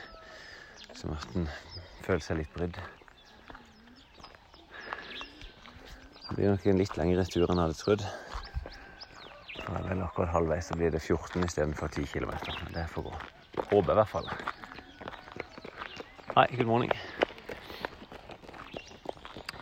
Som 0.99 1.13
at 1.15 1.35
en 1.39 1.47
føler 2.03 2.25
seg 2.25 2.41
litt 2.41 2.55
brydd. 2.57 2.79
Det 6.29 6.35
blir 6.35 6.51
nok 6.51 6.67
en 6.67 6.81
litt 6.81 6.99
lengre 6.99 7.25
tur 7.31 7.47
enn 7.47 7.61
jeg 7.61 7.69
hadde 7.69 7.79
trodd. 7.79 8.03
Det 9.69 9.77
er 9.77 9.87
vel 9.87 10.03
akkurat 10.03 10.33
halvveis 10.33 10.71
så 10.73 10.77
blir 10.79 10.91
det 10.91 11.01
14 11.05 11.45
istedenfor 11.47 11.93
10 11.95 12.07
km. 12.11 12.35
Det 12.75 12.87
får 12.91 13.07
gå. 13.07 13.15
Håper 13.71 13.93
i 13.93 13.99
hvert 14.01 14.11
fall. 14.11 14.29
Hei, 16.35 16.47
good 16.57 16.67
morning. 16.67 16.93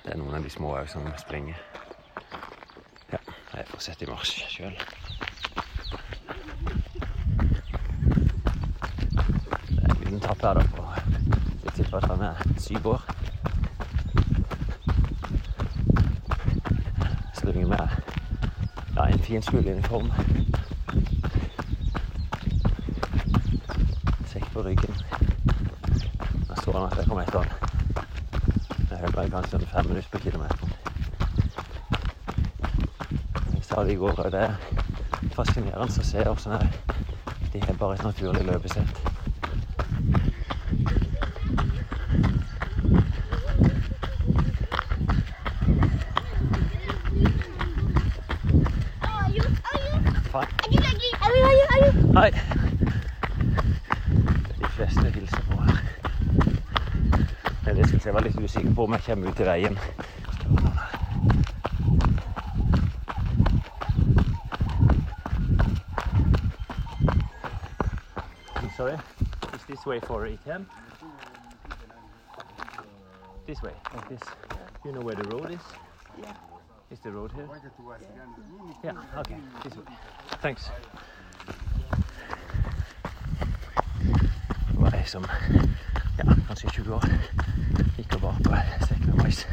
Det 0.04 0.12
er 0.14 0.18
noen 0.20 0.38
av 0.38 0.44
de 0.44 0.50
små 0.52 0.72
òg 0.78 0.88
som 0.88 1.06
springer. 1.20 1.60
Ja, 3.12 3.20
jeg 3.56 3.68
får 3.74 3.84
sette 3.90 4.06
i 4.06 4.10
marsj 4.10 4.40
sjøl. 4.56 4.76
Det 9.68 9.82
er 9.82 9.90
en 9.90 10.00
liten 10.00 10.22
tapp 10.22 10.44
her, 10.46 10.60
da. 10.60 10.66
på 10.72 10.86
Jeg 11.64 11.72
tipper 11.80 11.98
at 11.98 12.10
han 12.12 12.22
er 12.28 12.35
syv 12.58 12.86
år. 12.86 13.02
Springer 17.34 17.66
med 17.66 17.88
ja, 18.96 19.06
en 19.06 19.18
fin 19.18 19.42
skoleuniform. 19.42 20.12
Sekk 24.26 24.46
på 24.52 24.62
ryggen. 24.62 24.94
Da 26.48 26.56
så 26.62 26.72
han 26.72 26.88
at 26.90 26.98
jeg 26.98 27.06
kom 27.08 27.18
etter 27.18 27.38
han. 27.38 27.50
Jeg 28.90 28.98
holdt 28.98 29.16
meg 29.16 29.30
kanskje 29.30 29.56
under 29.60 29.68
fem 29.74 29.90
minutter 29.90 30.10
på 30.12 30.18
kilometeren. 30.18 30.72
Jeg 33.54 33.64
sa 33.68 33.84
det 33.84 33.92
i 33.92 34.00
går 34.00 34.24
òg, 34.24 34.32
det 34.32 34.46
er 34.48 34.56
fascinerende 35.36 35.90
å 35.90 36.08
se 36.12 36.24
hvordan 36.24 36.72
de 37.52 37.60
har 37.66 37.78
bare 37.80 37.94
et 37.94 38.04
naturlig 38.04 38.44
løpesett. 38.44 39.15
Usikker 58.56 58.74
på 58.74 58.84
om 58.84 58.92
jeg 58.92 59.02
kommer 59.02 59.28
ut 59.30 59.40
i 59.40 59.44
veien. 59.44 59.78
Skal 60.32 60.48
vi 60.48 60.54
noen 60.54 60.68
her. 60.72 60.82
I'm 68.56 68.70
sorry. 68.76 68.96
Is 69.54 69.64
this 69.68 69.86
way 69.86 70.00
for 70.00 70.26
ATM? 70.26 70.66
This 73.46 73.62
way, 73.62 73.72
like 73.94 74.08
this. 74.08 74.22
You 74.84 74.92
know 74.92 75.00
where 75.00 75.16
the 75.16 75.28
road 75.36 75.50
is? 75.50 75.60
Yeah. 76.18 76.32
Is 76.90 77.00
the 77.00 77.12
road 77.12 77.32
here? 77.32 77.48
Yeah, 78.84 79.18
okay. 79.18 79.36
This 79.64 79.76
way. 79.76 79.84
Thanks. 80.40 80.70
Det 84.70 84.82
var 84.82 84.94
ei 84.94 85.04
som 85.04 85.24
ja, 86.18 86.24
kanskje 86.48 86.70
20 86.70 86.94
år 86.94 87.04
gikk 88.26 88.46
og 88.46 88.50
bar 88.50 88.64
på 88.78 88.86
sekk 88.86 89.06
med 89.06 89.14
mais. 89.22 89.46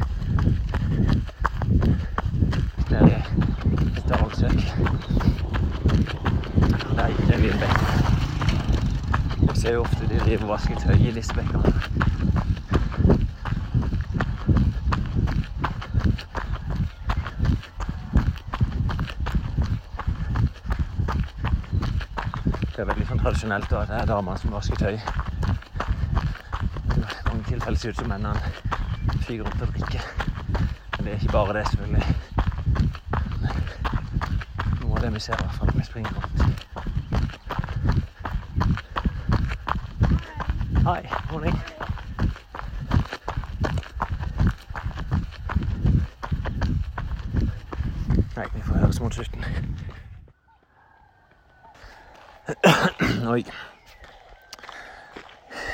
Det 2.90 2.98
er 2.98 3.06
et 3.98 4.06
dagsøk. 4.10 4.60
Der 6.96 7.08
gikk 7.08 7.28
det 7.28 7.36
en 7.36 7.42
liten 7.42 7.60
bekk. 7.60 7.78
Jeg 9.48 9.56
ser 9.56 9.74
jo 9.74 9.82
ofte 9.82 10.08
de 10.10 10.20
driver 10.20 10.44
og 10.44 10.50
vasker 10.50 10.76
tøy 10.80 10.96
i 10.96 11.12
disse. 11.12 11.34
Det 22.74 22.82
er 22.82 22.90
veldig 22.90 23.08
sånn 23.08 23.22
tradisjonelt 23.22 23.70
da, 23.70 23.84
at 23.84 23.88
det 23.94 24.02
er 24.02 24.10
damene 24.10 24.38
som 24.42 24.58
vasker 24.58 24.76
tøy. 24.82 25.23
Ser 27.84 27.90
ut 27.90 27.96
som 27.96 28.08
mennene 28.08 28.40
fyker 29.28 29.44
rundt 29.44 29.62
og 29.62 29.68
drikker. 29.68 30.02
Men 30.98 31.06
det 31.06 31.14
er 31.14 31.18
ikke 31.20 31.32
bare 31.32 31.54
det, 31.58 31.68
selvfølgelig. 31.68 32.16
Noe 34.82 34.96
av 34.96 35.02
det 35.04 35.10
vi 35.14 35.20
ser, 35.20 35.34
i 35.34 35.38
hvert 35.42 35.56
fall 35.58 35.68
når 35.68 35.78
vi 35.82 35.84
springer 35.84 36.12
rundt. 36.16 36.40
Hei, 40.86 41.02
morning. 41.32 41.56
Nei, 48.38 48.48
vi 48.54 48.62
får 48.62 48.76
høres 48.86 49.02
mot 49.04 49.14
slutten. 49.20 49.44
Oi. 53.36 53.44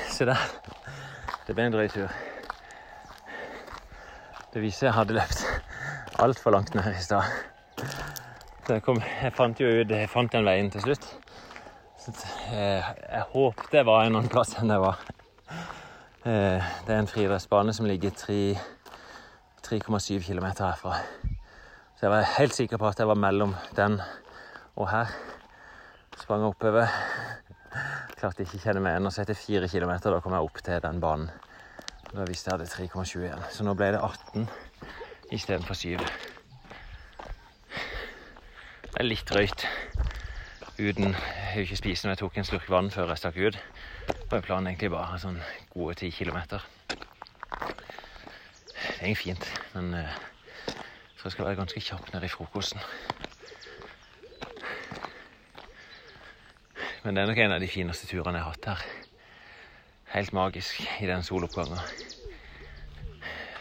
Se 0.10 0.26
der. 0.26 0.69
Det 1.50 1.56
ble 1.58 1.64
en 1.66 1.74
drøy 1.74 1.88
tur. 1.89 2.12
Det 4.54 4.62
viser 4.62 4.86
jeg 4.86 4.93
hadde 4.93 5.16
løpt 5.18 5.39
altfor 6.22 6.54
langt 6.54 6.76
ned 6.78 6.86
i 6.93 7.02
stad. 7.02 7.26
Jeg, 8.70 8.86
jeg 8.86 9.34
fant 9.34 9.58
jo 9.58 9.66
ut 9.80 9.89
Jeg 9.89 10.12
fant 10.14 10.30
den 10.30 10.45
veien 10.45 10.70
til 10.70 10.78
slutt. 10.84 11.02
Så 11.97 12.14
jeg, 12.54 12.86
jeg 13.02 13.24
håpte 13.32 13.78
jeg 13.80 13.88
var 13.89 14.06
en 14.06 14.20
annen 14.20 14.30
plass 14.30 14.54
enn 14.62 14.70
jeg 14.70 14.78
var. 14.84 15.02
Eh, 16.22 16.62
Det 16.86 16.93
er 16.93 17.00
en 17.00 17.10
friidrettsbane 17.10 17.74
som 17.74 17.89
ligger 17.89 18.14
3,7 18.14 20.22
km 20.30 20.54
herfra. 20.54 21.02
Så 21.97 22.06
jeg 22.06 22.14
var 22.14 22.30
helt 22.38 22.54
sikker 22.62 22.78
på 22.78 22.93
at 22.93 23.02
jeg 23.02 23.10
var 23.10 23.18
mellom 23.18 23.58
den 23.74 23.97
og 24.76 24.93
her. 24.93 25.10
Sprang 26.14 26.45
oppover. 26.45 26.86
Klarte 28.20 28.44
ikke 28.44 28.58
kjenner 28.58 28.64
kjenne 28.66 28.82
meg 28.84 28.96
igjen. 28.98 29.08
Og 29.08 29.14
så 29.16 29.22
etter 29.24 29.38
fire 29.40 29.68
kilometer 29.72 30.12
da 30.12 30.20
kom 30.24 30.36
jeg 30.36 30.50
opp 30.50 30.60
til 30.66 30.82
den 30.84 31.00
banen. 31.00 31.30
Da 32.10 32.26
visste 32.28 32.50
jeg 32.50 32.58
hadde 32.58 32.72
3,7 32.74 33.22
igjen. 33.22 33.46
Så 33.54 33.64
nå 33.64 33.76
ble 33.80 33.94
det 33.96 34.02
18 34.04 34.50
istedenfor 35.38 35.78
7. 35.78 35.98
Det 38.90 39.00
er 39.00 39.08
litt 39.08 39.30
drøyt 39.30 39.64
uten 40.80 41.14
jeg 41.14 41.54
har 41.54 41.64
ikke 41.64 41.80
spist 41.80 42.06
når 42.06 42.14
jeg 42.14 42.20
tok 42.22 42.38
en 42.38 42.48
slurk 42.48 42.68
vann 42.72 42.92
før 42.92 43.10
jeg 43.14 43.22
stakk 43.22 43.40
ut. 43.40 43.58
Og 44.30 44.36
jeg 44.36 44.46
planen 44.46 44.70
egentlig 44.70 44.92
bare 44.94 45.20
sånn 45.22 45.40
gode 45.74 45.96
ti 46.02 46.12
kilometer. 46.14 46.64
Det 47.50 49.00
er 49.00 49.08
egentlig 49.08 49.22
fint, 49.24 49.48
men 49.74 49.94
jeg 49.96 50.76
tror 50.76 51.30
jeg 51.30 51.36
skal 51.38 51.48
være 51.48 51.60
ganske 51.62 51.84
kjapp 51.88 52.14
ned 52.14 52.28
i 52.28 52.32
frokosten. 52.32 52.84
Men 57.04 57.16
det 57.16 57.22
er 57.22 57.28
nok 57.28 57.38
en 57.39 57.54
av 57.56 57.62
de 57.64 57.68
fineste 57.72 58.08
turene 58.10 58.41
jeg 58.41 58.43
har 58.43 58.56
hatt 58.58 58.66
her. 58.68 58.82
Helt 60.12 60.34
magisk 60.36 60.82
i 61.00 61.08
den 61.08 61.24
soloppgangen. 61.24 61.80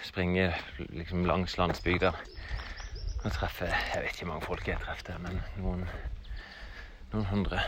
Springe 0.03 0.49
liksom 0.91 1.23
langs 1.29 1.55
landsbygda. 1.59 2.11
Og 3.23 3.33
treffe 3.33 3.69
Jeg 3.71 4.03
vet 4.03 4.11
ikke 4.11 4.25
hvor 4.25 4.33
mange 4.33 4.47
folk 4.47 4.69
jeg 4.69 4.83
traff 4.83 5.05
der, 5.07 5.19
men 5.23 5.39
noen, 5.63 5.87
noen 7.13 7.31
hundre. 7.31 7.63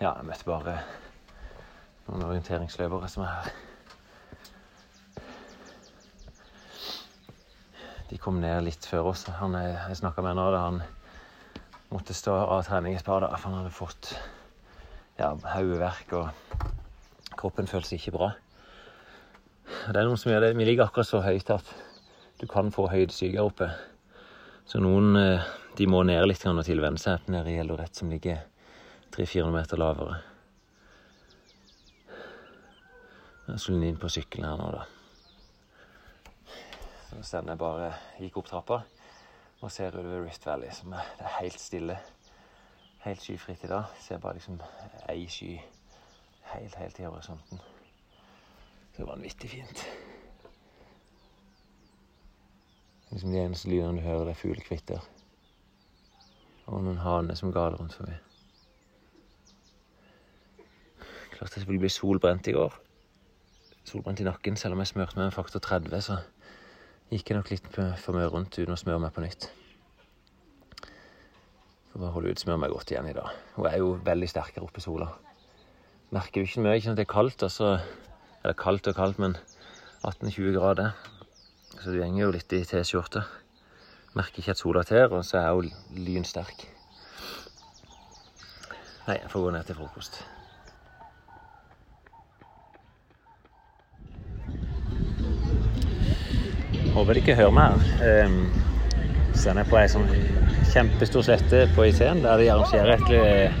Ja, 0.00 0.12
jeg 0.12 0.28
møtte 0.28 0.46
bare 0.46 0.80
noen 2.06 2.28
orienteringsløpere 2.30 3.08
som 3.10 3.26
er 3.26 3.40
her. 3.40 3.56
De 8.10 8.18
kom 8.22 8.38
ned 8.40 8.62
litt 8.66 8.86
før 8.86 9.10
oss. 9.10 9.24
Han 9.40 9.56
jeg, 9.58 9.98
snakka 9.98 10.22
med 10.22 10.38
nå, 10.38 10.46
da 10.54 10.62
han 10.68 10.80
måtte 11.90 12.14
stå 12.14 12.34
av 12.44 12.64
trening 12.66 12.94
et 12.94 13.06
par 13.06 13.24
dager, 13.24 13.38
for 13.40 13.50
han 13.50 13.60
hadde 13.62 13.74
fått 13.74 14.12
ja, 15.18 15.32
hodeverk, 15.56 16.14
og 16.18 17.34
kroppen 17.38 17.70
føltes 17.70 17.96
ikke 17.96 18.14
bra. 18.14 18.30
Og 19.66 19.92
Det 19.92 20.00
er 20.00 20.06
noen 20.06 20.20
som 20.20 20.30
gjør 20.30 20.46
det. 20.46 20.54
Vi 20.58 20.66
ligger 20.68 20.86
akkurat 20.86 21.08
så 21.08 21.22
høyt 21.24 21.50
at 21.50 21.70
du 22.38 22.46
kan 22.50 22.70
få 22.74 22.86
høydesyke 22.92 23.38
her 23.38 23.48
oppe. 23.48 23.70
Så 24.66 24.78
noen 24.82 25.16
eh, 25.18 25.46
de 25.78 25.86
må 25.90 26.02
ned 26.06 26.26
litt 26.28 26.46
og 26.46 26.62
tilvenne 26.66 27.00
seg 27.00 27.26
nede 27.32 27.52
i 27.52 27.58
Eldorett, 27.62 27.94
som 27.94 28.10
ligger 28.10 28.44
300-400 29.14 29.54
meter 29.54 29.80
lavere. 29.80 30.18
Jeg 33.46 33.62
skulle 33.62 33.86
inn 33.86 33.98
på 34.00 34.10
sykkelen 34.10 34.48
her 34.48 34.58
nå, 34.58 34.70
da. 34.74 34.86
Så 37.06 37.38
jeg 37.38 37.58
bare 37.58 37.92
gikk 38.18 38.40
opp 38.40 38.48
trappa 38.50 38.80
og 39.62 39.70
ser 39.72 39.94
utover 39.94 40.24
Rift 40.26 40.46
Valley, 40.46 40.72
som 40.74 40.92
er, 40.92 41.06
det 41.18 41.24
er 41.24 41.38
helt 41.38 41.60
stille. 41.60 41.98
Helt 43.04 43.22
skyfritt 43.22 43.64
i 43.64 43.70
dag. 43.70 43.84
Ser 44.02 44.18
bare 44.18 44.34
liksom 44.36 44.58
ei 45.08 45.28
sky 45.30 45.52
helt, 46.50 46.74
helt 46.74 46.98
i 46.98 47.06
horisonten. 47.06 47.62
Så 48.90 48.98
det 48.98 49.04
er 49.06 49.10
vanvittig 49.12 49.50
fint. 49.50 49.86
Liksom 53.10 53.30
De 53.32 53.38
eneste 53.38 53.70
lydene 53.70 54.00
du 54.00 54.04
hører, 54.04 54.24
det 54.24 54.34
er 54.34 54.40
fuglekvitter. 54.42 55.10
Og 56.66 56.82
noen 56.82 56.98
haner 56.98 57.38
som 57.38 57.54
galer 57.54 57.78
rundt 57.78 57.94
forbi. 57.94 58.16
Klart 61.36 61.54
jeg 61.54 61.62
skulle 61.62 61.78
bli 61.78 61.92
solbrent 61.92 62.48
i 62.50 62.56
går. 62.56 62.74
Solbrent 63.86 64.20
i 64.20 64.26
nakken, 64.26 64.56
selv 64.56 64.74
om 64.74 64.82
jeg 64.82 64.90
smurte 64.90 65.18
med 65.18 65.28
en 65.28 65.36
faktor 65.36 65.62
30, 65.62 66.02
så 66.02 66.16
gikk 67.12 67.30
jeg 67.30 67.38
nok 67.38 67.52
litt 67.52 67.68
for 67.72 68.16
mye 68.16 68.28
rundt 68.32 68.56
uten 68.58 68.74
å 68.74 68.80
smøre 68.80 69.02
meg 69.04 69.14
på 69.14 69.22
nytt. 69.22 69.48
Får 71.92 72.02
bare 72.02 72.14
holde 72.16 72.34
ut, 72.34 72.42
smøre 72.42 72.60
meg 72.64 72.74
godt 72.74 72.92
igjen 72.92 73.10
i 73.10 73.14
dag. 73.16 73.30
Hun 73.54 73.68
er 73.70 73.78
jo 73.80 73.92
veldig 74.04 74.28
sterk 74.30 74.58
her 74.58 74.66
oppe 74.66 74.82
i 74.82 74.84
sola. 74.84 75.08
Merker 76.14 76.42
jo 76.42 76.50
ikke 76.50 76.64
mye, 76.64 76.76
ikke 76.78 76.90
sant, 76.90 76.98
det 76.98 77.06
er 77.06 77.14
kaldt, 77.14 77.46
altså. 77.46 77.76
så 77.78 78.50
er 78.50 78.58
kaldt 78.58 78.90
og 78.90 78.98
kaldt, 78.98 79.22
men 79.22 79.36
18-20 80.02 80.54
grader. 80.58 80.94
Så 81.76 81.92
du 81.92 81.98
gjenger 82.00 82.24
jo 82.26 82.32
litt 82.34 82.52
i 82.56 82.62
T-skjorte. 82.66 83.24
Merker 84.16 84.42
ikke 84.42 84.54
at 84.54 84.62
sola 84.62 84.84
ter, 84.86 85.10
og 85.12 85.24
så 85.26 85.42
er 85.42 85.52
hun 85.54 85.70
lynsterk. 85.98 86.66
Nei, 89.06 89.20
jeg 89.20 89.30
får 89.30 89.46
gå 89.46 89.52
ned 89.54 89.68
til 89.68 89.78
frokost. 89.78 90.24
Håper 96.96 97.12
de 97.12 97.20
ikke 97.20 97.36
hører 97.36 97.52
mer. 97.52 97.82
så 99.36 99.50
er 99.50 99.58
jeg 99.60 99.68
på 99.68 99.76
ei 99.76 99.88
sånn 99.92 100.06
kjempestor 100.72 101.24
slette 101.26 101.66
på 101.76 101.84
IC-en 101.90 102.22
der 102.24 102.40
de 102.40 102.46
arrangerer 102.48 102.94
et, 102.96 103.52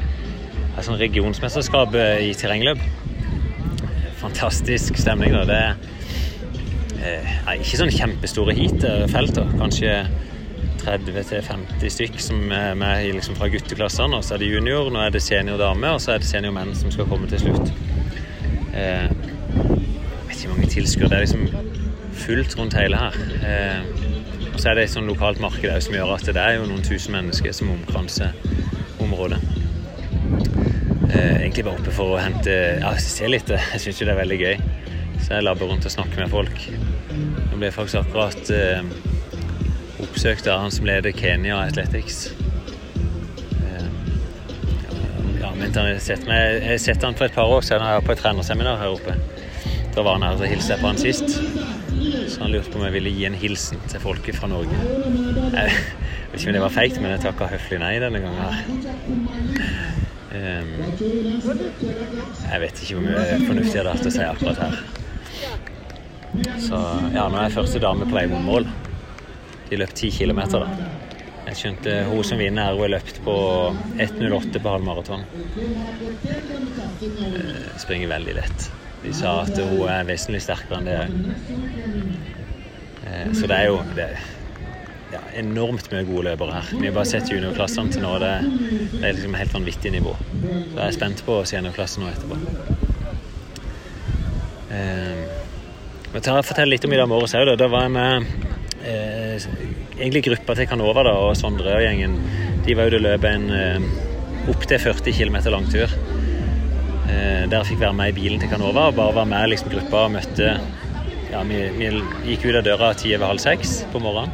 et 0.72 0.86
sånn 0.86 0.96
regionsmesterskap 1.00 1.92
i 2.24 2.32
terrengløp. 2.36 2.80
Fantastisk 4.22 4.96
stemning. 4.96 5.36
da. 5.36 5.44
Det 5.44 5.60
er 7.04 7.52
eh, 7.52 7.60
ikke 7.60 7.82
sånn 7.82 7.92
kjempestore 7.92 8.56
heat-felter. 8.56 9.52
Kanskje 9.60 9.98
30-50 10.86 11.92
stykk 11.92 12.20
som 12.22 12.52
er 12.54 12.76
med 12.78 13.10
liksom, 13.18 13.36
fra 13.38 13.50
gutteklassene. 13.52 14.16
Og 14.18 14.24
så 14.24 14.36
er 14.36 14.44
det 14.44 14.52
junior, 14.54 14.90
nå 14.92 15.04
er 15.04 15.14
det 15.14 15.22
senior 15.24 15.60
dame, 15.60 15.92
og 15.92 16.00
så 16.02 16.16
er 16.16 16.24
det 16.24 16.30
senior 16.30 16.56
menn 16.56 16.72
som 16.78 16.92
skal 16.94 17.08
komme 17.10 17.28
til 17.30 17.44
slutt. 17.46 17.72
Eh, 18.72 19.06
jeg 19.06 20.24
vet 20.26 20.38
ikke 20.38 20.48
hvor 20.48 20.56
mange 20.56 20.72
tilskuere. 20.72 21.12
Det 21.12 21.18
er 21.20 21.26
liksom 21.28 21.85
fullt 22.16 22.56
rundt 22.58 22.76
hele 22.78 22.98
her. 23.00 23.18
Eh, 23.44 24.06
og 24.52 24.58
så 24.62 24.70
er 24.70 24.78
det 24.78 24.86
et 24.86 24.94
sånn 24.94 25.08
lokalt 25.10 25.40
marked 25.42 25.82
som 25.84 25.94
gjør 25.94 26.14
at 26.16 26.28
det 26.32 26.40
er 26.40 26.56
jo 26.56 26.68
noen 26.70 26.84
tusen 26.84 27.12
mennesker 27.16 27.52
som 27.56 27.72
omkranser 27.74 28.32
området. 29.04 29.40
Eh, 31.10 31.42
egentlig 31.42 31.64
bare 31.66 31.78
oppe 31.78 31.92
for 31.94 32.16
å 32.16 32.20
hente 32.20 32.54
Ja, 32.80 32.94
se 33.00 33.28
litt. 33.30 33.50
Jeg 33.74 33.82
syns 33.84 34.00
jo 34.00 34.08
det 34.08 34.16
er 34.16 34.22
veldig 34.22 34.40
gøy. 34.40 34.56
Så 35.22 35.34
jeg 35.34 35.46
labber 35.46 35.66
rundt 35.70 35.86
og 35.88 35.90
snakker 35.90 36.20
med 36.22 36.30
folk. 36.30 36.58
Nå 37.16 37.56
ble 37.56 37.70
jeg 37.70 37.74
faktisk 37.74 38.02
akkurat 38.02 38.50
eh, 38.52 38.82
oppsøkt 40.04 40.46
av 40.52 40.60
han 40.62 40.74
som 40.74 40.86
leder 40.86 41.14
Kenya 41.16 41.56
Athletics. 41.64 42.28
Eh, 43.64 43.88
ja, 45.40 45.50
men 45.56 45.72
Jeg 45.72 46.60
har 46.68 46.78
sett 46.78 47.02
han 47.02 47.16
for 47.16 47.26
et 47.26 47.34
par 47.34 47.48
år 47.48 47.64
siden 47.64 48.04
på 48.06 48.12
et 48.12 48.22
trenerseminar 48.22 48.78
her 48.82 48.92
oppe. 48.92 49.16
Da 49.96 50.04
var 50.04 50.18
han 50.18 50.28
her 50.28 50.36
og 50.36 50.46
hilste 50.46 50.76
jeg 50.76 50.84
på 50.84 50.92
han 50.92 51.00
sist. 51.00 51.85
Så 52.36 52.42
han 52.42 52.50
lurte 52.52 52.68
på 52.68 52.76
om 52.76 52.82
jeg 52.84 52.92
ville 52.92 53.08
gi 53.16 53.22
en 53.24 53.32
hilsen 53.40 53.80
til 53.88 53.96
folket 54.02 54.36
fra 54.36 54.44
Norge. 54.52 54.76
Jeg 54.76 55.72
vet 56.32 56.36
ikke 56.36 56.50
om 56.50 56.56
det 56.58 56.66
var 56.66 56.74
feigt, 56.74 56.98
men 57.00 57.10
jeg 57.14 57.22
takka 57.22 57.46
høflig 57.48 57.78
nei 57.80 57.94
denne 58.02 58.20
gangen 58.20 58.44
her. 58.44 58.56
Um, 60.36 60.68
jeg 62.50 62.58
vet 62.60 62.82
ikke 62.84 62.94
hvor 62.98 63.06
mye 63.06 63.40
fornuftig 63.46 63.80
det 63.80 63.88
er 63.88 63.96
til 64.02 64.10
å 64.10 64.16
si 64.18 64.24
akkurat 64.26 64.58
her. 64.66 64.74
Så 66.60 66.76
ja, 67.16 67.24
nå 67.24 67.40
er 67.40 67.46
jeg 67.46 67.56
første 67.56 67.80
dame 67.80 68.04
på 68.04 68.12
vei 68.18 68.26
mot 68.28 68.44
mål. 68.44 68.68
De 69.70 69.76
løp 69.80 69.96
ti 69.96 70.12
kilometer, 70.12 70.60
da. 70.60 70.68
Jeg 71.46 71.54
skjønte 71.62 72.04
hun 72.10 72.24
som 72.26 72.36
vinner 72.42 72.74
hun 72.74 72.82
har 72.84 72.90
løpt 72.98 73.16
på 73.24 73.34
1.08 73.96 74.60
på 74.60 74.68
halvmaraton. 74.76 75.20
maraton. 75.24 75.46
springer 77.80 78.08
veldig 78.12 78.34
lett. 78.42 78.58
De 79.02 79.12
sa 79.14 79.40
at 79.44 79.58
hun 79.58 79.84
er 79.90 80.08
vesentlig 80.08 80.42
sterkere 80.44 80.80
enn 80.80 80.88
det. 80.88 81.00
Eh, 83.06 83.28
så 83.36 83.46
det 83.50 83.60
er 83.60 83.70
jo 83.70 83.78
det 83.96 84.08
ja, 85.12 85.20
enormt 85.38 85.90
mye 85.92 86.04
gode 86.08 86.26
løpere 86.30 86.58
her. 86.58 86.72
Vi 86.74 86.88
har 86.88 86.96
bare 86.96 87.10
sett 87.10 87.30
juniorklassene 87.30 87.94
til 87.94 88.04
nå. 88.04 88.16
Det, 88.22 88.32
det 88.96 89.02
er 89.04 89.16
liksom 89.18 89.36
helt 89.38 89.54
vanvittig 89.54 89.92
nivå. 89.94 90.16
Så 90.18 90.80
jeg 90.80 90.86
er 90.88 90.96
spent 90.98 91.22
på 91.26 91.40
å 91.40 91.46
se 91.46 91.60
juniorklassen 91.60 92.04
nå 92.04 92.10
etterpå. 92.12 92.40
Eh, 94.76 95.22
jeg 96.16 96.24
tar 96.24 96.40
og 96.40 96.48
forteller 96.48 96.74
litt 96.74 96.84
om 96.88 96.94
i 96.94 96.98
dag 97.00 97.10
morges 97.10 97.36
òg. 97.36 97.52
Da 97.60 97.68
var 97.70 97.86
jeg 97.86 97.94
med 97.94 98.28
eh, 98.86 99.48
egentlig 99.98 100.26
gruppa 100.30 100.56
til 100.56 100.68
Canova 100.70 101.06
da, 101.06 101.14
og 101.26 101.36
Sondre 101.38 101.76
og 101.76 101.84
gjengen. 101.84 102.18
De 102.66 102.76
var 102.78 102.90
ute 102.90 103.00
og 103.00 103.06
løp 103.06 103.26
en 103.28 103.48
eh, 103.54 103.90
opptil 104.50 104.80
40 104.82 105.16
km 105.16 105.38
lang 105.52 105.68
tur. 105.70 105.92
Eh, 107.06 107.44
der 107.46 107.60
jeg 107.60 107.70
fikk 107.72 107.84
være 107.84 107.96
med 107.98 108.10
i 108.10 108.16
bilen 108.16 108.42
til 108.42 108.50
Canova 108.50 108.88
og 108.90 108.98
bare 108.98 109.14
være 109.20 109.30
med 109.30 109.52
liksom, 109.52 109.70
gruppa 109.74 110.06
og 110.08 110.14
møtte 110.16 110.56
ja, 111.30 111.42
vi, 111.46 111.62
vi, 111.76 111.88
gikk 112.30 112.46
ut 112.48 112.58
av 112.60 112.66
døra 112.66 112.92
ti 112.98 113.14
over 113.16 113.32
halv 113.32 113.42
seks 113.42 113.80
på 113.92 114.02
morgenen. 114.02 114.32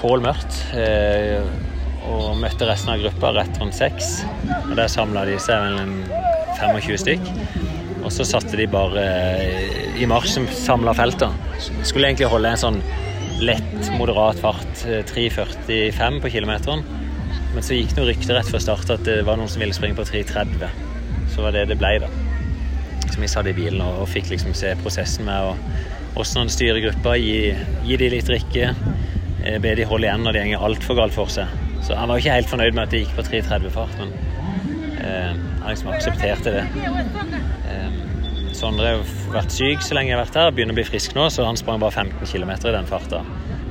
Kål 0.00 0.22
mørkt. 0.24 0.60
Eh, 0.76 1.40
og 2.06 2.36
møtte 2.38 2.68
resten 2.68 2.92
av 2.92 3.00
gruppa 3.02 3.32
rett 3.34 3.60
rundt 3.60 3.76
seks. 3.76 4.20
Og 4.68 4.76
Der 4.78 4.90
samla 4.92 5.24
de 5.26 5.38
seg 5.42 5.64
vel 5.64 5.80
en 5.82 5.96
25 6.60 7.00
stykk. 7.02 7.32
Og 8.04 8.12
så 8.14 8.26
satte 8.28 8.58
de 8.60 8.68
bare 8.70 9.02
eh, 9.02 9.98
i 9.98 10.06
marsj 10.08 10.36
som 10.36 10.48
samla 10.52 10.94
felter. 10.96 11.32
Skulle 11.82 12.12
egentlig 12.12 12.30
holde 12.30 12.52
en 12.54 12.62
sånn 12.62 12.80
lett, 13.42 13.90
moderat 13.98 14.38
fart, 14.40 14.84
3.45 15.10 15.72
eh, 15.74 16.20
på 16.22 16.32
kilometeren. 16.36 16.84
Men 17.56 17.64
så 17.64 17.76
gikk 17.76 17.96
det 17.96 18.06
rykter 18.10 18.38
rett 18.38 18.52
før 18.52 18.62
start 18.62 18.92
at 18.94 19.08
det 19.08 19.22
var 19.26 19.40
noen 19.40 19.50
som 19.50 19.64
ville 19.64 19.76
springe 19.76 19.98
på 19.98 20.06
3.30. 20.06 20.85
Så 21.36 21.44
var 21.44 21.52
det 21.52 21.66
det 21.68 21.76
ble, 21.78 21.92
da. 22.00 22.08
Så 23.12 23.20
vi 23.20 23.28
satt 23.30 23.46
i 23.46 23.54
bilen 23.56 23.84
og, 23.84 24.00
og 24.02 24.08
fikk 24.10 24.32
liksom 24.32 24.56
se 24.56 24.72
prosessen 24.80 25.28
med 25.28 25.52
å 25.52 25.54
hvordan 26.16 26.46
han 26.46 26.48
styrer 26.48 26.80
gruppa, 26.80 27.12
gi, 27.20 27.52
gi 27.84 27.96
de 28.00 28.06
litt 28.08 28.24
drikke, 28.24 28.70
eh, 29.44 29.58
be 29.60 29.74
de 29.76 29.84
holde 29.84 30.08
igjen 30.08 30.24
når 30.24 30.32
det 30.38 30.44
går 30.48 30.64
altfor 30.64 30.96
galt 30.96 31.12
for 31.12 31.28
seg. 31.28 31.52
Så 31.84 31.96
han 31.98 32.08
var 32.08 32.16
jo 32.16 32.24
ikke 32.24 32.38
helt 32.38 32.48
fornøyd 32.48 32.72
med 32.72 32.86
at 32.86 32.94
det 32.94 33.02
gikk 33.02 33.12
på 33.18 33.24
3.30 33.26 33.74
fart, 33.74 34.00
men 34.00 34.14
eh, 34.96 35.36
han 35.60 35.68
liksom 35.68 35.92
aksepterte 35.92 36.54
det. 36.56 36.64
Eh, 37.68 38.00
Sondre 38.56 38.94
har 38.94 39.02
vært 39.34 39.52
syk 39.52 39.84
så 39.84 39.98
lenge 39.98 40.14
jeg 40.14 40.16
har 40.16 40.24
vært 40.24 40.38
her. 40.40 40.54
Begynner 40.56 40.72
å 40.72 40.78
bli 40.78 40.86
frisk 40.88 41.12
nå, 41.18 41.28
så 41.28 41.44
han 41.44 41.60
sprang 41.60 41.82
bare 41.82 41.92
15 42.06 42.24
km 42.30 42.54
i 42.56 42.72
den 42.78 42.88
farta. 42.88 43.20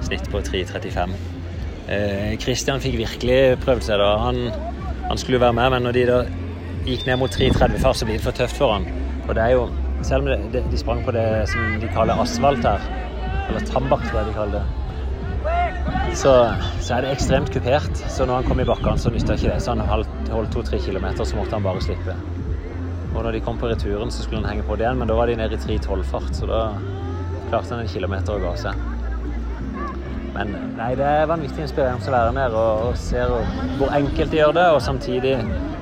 Snitt 0.05 0.29
på 0.29 0.43
3.35. 0.45 1.15
Eh, 1.89 2.35
Christian 2.41 2.83
fikk 2.83 2.99
virkelig 3.01 3.39
prøvd 3.65 3.87
seg 3.89 4.03
da. 4.03 4.11
Han, 4.21 4.43
han 5.09 5.17
skulle 5.17 5.39
jo 5.39 5.45
være 5.47 5.57
med, 5.57 5.73
men 5.73 5.89
når 5.89 5.97
de 5.97 6.05
da 6.11 6.19
gikk 6.85 7.05
ned 7.07 7.19
mot 7.21 7.33
3.30 7.33 7.81
fart, 7.81 7.97
så 7.99 8.07
blir 8.07 8.19
det 8.19 8.25
for 8.25 8.37
tøft 8.37 8.57
for 8.59 8.75
han. 8.75 8.87
Og 9.25 9.35
det 9.35 9.43
er 9.43 9.55
jo, 9.55 9.67
selv 10.05 10.25
om 10.25 10.49
det, 10.53 10.63
de 10.71 10.79
sprang 10.79 11.03
på 11.05 11.13
det 11.15 11.27
som 11.51 11.77
de 11.81 11.91
kaller 11.93 12.21
asfalt 12.21 12.65
her, 12.67 12.89
eller 13.49 13.69
tambakk 13.69 14.05
tror 14.07 14.21
jeg 14.21 14.29
de 14.29 14.35
kaller 14.37 14.59
det, 14.59 14.85
så, 16.15 16.31
så 16.81 16.95
er 16.95 17.05
det 17.05 17.11
ekstremt 17.13 17.51
kupert. 17.53 17.97
Så 18.09 18.25
når 18.25 18.41
han 18.41 18.49
kom 18.49 18.61
i 18.61 18.67
bakkene, 18.67 18.97
så 19.01 19.11
nytta 19.13 19.35
ikke 19.35 19.51
det. 19.51 19.59
Så 19.61 19.75
han 19.75 19.83
holdt, 19.85 20.51
to-tre 20.53 20.79
kilometer, 20.81 21.27
så 21.27 21.37
måtte 21.37 21.57
han 21.57 21.65
bare 21.65 21.83
slippe. 21.83 22.15
Og 23.15 23.21
når 23.23 23.35
de 23.35 23.43
kom 23.43 23.59
på 23.59 23.69
returen, 23.71 24.11
så 24.11 24.23
skulle 24.23 24.41
han 24.43 24.49
henge 24.55 24.67
på 24.67 24.75
det 24.75 24.87
igjen, 24.87 24.99
men 24.99 25.11
da 25.11 25.17
var 25.17 25.29
de 25.29 25.37
nede 25.39 25.57
i 25.57 25.77
3.12-fart, 25.77 26.33
så 26.35 26.49
da 26.49 26.61
klarte 27.49 27.75
han 27.75 27.85
en 27.85 27.91
kilometer 27.91 28.35
å 28.35 28.43
ga 28.43 28.55
seg. 28.59 28.94
Men 30.35 30.51
nei, 30.75 30.89
det 30.99 31.05
er 31.07 31.29
vanvittig 31.31 31.63
inspirerende 31.63 32.09
å 32.09 32.15
være 32.15 32.31
der 32.35 32.55
og, 32.59 32.89
og 32.89 32.97
se 32.99 33.21
hvor 33.79 33.93
enkelt 33.95 34.33
de 34.33 34.41
gjør 34.41 34.55
det, 34.57 34.65
og 34.75 34.81
samtidig 34.83 35.37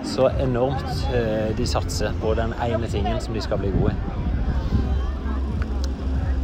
så 0.06 0.28
enormt 0.44 1.08
eh, 1.16 1.50
de 1.58 1.66
satser 1.66 2.14
på 2.22 2.36
den 2.38 2.54
ene 2.62 2.90
tingen 2.92 3.18
som 3.24 3.34
de 3.34 3.42
skal 3.42 3.58
bli 3.64 3.72
gode 3.74 3.96
i. 3.96 4.22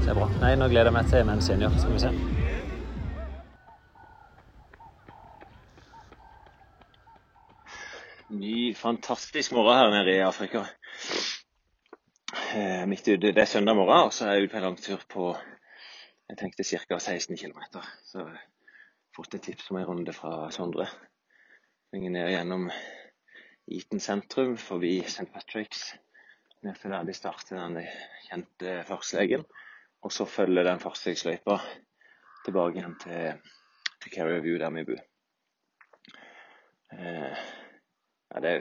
Det 0.02 0.16
er 0.16 0.18
bra. 0.18 0.26
Nei, 0.42 0.56
nå 0.58 0.72
gleder 0.72 0.90
jeg 0.90 0.96
meg 0.96 1.12
til 1.12 1.28
menn 1.28 1.44
senior. 1.46 1.76
Skal 1.78 1.94
vi 1.94 2.02
se. 2.02 2.10
Ny, 8.40 8.58
fantastisk 8.78 9.54
morgen 9.54 9.78
her 9.78 9.94
nede 9.94 10.18
i 10.18 10.26
Afrika. 10.26 10.66
Eh, 12.58 12.88
midt 12.90 13.06
ute, 13.06 13.36
Det 13.38 13.38
er 13.38 13.46
søndag 13.46 13.78
morgen, 13.78 14.10
og 14.10 14.14
så 14.14 14.26
er 14.26 14.34
jeg 14.34 14.50
ute 14.50 14.56
på 14.56 14.58
en 14.64 14.68
langtur 14.72 15.06
på 15.14 15.30
jeg 16.30 16.38
tenkte 16.38 16.64
ca. 16.64 17.00
16 17.00 17.38
km. 17.38 17.82
Så 18.06 18.22
jeg 18.22 18.28
har 18.28 18.42
fått 19.16 19.36
et 19.36 19.48
tips 19.50 19.72
om 19.72 19.80
en 19.80 19.88
runde 19.90 20.14
fra 20.14 20.50
Sondre. 20.54 20.86
Springer 21.90 22.14
ned 22.14 22.30
gjennom 22.36 22.70
Eaton 23.70 24.02
sentrum, 24.04 24.56
forbi 24.58 25.00
St. 25.06 25.30
Patrick's. 25.34 25.90
Ned 26.62 26.76
til 26.78 26.92
der 26.92 27.08
de 27.08 27.16
starter 27.16 27.58
den 27.58 27.80
kjente 28.28 28.82
fartslegen. 28.86 29.46
Og 30.06 30.14
så 30.14 30.26
følger 30.30 30.68
den 30.68 30.82
fartslegsløypa 30.84 31.58
tilbake 32.46 32.80
igjen 32.80 32.98
til, 33.02 33.40
til 34.04 34.14
Carrier 34.14 34.44
View, 34.44 34.60
der 34.62 34.74
vi 34.76 34.86
bor. 34.88 35.02
Eh, 36.94 37.42
ja, 38.30 38.42
det, 38.44 38.54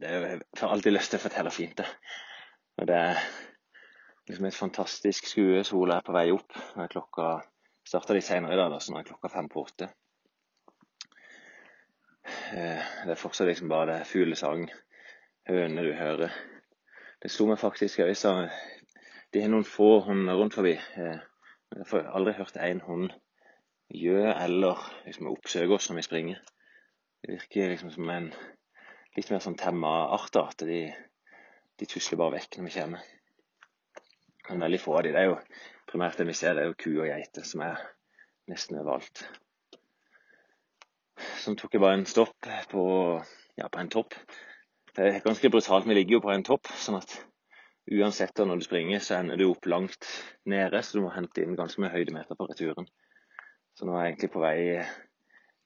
det 0.00 0.14
jeg 0.14 0.40
får 0.58 0.72
alltid 0.72 0.96
lyst 0.96 1.12
til 1.12 1.20
å 1.20 1.24
fortelle 1.26 1.52
fint, 1.54 1.76
det. 1.78 1.86
Og 2.80 2.88
det 2.90 3.02
liksom 4.28 4.46
et 4.48 4.56
fantastisk 4.56 5.28
skue. 5.28 5.64
Sola 5.64 5.98
er 5.98 6.06
på 6.06 6.14
vei 6.16 6.30
opp. 6.34 6.56
Nå 6.74 6.84
er 6.84 6.92
klokka 6.92 7.34
starta 7.84 8.16
litt 8.16 8.26
seinere 8.26 8.56
i 8.56 8.60
dag, 8.60 8.72
da, 8.72 8.80
så 8.80 8.94
nå 8.94 9.00
er 9.00 9.08
klokka 9.08 9.30
fem 9.32 9.50
på 9.52 9.64
åtte. 9.64 9.90
Eh, 12.24 12.80
det 13.04 13.12
er 13.12 13.20
fortsatt 13.20 13.50
liksom 13.50 13.68
bare 13.68 13.90
det 13.90 14.08
fuglesang, 14.08 14.64
hønene 15.48 15.84
du 15.84 15.92
hører. 15.98 16.32
Det 17.20 17.32
slo 17.32 17.50
meg 17.50 17.60
faktisk 17.60 18.00
òg, 18.04 18.14
sa 18.16 18.48
De 19.32 19.42
har 19.42 19.50
noen 19.50 19.66
få 19.66 19.98
hunder 20.06 20.38
rundt 20.38 20.56
forbi. 20.56 20.74
Eh, 20.78 21.20
jeg 21.74 21.86
har 21.90 22.10
aldri 22.14 22.36
hørt 22.38 22.56
én 22.56 22.80
hund 22.86 23.12
gjø 23.90 24.30
eller 24.30 24.80
liksom 25.04 25.28
oppsøke 25.28 25.74
oss 25.76 25.90
når 25.90 25.98
vi 25.98 26.06
springer. 26.06 26.38
Det 27.20 27.34
virker 27.34 27.72
liksom 27.72 27.90
som 27.90 28.10
en 28.10 28.30
litt 29.16 29.30
mer 29.30 29.42
sånn 29.42 29.58
temma 29.58 29.90
art. 30.14 30.36
At 30.40 30.64
de, 30.64 30.86
de 31.80 31.88
tusler 31.90 32.20
bare 32.20 32.38
vekk 32.38 32.58
når 32.58 32.68
vi 32.68 32.74
kommer. 32.78 33.10
Men 34.48 34.66
veldig 34.66 34.80
få 34.80 34.98
av 34.98 35.04
de, 35.06 35.12
det 35.14 35.22
er 35.22 35.30
jo 35.30 35.38
primært 35.88 36.20
det 36.20 36.28
vi 36.28 36.36
ser, 36.36 36.56
det 36.56 36.64
er 36.64 36.72
jo 36.72 36.80
ku 36.80 36.90
og 36.92 37.08
geiter 37.08 37.46
som 37.48 37.62
er 37.64 37.80
nesten 38.50 38.80
overalt. 38.80 39.24
Så 41.40 41.54
tok 41.56 41.76
jeg 41.76 41.82
bare 41.84 42.00
en 42.00 42.08
stopp 42.08 42.48
på, 42.70 42.84
ja, 43.56 43.68
på 43.68 43.80
en 43.80 43.92
topp. 43.92 44.16
Det 44.94 45.06
er 45.06 45.22
ganske 45.24 45.50
brutalt. 45.50 45.88
Vi 45.88 45.96
ligger 45.96 46.18
jo 46.18 46.24
på 46.26 46.32
en 46.34 46.44
topp, 46.46 46.68
sånn 46.80 46.98
at 46.98 47.16
uansett 47.94 48.40
når 48.40 48.60
du 48.60 48.66
springer, 48.66 49.00
så 49.04 49.18
ender 49.18 49.40
du 49.40 49.46
opp 49.48 49.66
langt 49.70 50.08
nede, 50.50 50.82
så 50.82 50.98
du 50.98 51.04
må 51.04 51.12
hente 51.14 51.44
inn 51.44 51.56
ganske 51.58 51.82
mye 51.82 51.92
høydemeter 51.94 52.38
på 52.38 52.48
returen. 52.50 52.88
Så 53.74 53.88
nå 53.88 53.96
er 53.96 54.06
jeg 54.06 54.14
egentlig 54.14 54.32
på 54.34 54.44
vei 54.44 54.58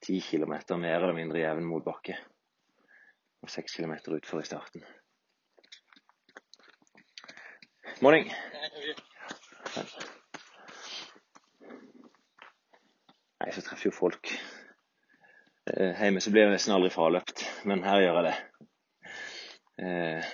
ti 0.03 0.19
kilometer 0.23 0.79
mer 0.79 1.01
eller 1.01 1.17
mindre 1.17 1.41
jevn 1.43 1.67
motbakke 1.67 2.15
og 3.43 3.51
seks 3.51 3.75
kilometer 3.77 4.17
utfor 4.17 4.41
i 4.41 4.47
starten. 4.47 4.83
Morning. 8.01 8.31
Nei, 13.39 13.53
så 13.55 13.61
treffer 13.63 13.87
jo 13.87 13.95
folk. 13.95 14.33
Eh, 15.69 15.95
hjemme 15.95 16.19
så 16.19 16.31
blir 16.33 16.43
jeg 16.43 16.55
nesten 16.57 16.73
aldri 16.75 16.89
fraløpt, 16.91 17.45
men 17.69 17.85
her 17.85 18.01
gjør 18.03 18.17
jeg 18.19 18.25
det. 18.25 19.11
Eh, 19.79 20.31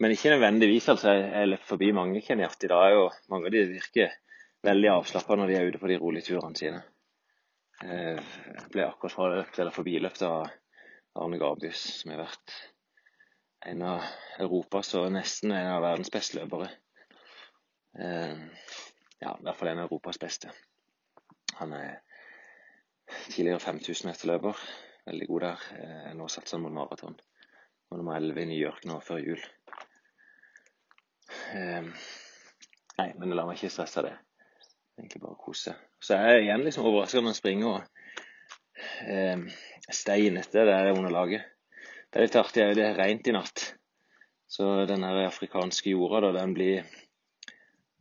men 0.00 0.14
ikke 0.14 0.32
nødvendigvis. 0.32 0.88
altså. 0.88 1.12
Jeg 1.18 1.50
løpt 1.50 1.68
forbi 1.68 1.90
mange 1.92 2.22
kenyatt 2.24 2.64
i 2.64 2.70
dag, 2.72 2.96
og 2.96 3.12
mange 3.28 3.50
av 3.50 3.52
de 3.52 3.66
virker 3.74 4.14
veldig 4.64 4.88
avslappa 4.94 5.36
når 5.36 5.50
de 5.50 5.58
er 5.58 5.68
ute 5.68 5.80
på 5.82 5.90
de 5.90 5.98
rolige 6.00 6.30
turene 6.30 6.56
sine. 6.56 6.80
Eh, 7.84 8.16
jeg 8.54 8.70
ble 8.72 8.86
akkurat 8.86 9.16
fraløpt, 9.16 9.58
eller 9.58 9.76
forbiløpt 9.76 10.24
av 10.30 10.48
Arne 11.18 11.40
Gabius, 11.42 11.82
som 12.00 12.14
har 12.14 12.22
vært 12.24 12.56
en 13.68 13.84
av 13.84 14.08
Europas 14.40 14.94
og 14.96 15.10
nesten 15.12 15.52
en 15.52 15.74
av 15.74 15.84
verdens 15.84 16.14
beste 16.14 16.38
løpere. 16.38 16.70
Ja, 17.98 19.32
i 19.34 19.42
hvert 19.42 19.58
fall 19.58 19.72
en 19.72 19.80
av 19.82 19.88
Europas 19.88 20.20
beste. 20.22 20.52
Han 21.56 21.72
er 21.72 22.00
tidligere 23.30 23.58
5000-meterløper. 23.58 24.60
Veldig 25.08 25.28
god 25.28 25.40
der. 25.40 25.66
Eh, 25.80 26.10
nå 26.16 26.28
satser 26.28 26.56
han 26.56 26.64
mot 26.66 26.74
maraton. 26.76 27.16
Og 27.90 27.98
nummer 27.98 28.16
11 28.16 28.42
i 28.42 28.48
New 28.50 28.60
York 28.60 28.84
nå 28.84 28.98
før 29.00 29.22
jul. 29.24 29.40
Eh, 31.56 31.88
nei, 32.98 33.08
men 33.16 33.32
la 33.36 33.46
meg 33.48 33.56
ikke 33.56 33.72
stresse 33.72 34.04
det. 34.04 34.14
Egentlig 34.98 35.22
bare 35.22 35.40
kose. 35.40 35.74
Så 36.02 36.18
jeg 36.18 36.34
er 36.34 36.44
igjen 36.44 36.64
liksom 36.66 36.86
overraska 36.90 37.22
når 37.22 37.34
jeg 37.34 37.40
springer 37.40 37.68
og 37.72 37.80
eh, 39.08 39.48
steinete 39.88 40.66
det 40.68 40.74
er 40.76 40.92
underlaget. 40.92 41.48
Det 42.08 42.20
er 42.20 42.26
litt 42.26 42.38
artig, 42.40 42.68
det 42.76 42.84
er 42.84 42.96
rent 42.98 43.28
i 43.28 43.34
natt. 43.36 43.64
Så 44.48 44.68
den 44.88 45.04
afrikanske 45.04 45.92
jorda, 45.92 46.22
da, 46.24 46.30
den 46.40 46.54
blir 46.56 46.86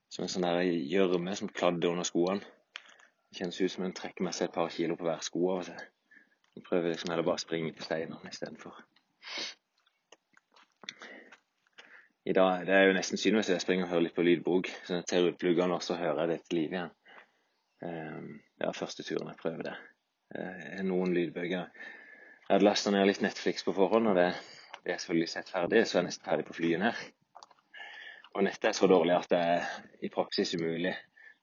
som 0.07 0.23
en 0.23 0.31
sånn 0.31 0.45
gjørme 0.87 1.33
som 1.35 1.51
kladder 1.51 1.91
under 1.91 2.07
skoene. 2.07 2.43
Det 3.29 3.41
kjennes 3.41 3.61
ut 3.61 3.71
som 3.71 3.85
en 3.85 3.95
trekker 3.95 4.23
med 4.23 4.35
seg 4.35 4.47
et 4.47 4.55
par 4.55 4.69
kilo 4.73 4.95
på 4.97 5.07
hver 5.07 5.23
sko 5.25 5.43
av 5.51 5.61
og 5.61 5.69
til. 5.69 5.87
Jeg 6.57 6.65
prøver 6.65 6.93
liksom 6.93 7.11
heller 7.11 7.27
bare 7.27 7.37
å 7.37 7.43
springe 7.43 7.73
på 7.77 7.85
steinene 7.85 8.31
istedenfor. 8.31 8.77
I 12.27 12.33
dag, 12.33 12.65
Det 12.67 12.73
er 12.75 12.87
jo 12.87 12.95
nesten 12.95 13.19
hvis 13.19 13.49
jeg 13.49 13.61
springer 13.61 13.85
og 13.85 13.91
hører 13.91 14.07
litt 14.07 14.15
på 14.15 14.25
lydbok. 14.25 14.71
Så 14.85 14.95
jeg 14.95 15.05
tar 15.05 15.27
ut 15.27 15.37
pluggene 15.39 15.75
og 15.75 15.83
så 15.83 15.95
hører 15.95 16.23
jeg 16.23 16.29
det 16.29 16.39
til 16.43 16.59
liv 16.59 16.73
igjen. 16.73 16.95
Det 17.79 18.65
er 18.67 18.73
første 18.75 19.03
turen 19.03 19.29
jeg 19.31 19.39
prøver 19.41 19.69
det. 19.69 19.75
Eh, 20.35 20.81
noen 20.83 21.13
lydbøker. 21.15 21.69
Jeg 22.47 22.49
hadde 22.49 22.65
lasta 22.65 22.91
ned 22.91 23.05
litt 23.07 23.21
Netflix 23.23 23.63
på 23.63 23.73
forhånd, 23.75 24.09
og 24.11 24.17
det, 24.17 24.31
det 24.83 24.93
er 24.93 24.99
selvfølgelig 24.99 25.29
sett 25.29 25.51
ferdig, 25.51 25.85
så 25.85 25.97
jeg 25.97 26.01
er 26.01 26.07
nesten 26.07 26.27
ferdig 26.27 26.47
på 26.47 26.57
flyet 26.57 26.83
her. 26.83 27.05
Og 28.33 28.43
nettet 28.43 28.69
er 28.69 28.75
så 28.77 28.89
dårlig 28.91 29.15
at 29.15 29.29
det 29.31 29.39
er 29.39 29.69
i 30.03 30.11
praksis 30.13 30.55
umulig. 30.57 30.93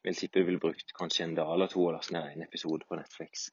Vil 0.05 0.17
tippe 0.17 0.41
du 0.41 0.45
ville 0.45 0.61
brukt 0.61 0.93
kanskje 0.93 1.25
en 1.25 1.37
dag 1.39 1.51
eller 1.55 1.71
to 1.73 1.81
å 1.87 1.93
laste 1.95 2.13
ned 2.13 2.33
en 2.35 2.45
episode 2.45 2.85
på 2.89 2.97
Netflix. 2.99 3.47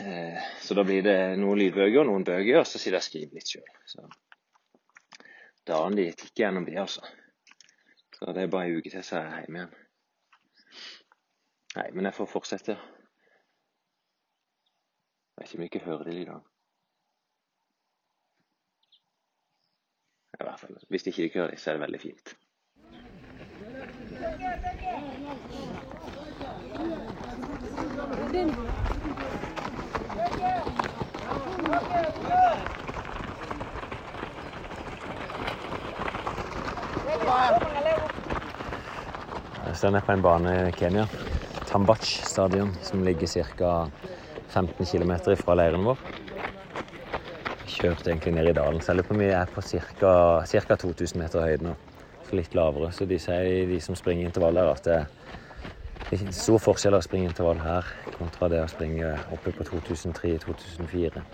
Eh, 0.00 0.38
så 0.62 0.74
da 0.74 0.84
blir 0.86 1.02
det 1.04 1.16
noen 1.36 1.58
lydbøker 1.60 2.06
noen 2.08 2.24
bøker, 2.24 2.62
og 2.62 2.66
så 2.66 2.78
sitter 2.78 2.96
jeg 2.96 3.02
og 3.02 3.08
skriver 3.08 3.36
litt 3.36 3.52
sjøl. 3.52 4.14
Dagen 5.68 5.98
de 5.98 6.06
tikker 6.10 6.46
gjennom 6.46 6.64
det, 6.66 6.78
altså. 6.80 7.04
Så 8.16 8.32
det 8.32 8.44
er 8.44 8.52
bare 8.54 8.70
en 8.70 8.78
uke 8.78 8.90
til 8.90 9.04
så 9.04 9.18
er 9.18 9.28
jeg 9.28 9.44
hjemme 9.44 9.60
igjen. 9.60 9.76
Nei, 11.72 11.86
men 11.96 12.08
jeg 12.08 12.16
får 12.16 12.30
fortsette. 12.32 12.78
Jeg 15.32 15.40
vet 15.40 15.48
ikke 15.48 15.58
om 15.58 15.64
jeg 15.64 15.72
ikke 15.72 15.86
hører 15.86 16.08
det 16.08 16.16
lydene. 16.16 16.42
I 20.40 20.44
hvert 20.44 20.60
fall, 20.60 20.80
Hvis 20.88 21.06
ikke 21.06 21.30
hører 21.34 21.50
det, 21.52 21.60
så 21.60 21.70
er 21.70 21.78
det 21.78 21.84
veldig 21.84 22.00
fint. 22.00 22.34
Jeg 39.66 39.76
står 39.76 39.90
nede 39.94 40.04
på 40.04 40.12
en 40.12 40.22
bane 40.22 40.50
i 40.68 40.72
Kenya. 40.76 41.06
Tambach 41.66 42.08
stadion, 42.28 42.74
som 42.84 43.02
ligger 43.02 43.26
ca. 43.26 43.88
15 44.48 44.86
km 44.86 45.12
fra 45.40 45.54
leiren 45.56 45.84
vår. 45.84 45.98
kjørt 47.66 48.06
egentlig 48.06 48.32
ned 48.36 48.50
i 48.50 48.52
dalen. 48.52 48.82
Jeg 48.84 49.04
på 49.04 49.14
om 49.14 49.22
vi 49.22 49.30
er 49.32 49.46
på 49.48 49.62
ca. 49.62 50.76
2000 50.76 51.18
meter 51.18 51.40
høyde 51.40 51.64
nå. 51.64 51.74
Så 52.28 52.36
litt 52.36 52.54
lavere. 52.54 52.92
Så 52.92 53.06
de 53.08 53.18
sier, 53.18 53.66
de 53.66 53.80
som 53.80 53.96
springer 53.96 54.28
intervall 54.28 54.60
her, 54.60 54.72
at 54.74 54.84
det 54.84 56.18
er 56.20 56.34
stor 56.36 56.60
forskjell 56.60 56.98
å 56.98 57.00
springe 57.00 57.30
intervall 57.30 57.62
her 57.64 57.88
kontra 58.18 58.48
det 58.52 58.60
å 58.60 58.68
springe 58.68 59.14
oppe 59.32 59.54
på 59.56 59.64
2003-2004. 59.70 61.24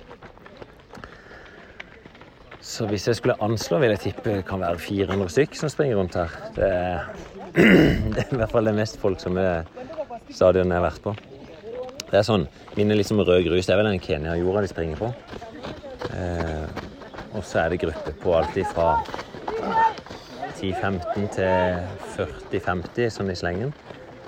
Så 2.68 2.84
hvis 2.86 3.06
jeg 3.08 3.16
skulle 3.16 3.38
anslå, 3.40 3.78
vil 3.80 3.94
jeg 3.94 4.00
tippe 4.02 4.28
det 4.28 4.44
kan 4.46 4.60
være 4.60 4.78
400 4.78 5.30
stykk 5.32 5.54
som 5.56 5.70
springer 5.72 5.96
rundt 5.96 6.18
her. 6.20 6.34
Det 6.56 6.66
er, 6.68 7.06
det 8.12 8.24
er 8.26 8.32
i 8.34 8.40
hvert 8.42 8.52
fall 8.52 8.68
det 8.68 8.74
mest 8.76 8.98
folksomme 9.00 9.44
stadionet 10.28 10.74
jeg 10.74 10.76
har 10.76 10.84
vært 10.84 11.00
på. 11.06 11.14
Det 12.10 12.18
er 12.20 12.26
sånn, 12.28 12.44
Minner 12.76 12.98
litt 12.98 13.08
som 13.08 13.20
rød 13.20 13.40
grus. 13.46 13.64
Det 13.64 13.72
er 13.72 13.80
vel 13.80 13.88
den 13.88 14.02
Kenya-jorda 14.04 14.62
de 14.64 14.68
springer 14.70 15.00
på. 15.00 15.08
Eh, 16.12 16.66
og 17.32 17.46
så 17.48 17.62
er 17.62 17.72
det 17.72 17.80
grupper 17.86 18.18
på 18.20 18.34
alltid 18.36 18.68
fra 18.74 18.90
10-15 20.58 21.30
til 21.38 21.80
40-50 22.18 23.14
sånn 23.16 23.32
i 23.32 23.38
slengen. 23.38 23.72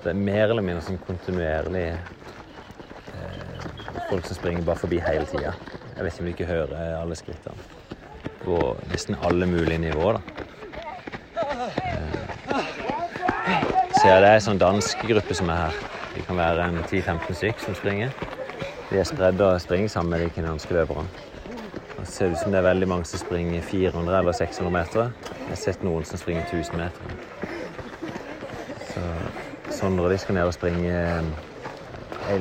Det 0.00 0.14
er 0.14 0.22
mer 0.30 0.46
eller 0.46 0.64
mindre 0.64 0.86
sånn 0.86 1.00
kontinuerlig 1.04 1.90
eh, 1.92 3.68
folk 4.08 4.24
som 4.24 4.40
springer 4.40 4.64
bare 4.64 4.80
forbi 4.80 5.02
hele 5.04 5.28
tida. 5.28 5.52
Jeg 5.92 6.06
vet 6.06 6.16
ikke 6.16 6.24
om 6.24 6.30
du 6.30 6.34
ikke 6.38 6.50
hører 6.54 6.96
alle 7.02 7.20
skrittene. 7.20 7.79
På 8.44 8.76
nesten 8.90 9.16
alle 9.22 9.46
mulige 9.46 9.78
nivåer. 9.78 10.20
Eh, 11.36 12.20
så 14.00 14.08
ja, 14.08 14.20
det 14.20 14.28
er 14.28 14.34
en 14.34 14.46
sånn 14.48 14.60
dansk 14.60 15.02
gruppe 15.08 15.34
som 15.36 15.50
er 15.52 15.66
her. 15.66 15.80
Det 16.14 16.26
kan 16.26 16.38
være 16.40 16.68
en 16.68 16.78
10-15 16.82 17.36
stykk 17.36 17.64
som 17.64 17.76
springer. 17.78 18.14
De 18.90 18.98
er 18.98 19.04
spredd 19.06 19.40
og 19.44 19.60
springer 19.62 19.88
sammen 19.92 20.16
med 20.16 20.24
de 20.24 20.30
kenyanske 20.34 20.74
løperne. 20.74 21.06
Det 21.98 22.08
ser 22.08 22.32
ut 22.32 22.38
som 22.40 22.50
det 22.50 22.58
er 22.58 22.68
veldig 22.70 22.88
mange 22.88 23.04
som 23.04 23.20
springer 23.20 23.62
400 23.62 24.18
eller 24.18 24.32
600 24.32 24.72
meter. 24.72 25.12
Jeg 25.28 25.48
har 25.48 25.60
sett 25.60 25.84
noen 25.84 26.04
som 26.08 26.18
springer 26.18 26.42
1000 26.48 26.80
meter. 26.80 27.02
Så 28.90 29.04
Sondre 29.80 30.10
de 30.10 30.18
skal 30.18 30.34
ned 30.34 30.48
og 30.48 30.54
springe 30.56 30.90
eh, 30.90 32.40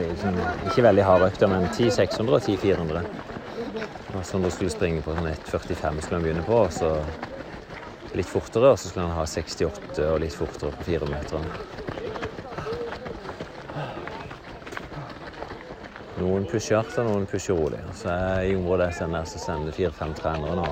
ikke 0.70 0.84
veldig 0.84 1.04
harde 1.06 1.30
økter, 1.30 1.48
men 1.48 1.68
10 1.74 1.92
600 1.92 2.36
og 2.36 2.42
10 2.42 2.58
400. 2.58 3.04
Og 4.20 4.44
da 4.44 4.52
skulle 4.52 4.72
springe 4.74 5.04
på 5.06 5.14
sånn 5.16 5.30
1,45 5.32 6.02
skulle 6.04 6.18
han 6.20 6.26
begynne 6.26 6.44
på, 6.44 6.56
og 6.66 6.74
så 6.76 6.92
litt 8.18 8.30
fortere. 8.30 8.74
Og 8.74 8.80
så 8.80 8.90
skulle 8.90 9.08
han 9.08 9.16
ha 9.16 9.26
68 9.26 10.08
og 10.10 10.20
litt 10.24 10.36
fortere 10.36 10.74
på 10.76 10.88
400 10.88 11.14
meter. 11.14 11.46
Noen 16.20 16.48
pusher 16.52 16.82
hardt, 16.82 16.98
og 17.00 17.08
noen 17.08 17.30
pusher 17.32 17.56
rolig. 17.56 17.80
Så 17.96 18.12
er 18.12 18.50
I 18.50 18.58
området 18.60 18.90
jeg 18.90 18.98
sender, 19.00 19.30
så 19.30 19.40
sender 19.40 19.76
fire-fem 19.76 20.16
trenere 20.18 20.58
nå 20.60 20.68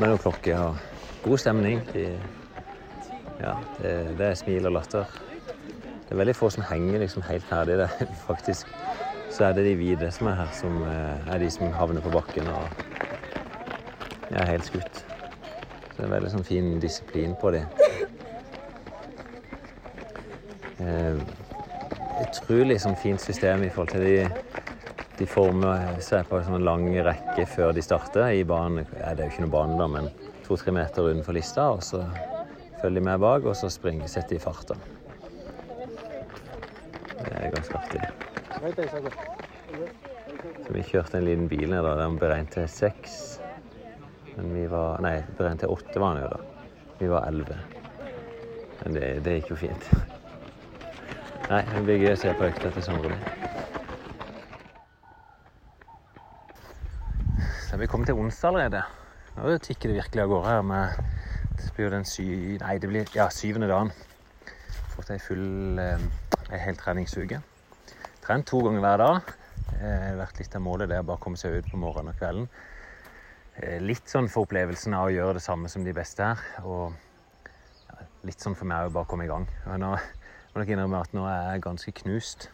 Men 0.00 0.14
jo 0.14 0.22
klokke 0.22 0.56
Og 0.56 0.80
god 1.24 1.38
stemning. 1.42 1.84
De, 1.92 2.06
ja, 3.40 3.54
det, 3.76 3.92
det 4.16 4.30
er 4.30 4.40
smil 4.40 4.70
og 4.70 4.78
latter. 4.78 5.12
Det 6.04 6.16
er 6.16 6.20
veldig 6.20 6.36
få 6.36 6.50
som 6.52 6.64
henger 6.68 7.04
liksom 7.04 7.26
helt 7.28 7.44
ferdig. 7.44 7.76
Det, 7.82 8.08
faktisk 8.30 8.72
så 9.34 9.48
er 9.48 9.56
det 9.56 9.64
de 9.66 9.74
hvite 9.74 10.10
som 10.14 10.28
er 10.30 10.36
her, 10.38 10.50
som 10.54 10.76
eh, 10.86 11.32
er 11.34 11.40
de 11.42 11.48
som 11.50 11.72
havner 11.74 12.04
på 12.04 12.12
bakken 12.14 12.46
og 12.54 12.84
er 14.30 14.46
helt 14.46 14.68
skutt. 14.68 15.00
Så 15.90 15.96
det 15.96 16.04
er 16.06 16.12
veldig 16.12 16.30
sånn 16.36 16.46
fin 16.46 16.68
disiplin 16.82 17.34
på 17.40 17.50
dem. 17.54 17.66
Eh, 20.78 21.18
utrolig 22.22 22.78
sånn 22.82 22.94
fint 22.98 23.22
system 23.22 23.64
i 23.66 23.70
forhold 23.74 23.94
til 23.94 24.06
de, 24.06 25.02
de 25.18 25.26
former 25.26 25.98
seg 26.04 26.28
på 26.30 26.38
en 26.38 26.46
sånn 26.52 26.66
lang 26.66 26.86
rekke 27.06 27.46
før 27.50 27.74
de 27.74 27.82
starter. 27.82 28.28
I 28.38 28.44
banen, 28.46 28.86
ja, 29.00 29.14
det 29.14 29.24
er 29.24 29.30
jo 29.30 29.34
ikke 29.34 29.46
noe 29.48 29.54
bane, 29.56 29.78
da, 29.80 29.88
men 29.96 30.10
to-tre 30.46 30.74
meter 30.76 31.10
utenfor 31.10 31.34
lista. 31.34 31.72
Og 31.74 31.82
så 31.82 32.04
følger 32.82 33.00
de 33.00 33.08
med 33.10 33.22
bak, 33.24 33.50
og 33.50 33.58
så 33.58 33.70
springer, 33.72 34.06
setter 34.10 34.38
de 34.38 34.44
farta. 34.46 34.78
Det 37.18 37.34
er 37.40 37.50
ganske 37.54 37.82
artig. 37.82 38.23
Så 40.64 40.72
vi 40.72 40.82
kjørte 40.86 41.18
en 41.18 41.26
liten 41.26 41.48
bil 41.50 41.68
ned 41.70 41.82
da. 41.84 41.94
Den 41.98 42.18
beregnet 42.20 42.54
til 42.54 42.68
seks. 42.70 43.40
Men 44.34 44.52
vi 44.54 44.64
var 44.70 45.00
Nei, 45.04 45.16
beregnet 45.38 45.64
til 45.64 45.74
åtte 45.74 46.02
var 46.02 46.16
den 46.16 46.24
jo, 46.24 46.30
da. 46.34 46.40
Vi 47.00 47.10
var 47.10 47.28
elleve. 47.28 47.58
Men 48.82 48.96
det, 48.96 49.08
det 49.24 49.38
gikk 49.38 49.54
jo 49.54 49.60
fint. 49.66 49.88
Nei, 51.50 51.62
det 51.70 51.82
blir 51.84 52.02
gøy 52.02 52.12
å 52.14 52.20
se 52.20 52.34
på 52.38 52.48
økta 52.48 52.72
til 52.74 52.86
Sondre. 52.86 53.18
Så 57.68 57.78
vi 57.80 57.90
kommet 57.90 58.08
til 58.08 58.20
onsdag 58.20 58.52
allerede. 58.52 58.84
Nå 59.34 59.56
tikker 59.62 59.90
det 59.90 59.98
virkelig 59.98 60.22
av 60.22 60.30
gårde 60.30 60.52
her 60.52 60.62
med 60.62 61.00
Det 61.58 61.72
blir 61.74 61.88
jo 61.88 61.94
den 61.96 62.06
sy... 62.06 62.26
Nei, 62.62 62.76
det 62.78 62.90
blir 62.90 63.16
ja, 63.16 63.26
syvende 63.34 63.68
dagen. 63.70 63.90
Fått 64.94 65.10
ei 65.10 65.18
full 65.22 65.80
eh, 65.82 65.98
ei 66.52 66.60
hel 66.62 66.78
treningsuke. 66.78 67.40
Trent 68.24 68.46
to 68.48 68.60
ganger 68.64 68.80
hver 68.84 69.00
dag. 69.02 69.32
Har 69.80 70.16
vært 70.20 70.38
litt 70.40 70.54
av 70.56 70.62
målet 70.64 70.88
det 70.90 71.00
å 71.02 71.06
bare 71.06 71.20
komme 71.20 71.36
seg 71.40 71.58
ut 71.58 71.68
på 71.70 71.80
morgenen 71.80 72.14
og 72.14 72.20
kvelden. 72.20 72.46
Eh, 73.60 73.78
Litt 73.84 74.08
sånn 74.10 74.30
for 74.32 74.46
opplevelsen 74.46 74.94
av 74.96 75.08
å 75.10 75.14
gjøre 75.14 75.36
det 75.38 75.44
samme 75.44 75.68
som 75.72 75.84
de 75.84 75.92
beste 75.96 76.24
her. 76.24 76.40
Og 76.64 76.94
ja, 77.90 77.98
litt 78.24 78.40
sånn 78.44 78.56
for 78.56 78.68
meg 78.70 78.88
å 78.88 78.94
bare 78.94 79.08
komme 79.10 79.26
i 79.26 79.30
gang. 79.30 79.44
Og 79.68 79.80
nå 79.82 79.92
må 79.94 80.62
dere 80.62 80.76
innrømme 80.76 81.02
at 81.04 81.16
nå 81.16 81.26
er 81.28 81.50
jeg 81.52 81.64
ganske 81.66 81.94
knust. 82.00 82.48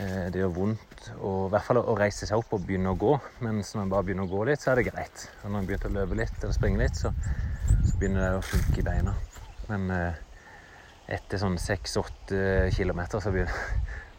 Eh, 0.00 0.26
Det 0.34 0.42
gjør 0.42 0.54
vondt 0.58 1.10
og, 1.20 1.46
i 1.46 1.50
hvert 1.54 1.68
fall 1.68 1.80
å 1.84 1.96
reise 1.96 2.26
seg 2.28 2.40
opp 2.42 2.56
og 2.58 2.66
begynne 2.66 2.90
å 2.90 2.98
gå. 3.00 3.14
Mens 3.46 3.70
når 3.74 3.84
man 3.84 3.94
bare 3.94 4.08
begynner 4.08 4.26
å 4.26 4.32
gå 4.34 4.44
litt, 4.50 4.64
så 4.64 4.72
er 4.72 4.80
det 4.80 4.88
greit. 4.90 5.28
Og 5.42 5.50
når 5.50 5.56
man 5.60 5.68
begynner 5.70 5.92
å 5.92 5.98
løpe 6.00 6.18
litt 6.24 6.42
eller 6.42 6.56
springe 6.56 6.82
litt, 6.82 6.98
så, 6.98 7.12
så 7.86 8.00
begynner 8.00 8.24
det 8.26 8.40
å 8.40 8.46
funke 8.50 8.82
i 8.82 8.88
beina. 8.90 9.14
Men 9.70 9.86
eh, 9.94 10.18
etter 11.16 11.38
sånn 11.38 11.54
seks-åtte 11.62 12.66
kilometer, 12.74 13.22
så 13.22 13.30
begynner, 13.30 13.62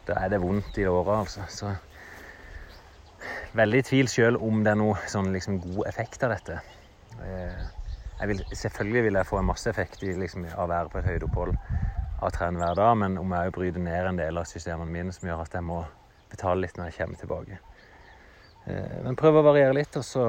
da 0.08 0.18
er 0.24 0.32
det 0.32 0.40
vondt 0.42 0.78
i 0.80 0.86
åra, 0.88 1.20
altså. 1.22 1.44
Så 1.52 1.72
veldig 3.58 3.80
i 3.80 3.86
tvil 3.86 4.10
sjøl 4.10 4.38
om 4.44 4.62
det 4.64 4.72
er 4.72 4.80
noe 4.80 4.98
sånn 5.10 5.30
liksom 5.34 5.58
god 5.62 5.86
effekt 5.90 6.24
av 6.26 6.34
dette. 6.36 6.60
Eh, 7.24 8.26
vil, 8.30 8.42
selvfølgelig 8.52 9.04
vil 9.08 9.18
jeg 9.20 9.28
få 9.28 9.40
en 9.40 9.48
masse 9.50 9.70
effekt 9.70 10.02
i, 10.06 10.14
liksom, 10.18 10.46
av 10.54 10.66
å 10.66 10.72
være 10.72 10.92
på 10.92 11.00
et 11.00 11.10
høydeopphold 11.12 11.54
av 12.18 12.28
å 12.28 12.50
hver 12.58 12.78
dag, 12.80 12.96
men 12.98 13.18
om 13.20 13.34
jeg 13.36 13.54
bryter 13.54 13.82
ned 13.82 14.10
en 14.10 14.18
del 14.18 14.40
av 14.40 14.48
systemene 14.50 14.90
mine 14.90 15.14
som 15.14 15.28
gjør 15.28 15.44
at 15.44 15.54
jeg 15.54 15.66
må 15.66 15.84
betale 16.30 16.64
litt 16.64 16.78
når 16.78 16.90
jeg 16.90 16.98
kommer 16.98 17.20
tilbake. 17.20 17.60
Eh, 18.66 18.96
Men 19.04 19.16
prøv 19.16 19.38
å 19.38 19.44
variere 19.46 19.76
litt, 19.76 19.96
og 19.96 20.04
så 20.04 20.24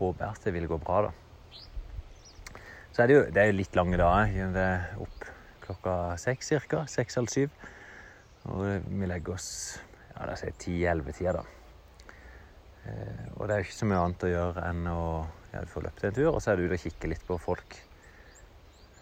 håper 0.00 0.24
jeg 0.24 0.30
at 0.32 0.48
det 0.48 0.54
vil 0.56 0.66
gå 0.70 0.80
bra, 0.82 1.06
da. 1.06 1.12
Så 2.94 3.02
er 3.02 3.10
det 3.10 3.14
jo 3.14 3.22
det 3.34 3.42
er 3.42 3.48
jo 3.50 3.58
litt 3.58 3.76
lange 3.78 3.98
dager. 3.98 4.50
Det 4.54 4.64
er 4.64 4.98
opp 5.02 5.24
klokka 5.64 5.94
seks 6.20 6.52
cirka. 6.52 6.84
Seks 6.90 7.18
halv 7.18 7.32
syv. 7.32 7.50
Og 8.52 8.64
vi 8.86 9.08
legger 9.08 9.36
oss 9.38 9.48
ja, 10.10 10.26
oss 10.28 10.42
si 10.44 10.52
ti-elleve-tida, 10.66 11.40
da. 11.40 11.44
Eh, 12.84 13.24
Og 13.38 13.48
det 13.48 13.54
er 13.54 13.62
jo 13.62 13.66
ikke 13.68 13.78
så 13.80 13.88
mye 13.88 14.02
annet 14.04 14.26
å 14.26 14.32
gjøre 14.32 14.64
enn 14.70 14.86
å 14.92 15.00
ja, 15.54 15.62
du 15.62 15.80
løpt 15.80 16.04
en 16.04 16.16
tur, 16.16 16.30
og 16.32 16.40
så 16.42 16.52
er 16.52 16.58
du 16.58 16.66
ute 16.66 16.76
og 16.76 16.82
kikker 16.82 17.12
litt 17.12 17.24
på 17.26 17.38
folk. 17.40 17.76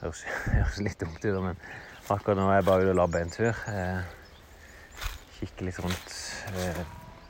Høres, 0.02 0.22
høres 0.58 0.80
litt 0.84 1.00
dumt 1.00 1.24
ut, 1.24 1.38
men 1.42 1.58
akkurat 2.12 2.38
nå 2.38 2.48
er 2.50 2.60
jeg 2.60 2.68
bare 2.68 2.84
ute 2.86 2.94
og 2.94 3.00
labber 3.00 3.24
en 3.24 3.32
tur. 3.32 3.62
Eh, 3.72 4.02
kikker 5.40 5.68
litt 5.68 5.80
rundt 5.82 6.16
eh, 6.60 6.82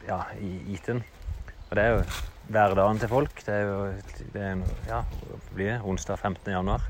ja, 0.09 0.21
i 0.43 0.53
Iten. 0.75 1.05
Og 1.71 1.77
det 1.79 1.85
er 1.87 1.95
jo 1.95 2.03
hverdagen 2.53 2.99
til 3.01 3.09
folk. 3.13 3.45
Det 3.47 3.55
er 3.55 3.69
jo 3.71 3.77
det 4.35 4.43
er, 4.51 4.65
ja, 4.91 4.99
hva 5.23 5.39
blir 5.55 5.87
onsdag 5.89 6.19
15. 6.21 6.51
januar. 6.53 6.85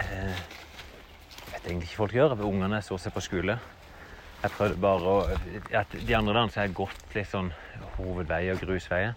Eh, 0.00 0.40
vet 1.58 1.70
egentlig 1.70 1.90
ikke 1.90 2.02
folk 2.02 2.14
gjør. 2.14 2.36
Ungene 2.46 2.80
står 2.82 3.02
seg 3.02 3.14
på 3.14 3.24
skole. 3.24 3.58
Jeg 4.38 4.54
prøvde 4.54 4.78
bare 4.78 5.10
å 5.10 5.16
at 5.74 5.94
De 5.98 6.14
andre 6.14 6.34
dagene 6.36 6.52
så 6.52 6.60
har 6.60 6.68
jeg 6.68 6.76
gått 6.78 7.16
litt 7.16 7.30
sånn 7.30 7.50
hovedveier 7.96 8.54
og 8.54 8.62
grusveier. 8.62 9.16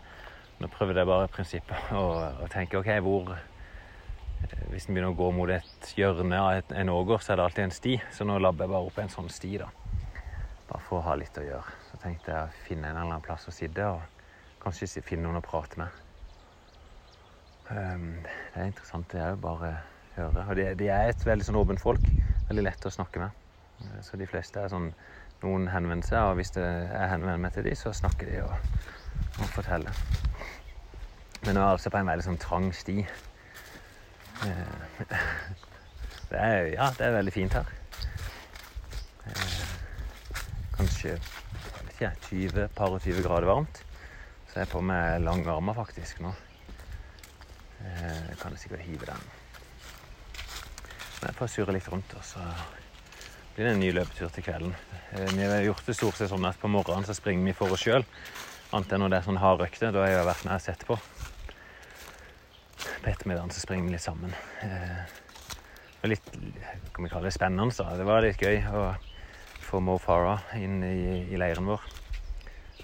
Nå 0.62 0.70
prøvde 0.74 1.02
jeg 1.02 1.10
bare 1.10 1.30
prinsippet 1.34 1.94
å, 1.98 2.06
å 2.42 2.48
tenke 2.50 2.80
OK, 2.80 2.90
hvor 3.06 3.34
eh, 3.36 4.66
Hvis 4.72 4.88
en 4.88 4.96
begynner 4.96 5.12
å 5.12 5.18
gå 5.18 5.30
mot 5.36 5.50
et 5.54 5.94
hjørne 5.98 6.38
av 6.38 6.58
et, 6.58 6.74
en 6.74 6.94
åger, 6.94 7.22
så 7.22 7.34
er 7.34 7.40
det 7.40 7.46
alltid 7.46 7.68
en 7.68 7.78
sti. 7.78 7.96
Så 8.14 8.26
nå 8.26 8.40
labber 8.42 8.66
jeg 8.66 8.74
bare 8.74 8.90
opp 8.90 9.00
en 9.02 9.14
sånn 9.14 9.30
sti, 9.30 9.54
da. 9.62 9.70
Bare 10.70 10.84
for 10.88 11.02
å 11.02 11.06
ha 11.10 11.18
litt 11.20 11.38
å 11.38 11.46
gjøre. 11.46 11.78
Så 11.90 12.02
tenkte 12.02 12.34
jeg 12.34 12.42
å 12.50 12.66
finne 12.66 12.90
en 12.90 12.96
eller 12.96 13.10
annen 13.10 13.26
plass 13.26 13.50
å 13.50 13.54
sitte 13.54 13.90
og 13.94 14.02
kanskje 14.62 15.06
finne 15.06 15.28
noen 15.28 15.42
å 15.42 15.46
prate 15.46 15.82
med. 15.82 16.02
Um, 17.72 18.22
det 18.26 18.58
er 18.58 18.70
interessant, 18.70 19.08
det 19.14 19.22
er 19.22 19.36
jo 19.36 19.44
bare 19.46 19.76
høre. 20.26 20.46
Og 20.50 20.56
de, 20.60 20.66
de 20.80 20.88
er 20.94 21.10
et 21.12 21.26
veldig 21.26 21.46
sånn 21.48 21.60
åpent 21.62 21.82
folk. 21.82 22.06
Veldig 22.50 22.64
lett 22.66 22.86
å 22.88 22.94
snakke 22.94 23.22
med. 23.24 23.42
Eh, 23.86 24.00
Så 24.06 24.20
de 24.22 24.28
fleste 24.30 24.62
er 24.64 24.72
sånn 24.74 24.92
Noen 25.42 25.64
henvender 25.74 26.06
seg, 26.06 26.22
og 26.30 26.36
hvis 26.38 26.52
jeg 26.54 27.08
henvender 27.10 27.40
meg 27.42 27.54
til 27.56 27.64
de, 27.66 27.72
så 27.74 27.90
snakker 27.98 28.28
de 28.30 28.44
og, 28.46 28.52
og 29.42 29.48
forteller. 29.56 29.96
Men 31.48 31.56
nå 31.58 31.64
er 31.64 31.66
jeg 31.66 31.78
altså 31.80 31.90
på 31.90 31.98
en 31.98 32.12
veldig 32.12 32.26
sånn 32.28 32.38
trang 32.44 32.68
sti. 32.78 33.00
Eh, 34.46 34.76
Det 36.32 36.40
er, 36.40 36.70
ja, 36.72 36.86
det 36.96 37.04
er 37.08 37.16
veldig 37.18 37.34
fint 37.36 37.58
her. 37.58 37.72
Eh, 39.26 39.74
Kanskje 40.78 41.10
jeg 41.10 41.20
vet 41.82 41.90
ikke, 41.96 42.12
20, 42.30 42.70
par 42.78 42.94
og 42.96 43.02
20 43.04 43.26
grader 43.26 43.50
varmt. 43.50 43.82
Så 44.48 44.60
jeg 44.62 44.68
er 44.68 44.72
på 44.72 44.80
med 44.86 45.26
lange 45.26 45.50
armer 45.52 45.76
faktisk 45.76 46.22
nå. 46.24 46.32
Kan 47.82 48.54
jeg 48.54 48.62
sikkert 48.62 48.86
hive 48.86 49.10
den. 49.10 49.28
Jeg 51.22 51.38
får 51.38 51.52
surre 51.54 51.76
litt 51.76 51.90
rundt, 51.92 52.14
og 52.18 52.24
så 52.26 52.42
blir 53.56 53.68
det 53.68 53.74
en 53.76 53.82
ny 53.84 53.92
løpetur 53.94 54.32
til 54.34 54.46
kvelden. 54.46 54.72
Eh, 55.12 55.34
vi 55.36 55.46
har 55.46 55.66
gjort 55.68 55.86
det 55.86 55.96
stort 55.98 56.18
sett 56.18 56.32
sånn 56.32 56.48
at 56.50 56.58
på 56.62 56.72
morgenen 56.72 57.06
så 57.06 57.14
springer 57.18 57.46
vi 57.46 57.58
for 57.58 57.74
oss 57.76 57.84
sjøl. 57.86 58.06
Annet 58.72 58.96
enn 58.96 59.04
når 59.04 59.12
det 59.12 59.20
er 59.20 59.28
sånn 59.28 59.42
hardøkter. 59.42 59.92
Da 59.94 60.06
har 60.06 60.14
jeg 60.14 60.28
vært 60.30 60.48
og 60.48 60.64
sett 60.64 60.86
på. 60.88 60.98
På 62.82 63.10
ettermiddagen 63.12 63.54
så 63.54 63.62
springer 63.62 63.90
vi 63.90 63.96
litt 63.98 64.06
sammen. 64.06 64.34
Eh, 64.66 65.02
det 65.92 66.02
var 66.02 66.14
litt 66.16 66.30
kan 66.96 67.06
vi 67.06 67.12
kalle 67.12 67.30
det 67.30 67.36
spennende. 67.36 67.76
Så. 67.76 67.86
Det 68.00 68.08
var 68.08 68.26
litt 68.26 68.42
gøy 68.42 68.64
å 68.74 68.86
få 69.62 69.82
Mo 69.84 69.98
Farah 70.02 70.56
inn 70.58 70.80
i, 70.84 71.28
i 71.30 71.40
leiren 71.40 71.70
vår. 71.70 71.84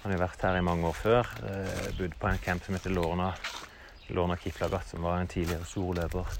Han 0.04 0.14
har 0.14 0.22
vært 0.22 0.44
her 0.46 0.60
i 0.60 0.64
mange 0.64 0.86
år 0.86 0.94
før. 0.94 1.32
Eh, 1.48 1.88
bodd 1.98 2.14
på 2.20 2.30
en 2.30 2.38
camp 2.44 2.62
som 2.64 2.76
heter 2.76 2.94
Lorna, 2.94 3.32
Lorna 4.14 4.38
Kiplagat, 4.38 4.86
som 4.92 5.02
var 5.08 5.18
en 5.18 5.30
tidligere 5.30 5.66
stor 5.66 5.98
løper. 5.98 6.38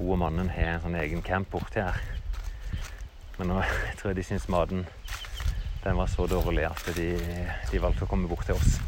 Hun 0.00 0.14
og 0.14 0.18
mannen 0.22 0.48
har 0.48 0.78
en 0.78 0.80
sånn 0.80 0.96
egen 0.96 1.20
camp 1.20 1.50
borti 1.52 1.82
her. 1.84 1.98
Men 3.36 3.50
nå 3.52 3.58
jeg 3.88 3.98
tror 4.00 4.10
jeg 4.10 4.16
de 4.16 4.24
syns 4.30 4.48
maten 4.48 4.86
den 5.80 5.96
var 5.96 6.08
så 6.12 6.24
dårlig 6.28 6.64
at 6.68 6.88
de, 6.96 7.10
de 7.70 7.80
valgte 7.80 8.06
å 8.06 8.08
komme 8.08 8.28
bort 8.28 8.48
til 8.48 8.56
oss. 8.56 8.78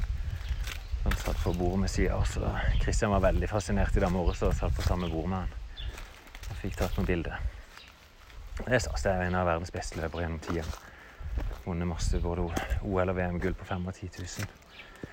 Han 1.04 1.14
satt 1.20 1.38
på 1.44 1.52
bordet 1.56 1.82
ved 1.84 1.92
sida 1.92 2.16
av 2.16 2.24
oss. 2.24 2.38
Kristian 2.80 3.12
var 3.12 3.26
veldig 3.26 3.48
fascinert 3.48 3.96
i 3.96 4.00
dag 4.00 4.12
morges 4.12 4.40
og 4.44 4.56
satt 4.56 4.72
på 4.76 4.84
samme 4.88 5.12
bord 5.12 5.28
med 5.28 5.42
han. 5.42 5.54
Og 6.48 6.58
fikk 6.64 6.80
tatt 6.80 6.96
noen 6.96 7.08
bilder. 7.08 7.38
Jeg 8.62 8.84
stas. 8.84 9.04
Det 9.04 9.12
er 9.12 9.28
en 9.28 9.36
av 9.40 9.48
verdens 9.48 9.72
beste 9.74 10.00
løpere 10.00 10.26
gjennom 10.26 10.42
tida. 10.44 10.64
Vunnet 11.64 11.88
masse 11.88 12.20
både 12.24 12.44
OL 12.88 13.12
og 13.12 13.16
VM-gull 13.16 13.56
på 13.56 13.68
5 13.68 13.88
og 13.88 13.96
10 13.96 14.12
000. 14.20 15.08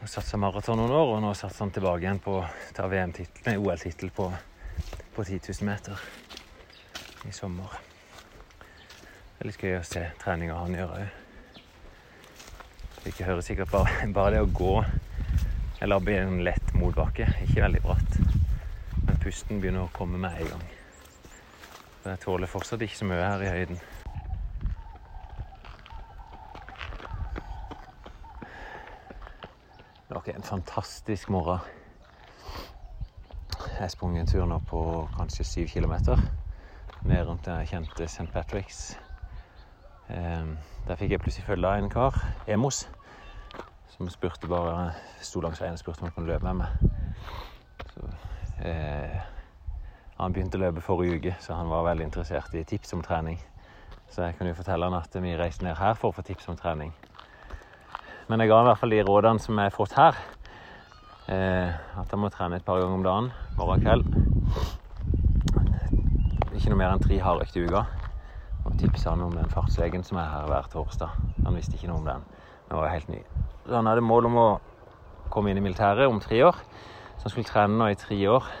Han 0.00 0.10
satsa 0.10 0.40
maraton 0.40 0.80
noen 0.80 0.92
år, 0.92 1.14
og 1.14 1.22
nå 1.24 1.32
satser 1.36 1.64
han 1.64 1.72
tilbake 1.72 2.04
igjen 2.04 2.20
på 2.24 2.40
å 2.42 2.48
ta 2.76 2.88
OL-tittel 2.88 4.12
på, 4.12 4.32
på 5.14 5.24
10 5.24 5.40
000 5.60 5.68
meter 5.68 6.00
i 7.24 7.32
sommer. 7.32 7.80
Det 9.34 9.42
er 9.42 9.48
litt 9.50 9.62
gøy 9.62 9.78
å 9.78 9.86
se 9.86 10.02
treninga 10.22 10.58
han 10.58 10.76
gjør 10.76 10.94
òg. 10.98 11.20
Ikke 13.10 13.26
hører 13.28 13.44
sikkert 13.44 13.72
bare, 13.72 14.06
bare 14.16 14.36
det 14.36 14.44
å 14.44 14.52
gå 14.52 14.76
eller 15.84 16.00
bli 16.00 16.16
en 16.16 16.38
lett 16.44 16.74
motbakke. 16.74 17.26
Ikke 17.44 17.60
veldig 17.64 17.82
bratt. 17.84 18.18
Men 19.04 19.18
pusten 19.20 19.60
begynner 19.60 19.84
å 19.84 19.92
komme 19.92 20.20
med 20.20 20.38
en 20.40 20.54
gang. 20.54 20.64
Jeg 22.04 22.20
tåler 22.24 22.48
fortsatt 22.48 22.82
ikke 22.84 23.00
så 23.00 23.08
mye 23.08 23.26
her 23.26 23.44
i 23.44 23.50
høyden. 23.52 23.80
Det 30.04 30.12
var 30.12 30.22
ikke 30.22 30.36
en 30.38 30.52
fantastisk 30.54 31.32
morgen. 31.32 31.83
Jeg 33.80 33.90
sprang 33.90 34.18
en 34.18 34.26
tur 34.26 34.44
nå 34.46 34.58
på 34.68 34.80
kanskje 35.16 35.44
syv 35.44 35.68
kilometer. 35.68 36.20
Ned 37.04 37.26
rundt 37.26 37.46
den 37.46 37.66
kjente 37.66 38.04
St. 38.04 38.28
Patrick's. 38.32 38.96
Ehm, 40.10 40.58
Der 40.86 40.96
fikk 41.00 41.10
jeg 41.10 41.20
plutselig 41.20 41.46
følge 41.46 41.68
av 41.68 41.78
en 41.80 41.88
kar, 41.90 42.18
Emos, 42.46 42.82
som 43.88 44.08
spurte 44.08 44.48
bare 44.48 44.92
sto 45.20 45.40
langs 45.40 45.60
veien 45.62 45.72
og 45.72 45.80
spurte 45.80 46.02
om 46.02 46.10
han 46.10 46.12
kunne 46.12 46.26
løpe 46.26 46.44
med 46.44 46.54
meg. 46.54 46.66
Så, 47.94 48.00
eh, 48.58 49.20
han 50.18 50.32
begynte 50.32 50.58
å 50.58 50.60
løpe 50.60 50.84
forrige 50.84 51.16
uke, 51.16 51.36
så 51.40 51.54
han 51.54 51.68
var 51.72 51.84
veldig 51.88 52.04
interessert 52.04 52.54
i 52.54 52.64
tips 52.64 52.92
om 52.92 53.02
trening. 53.02 53.40
Så 54.10 54.22
jeg 54.22 54.36
kunne 54.36 54.50
jo 54.52 54.60
fortelle 54.60 54.84
han 54.84 54.94
at 54.94 55.16
vi 55.22 55.36
reiste 55.36 55.64
ned 55.64 55.76
her 55.76 55.94
for 55.94 56.12
å 56.12 56.14
få 56.14 56.22
tips 56.22 56.48
om 56.48 56.56
trening. 56.56 56.92
Men 58.28 58.40
jeg 58.40 58.48
ga 58.48 58.60
i 58.60 58.64
hvert 58.64 58.78
fall 58.78 58.90
de 58.90 59.02
rådene 59.02 59.40
som 59.40 59.58
jeg 59.58 59.64
har 59.64 59.70
fått 59.70 59.92
her. 59.92 60.14
Eh, 61.24 61.70
at 61.72 62.10
han 62.12 62.20
må 62.20 62.28
trene 62.28 62.58
et 62.58 62.64
par 62.64 62.76
ganger 62.76 62.98
om 62.98 63.04
dagen, 63.04 63.30
morgen 63.56 63.78
og 63.78 63.84
kveld. 63.84 64.04
Ikke 66.52 66.68
noe 66.68 66.80
mer 66.82 66.92
enn 66.92 67.00
tre 67.00 67.16
hardøkter 67.24 67.62
i 67.62 67.68
uka. 67.70 67.84
Og 68.64 68.74
tipsa 68.80 69.14
han 69.14 69.24
om 69.24 69.32
den 69.32 69.48
fartslegen 69.52 70.04
som 70.04 70.20
er 70.20 70.28
her 70.28 70.50
hver 70.50 70.68
torsdag. 70.72 71.14
Han 71.46 71.56
visste 71.56 71.78
ikke 71.78 71.88
noe 71.88 72.02
om 72.02 72.10
den. 72.10 72.26
Den 72.68 72.76
var 72.76 72.92
helt 72.92 73.08
ny. 73.08 73.22
Så 73.64 73.72
han 73.78 73.88
hadde 73.88 74.04
mål 74.04 74.28
om 74.28 74.36
å 74.40 74.48
komme 75.32 75.50
inn 75.50 75.62
i 75.62 75.64
militæret 75.64 76.08
om 76.12 76.20
tre 76.20 76.42
år. 76.44 76.60
Så 77.16 77.24
han 77.24 77.32
skulle 77.32 77.48
trene 77.48 77.80
nå 77.80 77.88
i 77.88 77.98
tre 78.00 78.20
år. 78.28 78.52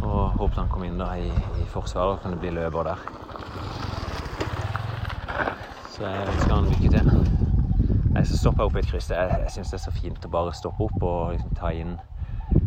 Og 0.00 0.22
håpet 0.40 0.62
han 0.62 0.72
kom 0.72 0.88
inn 0.88 0.96
da 1.00 1.12
i, 1.20 1.28
i 1.60 1.68
Forsvaret 1.68 2.16
og 2.16 2.24
kunne 2.24 2.40
bli 2.40 2.56
løper 2.56 2.88
der. 2.94 3.06
Så 5.92 6.08
jeg 6.08 6.28
ønsker 6.32 6.56
han 6.56 6.72
lykke 6.72 6.96
til. 6.96 7.31
Nei, 8.12 8.24
så 8.28 8.36
stopper 8.36 8.62
jeg 8.62 8.68
opp 8.68 8.74
i 8.76 8.80
et 8.82 8.88
kryss. 8.90 9.10
Jeg, 9.10 9.36
jeg 9.40 9.52
syns 9.54 9.70
det 9.72 9.78
er 9.78 9.84
så 9.86 9.92
fint 9.96 10.26
å 10.26 10.30
bare 10.32 10.50
stoppe 10.52 10.84
opp 10.84 11.04
og 11.08 11.30
liksom 11.32 11.54
ta 11.56 11.70
inn 11.72 11.94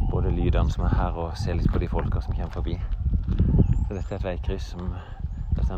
både 0.10 0.32
lydene 0.34 0.74
som 0.74 0.88
er 0.88 0.96
her, 0.98 1.20
og 1.22 1.38
se 1.38 1.54
litt 1.54 1.70
på 1.70 1.82
de 1.84 1.89
folka 1.91 2.22
som 2.26 2.34
kommer 2.34 2.56
forbi. 2.56 2.80
Så 3.86 3.93
dette 3.93 4.10
er 4.10 4.18
et 4.18 4.26
veikryss 4.26 4.72
som 4.74 4.89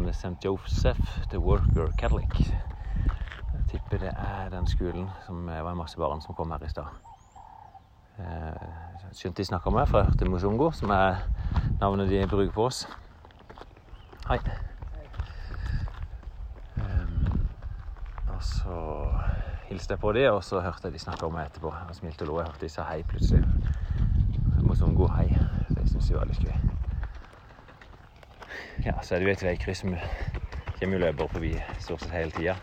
det 0.05 0.13
St. 0.15 0.37
Joseph 0.45 1.19
The 1.31 1.39
Worker 1.43 1.91
Catholic. 1.99 2.39
Jeg 2.39 3.67
tipper 3.71 3.97
det 4.05 4.13
er 4.15 4.49
den 4.55 4.67
skolen 4.67 5.09
som 5.25 5.45
var 5.45 5.71
en 5.71 5.77
masse 5.77 5.99
barn 5.99 6.21
som 6.21 6.35
kom 6.35 6.51
her 6.51 6.63
i 6.63 6.69
stad. 6.71 6.87
Eh, 8.19 8.67
skjønte 9.13 9.41
de 9.41 9.45
snakka 9.51 9.69
med, 9.69 9.87
for 9.87 9.99
jeg 9.99 10.07
hørte 10.13 10.29
Mozongo, 10.29 10.71
som 10.71 10.89
er 10.95 11.19
navnet 11.81 12.09
de 12.09 12.23
bruker 12.27 12.53
på 12.55 12.69
oss. 12.69 12.85
Hei. 14.27 14.39
Um, 16.77 17.47
og 18.27 18.43
så 18.43 18.79
hilste 19.77 19.97
på 19.97 20.11
dem, 20.13 20.33
og 20.33 20.43
så 20.43 20.59
hørte 20.59 20.87
jeg 20.87 20.93
de 20.93 20.99
snakka 20.99 21.27
om 21.27 21.35
meg 21.37 21.51
etterpå. 21.51 21.69
Jeg 21.69 21.99
smilte 21.99 22.25
og 22.25 22.29
lo. 22.31 22.39
Jeg 22.41 22.49
hørte 22.49 22.65
de 22.65 22.69
sa 22.73 22.85
hei 22.89 23.03
plutselig. 23.05 23.43
Mozongo, 24.65 25.05
hei. 25.13 25.27
Det 25.75 25.83
syns 25.91 26.09
jeg 26.09 26.17
var 26.17 26.25
litt 26.25 26.41
gøy. 26.41 26.55
Ja, 28.87 28.95
så 29.03 29.15
er 29.15 29.21
det 29.21 29.27
jo 29.27 29.33
et 29.35 29.43
veikryss 29.45 29.83
som 29.83 29.93
kommer 30.79 30.97
jo 30.97 31.03
løpere 31.03 31.29
forbi 31.29 31.51
stort 31.83 32.01
sett 32.01 32.15
hele 32.15 32.33
tida. 32.33 32.55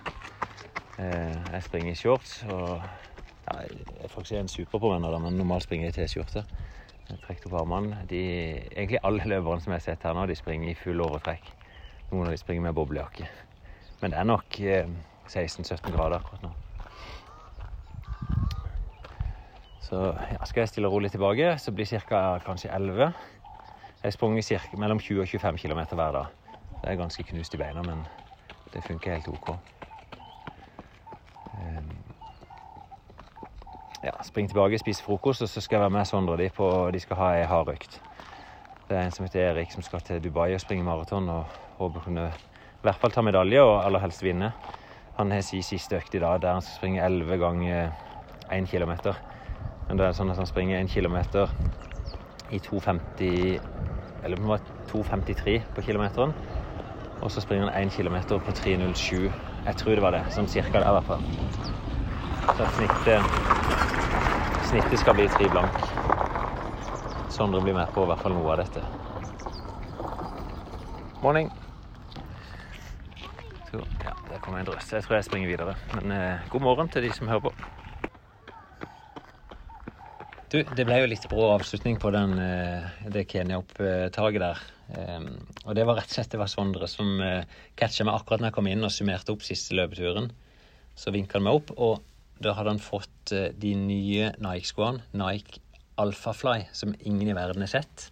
Eh, 0.98 1.38
jeg 1.52 1.62
springer 1.68 1.92
i 1.92 1.98
shorts 1.98 2.34
og 2.48 2.82
ja, 2.82 3.60
jeg 3.60 3.86
er 4.00 4.10
faktisk 4.10 4.38
en 4.40 4.50
superpåvenner, 4.50 5.14
da, 5.14 5.22
men 5.22 5.38
normalt 5.38 5.66
springer 5.66 5.90
jeg 5.90 5.94
i 5.94 5.98
T-skjorte. 6.00 6.44
Jeg 7.10 7.22
trekker 7.28 7.50
opp 7.50 7.60
armene. 7.60 8.02
De, 8.10 8.24
egentlig 8.72 9.02
alle 9.04 9.30
løperne 9.36 9.62
som 9.62 9.74
jeg 9.74 9.82
har 9.82 9.86
sett 9.86 10.08
her 10.08 10.18
nå, 10.18 10.26
de 10.26 10.38
springer 10.38 10.72
i 10.72 10.78
full 10.82 11.04
overtrekk. 11.04 11.52
Noen 12.10 12.26
av 12.26 12.34
de 12.34 12.42
springer 12.42 12.66
med 12.66 12.78
boblejakke. 12.78 13.30
Men 14.02 14.14
det 14.14 14.22
er 14.22 14.30
nok 14.32 14.62
eh, 14.64 14.94
16-17 15.28 15.92
grader 15.94 16.18
akkurat 16.18 16.46
nå. 16.48 16.54
Så 19.84 19.98
ja, 20.16 20.44
skal 20.48 20.60
jeg 20.64 20.68
stille 20.68 20.88
rolig 20.88 21.10
tilbake, 21.12 21.58
så 21.58 21.72
blir 21.72 21.84
ca. 21.84 22.38
kanskje 22.44 22.70
11. 22.72 23.00
Jeg 23.04 23.12
har 24.02 24.10
sprunget 24.10 24.68
mellom 24.72 24.98
20 24.98 25.20
og 25.20 25.28
25 25.28 25.58
km 25.58 25.80
hver 25.92 26.12
dag. 26.12 26.26
Det 26.80 26.90
er 26.90 26.96
ganske 26.96 27.24
knust 27.24 27.54
i 27.54 27.60
beina, 27.60 27.82
men 27.82 28.06
det 28.72 28.84
funker 28.84 29.12
helt 29.14 29.28
OK. 29.28 29.48
Ehm, 31.58 32.04
Ja, 34.04 34.10
spring 34.22 34.48
tilbake, 34.48 34.78
spise 34.78 35.02
frokost, 35.02 35.42
og 35.42 35.48
så 35.48 35.60
skal 35.60 35.76
jeg 35.76 35.80
være 35.80 35.90
med 35.90 36.04
Sondre 36.04 36.36
de 36.36 36.50
på 36.50 36.90
De 36.92 37.00
skal 37.00 37.16
ha 37.16 37.28
ei 37.38 37.46
hardøkt. 37.48 38.00
Det 38.88 38.96
er 38.96 39.04
en 39.04 39.10
som 39.10 39.24
heter 39.24 39.40
Erik, 39.40 39.72
som 39.72 39.82
skal 39.82 40.00
til 40.00 40.24
Dubai 40.24 40.54
og 40.54 40.60
springe 40.60 40.84
maraton 40.84 41.28
og 41.28 41.44
håper 41.78 42.00
å 42.00 42.04
kunne 42.04 42.26
i 42.28 42.82
hvert 42.84 43.00
fall 43.00 43.10
ta 43.10 43.22
medalje 43.24 43.62
og 43.62 43.84
aller 43.84 44.04
helst 44.04 44.22
vinne. 44.22 44.52
Han 45.16 45.30
har 45.32 45.40
sin 45.40 45.62
siste 45.62 45.96
økt 45.96 46.14
i 46.14 46.20
dag, 46.20 46.42
der 46.42 46.52
han 46.52 46.62
skal 46.62 46.76
springe 46.76 47.00
11 47.06 47.38
ganger 47.38 47.92
1 48.52 48.68
km. 48.68 48.92
Men 49.88 49.98
det 50.00 50.06
er 50.06 50.16
sånn 50.16 50.32
at 50.32 50.40
han 50.40 50.48
springer 50.48 50.80
1 50.80 50.92
kilometer 50.94 51.50
i 52.50 52.58
2,50 52.58 53.60
Eller 54.24 54.36
det 54.36 54.48
var 54.48 54.62
2,53 54.92 55.58
på 55.74 55.82
kilometeren. 55.84 56.32
Og 57.20 57.30
så 57.30 57.40
springer 57.40 57.68
han 57.68 57.88
1 57.88 57.92
kilometer 57.92 58.38
på 58.38 58.52
3,07. 58.52 59.30
Jeg 59.66 59.76
tror 59.76 59.94
det 59.94 60.04
var 60.04 60.16
det. 60.16 60.22
Sånn 60.32 60.48
cirka 60.48 60.80
det, 60.80 60.88
i 60.88 60.96
hvert 60.96 61.08
fall. 61.08 61.22
Så 62.54 62.66
snittet, 62.76 63.36
snittet 64.70 65.00
skal 65.00 65.16
bli 65.18 65.28
3 65.36 65.48
blank. 65.52 65.78
Sondre 67.32 67.60
blir 67.64 67.76
med 67.76 67.92
på 67.92 68.04
i 68.04 68.10
hvert 68.12 68.24
fall 68.24 68.36
noe 68.36 68.52
av 68.52 68.60
dette. 68.62 68.84
Morning. 71.24 71.48
Så, 73.70 73.80
ja, 74.04 74.12
der 74.28 74.40
kommer 74.44 74.60
en 74.60 74.68
drøss. 74.68 74.92
Jeg 74.92 75.04
tror 75.04 75.16
jeg 75.18 75.28
springer 75.28 75.48
videre. 75.48 75.76
Men 75.96 76.12
eh, 76.12 76.44
god 76.52 76.68
morgen 76.68 76.92
til 76.92 77.08
de 77.08 77.12
som 77.16 77.28
hører 77.28 77.48
på. 77.48 77.54
Du, 80.52 80.60
det 80.62 80.84
ble 80.86 81.00
jo 81.00 81.10
litt 81.10 81.24
brå 81.30 81.48
avslutning 81.54 81.96
på 81.98 82.12
den, 82.14 82.38
eh, 82.38 82.84
det 83.10 83.24
Kenya-opptaket 83.30 84.42
der. 84.42 84.64
Og 85.64 85.72
det 85.74 85.84
var 85.88 85.96
rett 85.98 86.10
og 86.10 86.16
slett 86.18 86.34
det 86.34 86.40
var 86.40 86.50
Sondre 86.52 86.88
som 86.90 87.16
uh, 87.22 87.40
catcha 87.78 88.04
meg 88.04 88.18
akkurat 88.18 88.42
når 88.42 88.50
jeg 88.50 88.56
kom 88.58 88.66
inn 88.68 88.84
og 88.84 88.92
summerte 88.92 89.32
opp 89.32 89.44
siste 89.46 89.76
løpeturen. 89.78 90.28
Så 90.94 91.10
vinka 91.14 91.38
han 91.38 91.46
meg 91.46 91.56
opp, 91.56 91.72
og 91.80 92.04
da 92.42 92.54
hadde 92.54 92.74
han 92.74 92.82
fått 92.82 93.32
eh, 93.34 93.50
de 93.56 93.72
nye 93.78 94.30
Nike-skoene, 94.42 95.02
Nike 95.16 95.62
Alphafly, 96.00 96.66
som 96.74 96.94
ingen 97.00 97.30
i 97.30 97.36
verden 97.36 97.64
har 97.64 97.70
sett. 97.70 98.08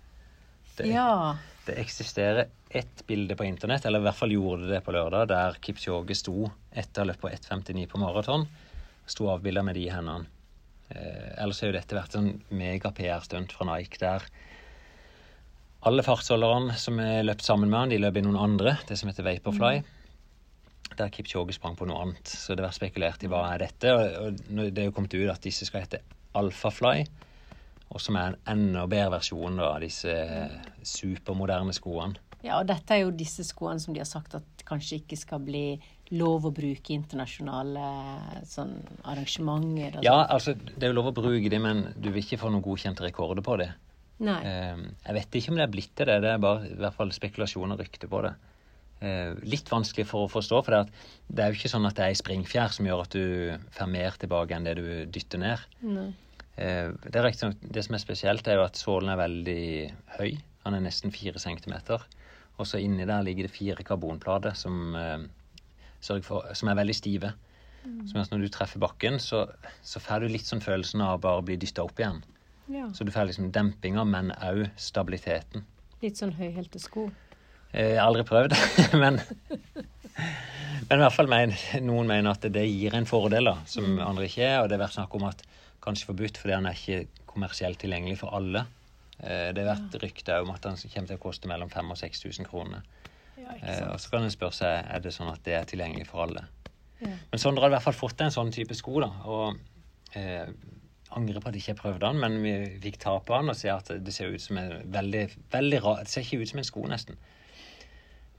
Det, 0.77 0.89
Ja. 0.89 1.37
det 1.67 1.77
eksisterer 1.83 2.49
ett 2.71 3.07
bilde 3.07 3.37
på 3.37 3.45
internett, 3.45 3.85
eller 3.87 4.01
i 4.01 4.07
hvert 4.07 4.19
fall 4.19 4.33
gjorde 4.33 4.71
det 4.71 4.81
på 4.87 4.95
lørdag, 4.95 5.29
der 5.29 5.59
Kipchoge 5.61 6.17
sto 6.17 6.51
etter 6.73 7.07
løp 7.07 7.21
på 7.21 7.31
1,59 7.31 7.87
på 7.91 8.01
maraton. 8.01 8.47
Sto 9.07 9.29
avbilda 9.29 9.63
med 9.67 9.77
de 9.77 9.89
hendene. 9.93 10.31
Eh, 10.93 11.29
ellers 11.43 11.63
har 11.63 11.73
jo 11.73 11.77
dette 11.79 11.97
vært 11.97 12.17
en 12.19 12.33
mega-PR-stunt 12.53 13.55
fra 13.57 13.69
Nike 13.73 14.01
der 14.03 14.27
alle 15.83 16.05
fartsholderne 16.07 16.77
som 16.79 17.01
er 17.03 17.25
løpt 17.25 17.43
sammen 17.43 17.71
med 17.71 17.81
han, 17.81 17.91
de 17.91 17.99
løp 17.99 18.21
i 18.21 18.23
noen 18.23 18.39
andre, 18.39 18.77
det 18.87 18.99
som 19.01 19.11
heter 19.11 19.27
Vaporfly. 19.27 19.81
Der 20.95 21.11
Kipchoge 21.11 21.55
sprang 21.57 21.75
på 21.79 21.89
noe 21.89 22.05
annet. 22.05 22.29
Så 22.29 22.55
det 22.55 22.63
har 22.63 22.69
vært 22.69 22.79
spekulert 22.79 23.25
i 23.25 23.31
hva 23.33 23.41
er 23.49 23.65
dette. 23.65 23.95
Og, 24.21 24.43
det 24.61 24.79
er 24.79 24.91
jo 24.91 24.95
kommet 24.95 25.17
ut 25.17 25.33
at 25.33 25.43
disse 25.43 25.67
skal 25.67 25.83
hete 25.87 26.03
Alphafly. 26.39 27.07
Og 27.93 28.01
som 28.01 28.17
er 28.21 28.37
en 28.37 28.53
enda 28.55 28.85
bedre 28.89 29.17
versjon 29.17 29.59
av 29.59 29.81
disse 29.83 30.15
supermoderne 30.87 31.75
skoene. 31.75 32.21
Ja, 32.43 32.61
og 32.61 32.69
dette 32.71 32.95
er 32.95 33.05
jo 33.05 33.15
disse 33.15 33.45
skoene 33.47 33.83
som 33.83 33.95
de 33.95 34.03
har 34.03 34.09
sagt 34.09 34.37
at 34.39 34.65
kanskje 34.69 35.01
ikke 35.01 35.19
skal 35.19 35.43
bli 35.43 35.67
lov 36.13 36.49
å 36.49 36.53
bruke 36.53 36.93
internasjonale 36.93 37.85
sånn 38.49 38.75
arrangementer. 39.09 40.03
Ja, 40.05 40.19
altså, 40.27 40.55
det 40.55 40.85
er 40.85 40.93
jo 40.93 40.99
lov 40.99 41.13
å 41.13 41.17
bruke 41.17 41.49
det, 41.53 41.61
men 41.63 41.87
du 41.97 42.11
vil 42.11 42.21
ikke 42.25 42.41
få 42.43 42.53
noen 42.53 42.65
godkjente 42.65 43.07
rekorder 43.07 43.45
på 43.47 43.57
det. 43.63 43.71
sånn. 43.73 43.89
Nei. 44.23 44.39
Eh, 44.47 44.83
jeg 45.07 45.19
vet 45.19 45.37
ikke 45.39 45.53
om 45.53 45.59
det 45.59 45.67
er 45.67 45.73
blitt 45.73 45.95
til 45.99 46.11
det. 46.11 46.21
Det 46.23 46.33
er 46.33 46.43
bare 46.43 46.69
i 46.69 46.79
hvert 46.79 46.99
fall 46.99 47.13
spekulasjon 47.15 47.75
og 47.75 47.81
rykte 47.83 48.11
på 48.11 48.23
det. 48.27 48.33
Eh, 49.03 49.33
litt 49.51 49.71
vanskelig 49.71 50.07
for 50.07 50.27
å 50.27 50.31
forstå, 50.31 50.63
for 50.63 50.77
det, 50.77 51.07
det 51.27 51.43
er 51.43 51.51
jo 51.51 51.59
ikke 51.59 51.73
sånn 51.73 51.89
at 51.89 51.97
det 51.99 52.05
er 52.05 52.13
ei 52.13 52.21
springfjær 52.21 52.77
som 52.77 52.87
gjør 52.87 53.03
at 53.03 53.17
du 53.17 53.25
får 53.75 53.91
mer 53.91 54.19
tilbake 54.23 54.55
enn 54.55 54.69
det 54.69 54.77
du 54.79 54.87
dytter 55.11 55.43
ned. 55.43 55.67
Nei. 55.83 56.09
Eh, 56.55 56.93
det, 57.09 57.17
er 57.17 57.27
riktig, 57.27 57.51
det 57.65 57.83
som 57.87 57.99
er 57.99 58.05
spesielt, 58.05 58.47
er 58.47 58.61
jo 58.61 58.67
at 58.69 58.79
sålen 58.79 59.11
er 59.11 59.23
veldig 59.25 59.63
høy. 60.21 60.37
Han 60.67 60.79
er 60.79 60.85
nesten 60.85 61.15
fire 61.15 61.43
centimeter. 61.43 62.05
Og 62.61 62.69
så 62.69 62.79
inni 62.79 63.09
der 63.09 63.25
ligger 63.27 63.49
det 63.49 63.57
fire 63.57 63.83
karbonplater 63.83 64.55
som, 64.55 64.93
for, 66.27 66.49
som 66.55 66.69
er 66.73 66.79
veldig 66.79 66.95
stive. 66.99 67.33
Som 67.83 68.19
er 68.19 68.23
at 68.23 68.31
når 68.31 68.45
du 68.45 68.49
treffer 68.55 68.79
bakken, 68.83 69.17
så, 69.19 69.45
så 69.83 69.99
får 70.03 70.23
du 70.23 70.29
litt 70.31 70.47
sånn 70.47 70.61
følelsen 70.63 71.01
av 71.03 71.17
å 71.17 71.23
bare 71.25 71.43
bli 71.43 71.57
dytta 71.59 71.83
opp 71.83 71.99
igjen. 71.99 72.21
Ja. 72.71 72.87
Så 72.95 73.03
du 73.05 73.11
får 73.11 73.27
liksom 73.33 73.51
dempinga, 73.55 74.05
men 74.07 74.31
òg 74.39 74.69
stabiliteten. 74.79 75.65
Litt 76.03 76.19
sånn 76.21 76.35
høyhælte 76.39 76.79
sko. 76.83 77.09
Eh, 77.73 77.95
Jeg 77.95 77.99
har 77.99 78.07
aldri 78.07 78.23
prøvd, 78.29 78.55
men 79.03 79.19
Men 80.89 80.99
i 80.99 81.03
hvert 81.05 81.15
fall 81.15 81.29
men, 81.31 81.53
noen 81.87 82.09
mener 82.11 82.35
at 82.35 82.45
det 82.53 82.65
gir 82.69 82.95
en 82.99 83.07
fordel 83.09 83.47
da, 83.49 83.55
som 83.71 83.97
andre 84.03 84.27
ikke 84.29 84.45
er. 84.45 84.57
Og 84.63 84.69
det 84.69 84.77
har 84.77 84.85
vært 84.85 84.97
snakk 84.99 85.15
om 85.19 85.27
at 85.31 85.43
kanskje 85.83 86.09
forbudt 86.11 86.39
fordi 86.43 86.55
han 86.57 86.67
er 86.69 86.77
ikke 86.79 87.23
kommersielt 87.31 87.79
tilgjengelig 87.83 88.19
for 88.21 88.35
alle. 88.37 88.65
Eh, 89.23 89.51
Det 89.57 89.63
har 89.65 89.73
vært 89.77 89.97
rykter 90.03 90.43
om 90.45 90.51
at 90.55 90.67
han 90.69 90.77
kommer 90.77 91.09
til 91.13 91.19
å 91.19 91.23
koste 91.23 91.49
mellom 91.51 91.71
5000 91.73 91.95
og 91.95 91.99
6000 92.03 92.51
kroner. 92.51 92.83
Ja, 93.43 93.57
Eh, 93.63 93.89
Og 93.93 94.01
så 94.01 94.11
kan 94.11 94.23
en 94.27 94.31
spørre 94.35 94.55
seg 94.57 94.87
er 94.91 95.01
det 95.05 95.13
sånn 95.15 95.31
at 95.33 95.43
det 95.47 95.55
er 95.59 95.65
tilgjengelig 95.69 96.07
for 96.11 96.25
alle. 96.27 96.47
Ja. 97.03 97.11
Men 97.33 97.41
Sondre 97.43 97.65
hadde 97.65 97.75
i 97.75 97.77
hvert 97.79 97.89
fall 97.89 97.99
fått 97.99 98.21
en 98.23 98.31
sånn 98.35 98.53
type 98.55 98.75
sko, 98.79 99.01
da. 99.03 99.11
Og 99.27 99.59
eh, 100.19 100.47
angrer 101.13 101.43
på 101.43 101.51
at 101.51 101.57
jeg 101.59 101.65
ikke 101.67 101.81
prøvde 101.83 102.07
den, 102.07 102.21
men 102.23 102.39
vi 102.45 102.53
fikk 102.83 102.99
ta 103.03 103.17
på 103.21 103.35
den 103.37 103.51
og 103.53 103.59
se 103.59 103.69
at 103.73 103.91
det 104.03 104.15
ser 104.15 104.33
ut 104.33 104.41
som 104.43 104.59
en 104.61 104.75
veldig, 104.95 105.25
veldig 105.53 105.81
rar 105.85 106.03
Det 106.05 106.13
ser 106.15 106.25
ikke 106.27 106.41
ut 106.43 106.53
som 106.53 106.63
en 106.63 106.69
sko, 106.71 106.85
nesten. 106.91 107.19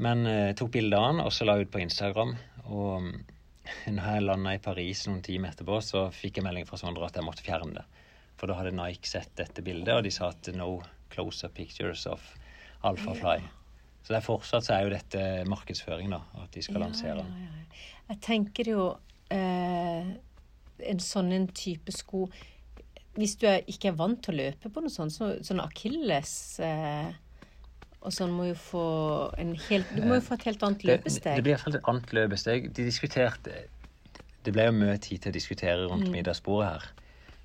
Men 0.03 0.25
eh, 0.27 0.53
tok 0.57 0.71
bilde 0.73 0.97
av 0.97 1.11
den 1.13 1.21
og 1.25 1.31
så 1.35 1.45
la 1.45 1.57
ut 1.61 1.71
på 1.71 1.83
Instagram. 1.83 2.35
Og 2.65 3.09
når 3.95 4.07
jeg 4.15 4.23
landa 4.27 4.55
i 4.55 4.63
Paris 4.63 5.05
noen 5.07 5.21
timer 5.25 5.53
etterpå, 5.53 5.79
så 5.85 6.07
fikk 6.11 6.39
jeg 6.39 6.47
melding 6.47 6.65
fra 6.69 6.79
Sondre 6.81 7.07
at 7.07 7.19
jeg 7.19 7.27
måtte 7.27 7.45
fjerne 7.45 7.77
det. 7.77 7.85
For 8.39 8.49
da 8.49 8.57
hadde 8.57 8.73
Nike 8.75 9.07
sett 9.07 9.31
dette 9.39 9.61
bildet, 9.63 9.93
og 9.93 10.03
de 10.07 10.11
sa 10.11 10.31
at 10.33 10.49
no 10.57 10.81
closer 11.13 11.51
pictures 11.53 12.07
of 12.09 12.23
Alphafly. 12.83 13.37
Så 14.03 14.11
det 14.11 14.19
er 14.19 14.25
fortsatt 14.25 14.67
så 14.67 14.75
er 14.75 14.85
jo 14.85 14.93
dette 14.93 15.25
markedsføring, 15.47 16.11
da. 16.11 16.19
At 16.43 16.51
de 16.55 16.63
skal 16.65 16.83
lansere. 16.83 17.23
Ja, 17.23 17.43
ja, 17.43 17.51
ja. 17.59 17.83
Jeg 18.11 18.19
tenker 18.25 18.67
jo 18.67 18.87
eh, 19.31 20.09
en 20.91 20.99
sånn 21.01 21.31
en 21.31 21.47
type 21.55 21.93
sko 21.95 22.27
Hvis 23.15 23.37
du 23.39 23.45
er, 23.47 23.61
ikke 23.69 23.93
er 23.93 23.97
vant 23.97 24.19
til 24.25 24.35
å 24.35 24.39
løpe 24.41 24.71
på 24.73 24.83
noe 24.83 24.91
sånt, 24.91 25.15
så, 25.15 25.29
sånn 25.45 25.61
akilles 25.63 26.33
eh, 26.65 27.13
og 28.03 28.11
sånn 28.11 28.33
må 28.35 28.49
jo 28.49 28.55
få 28.59 28.87
en 29.39 29.53
helt 29.69 29.93
Du 29.95 30.03
må 30.03 30.17
jo 30.17 30.25
få 30.25 30.35
et 30.35 30.49
helt 30.49 30.65
annet 30.67 30.83
Det, 30.83 30.97
det 31.23 31.45
blir 31.45 31.55
et 31.55 31.77
annet 31.87 32.15
løpesteg. 32.17 32.67
De 32.75 32.87
diskuterte 32.87 33.63
Det 34.43 34.51
ble 34.51 34.67
jo 34.67 34.75
mye 34.75 34.97
tid 34.99 35.23
til 35.23 35.31
å 35.31 35.37
diskutere 35.37 35.87
rundt 35.87 36.09
middagsbordet 36.11 36.73
her. 36.73 36.87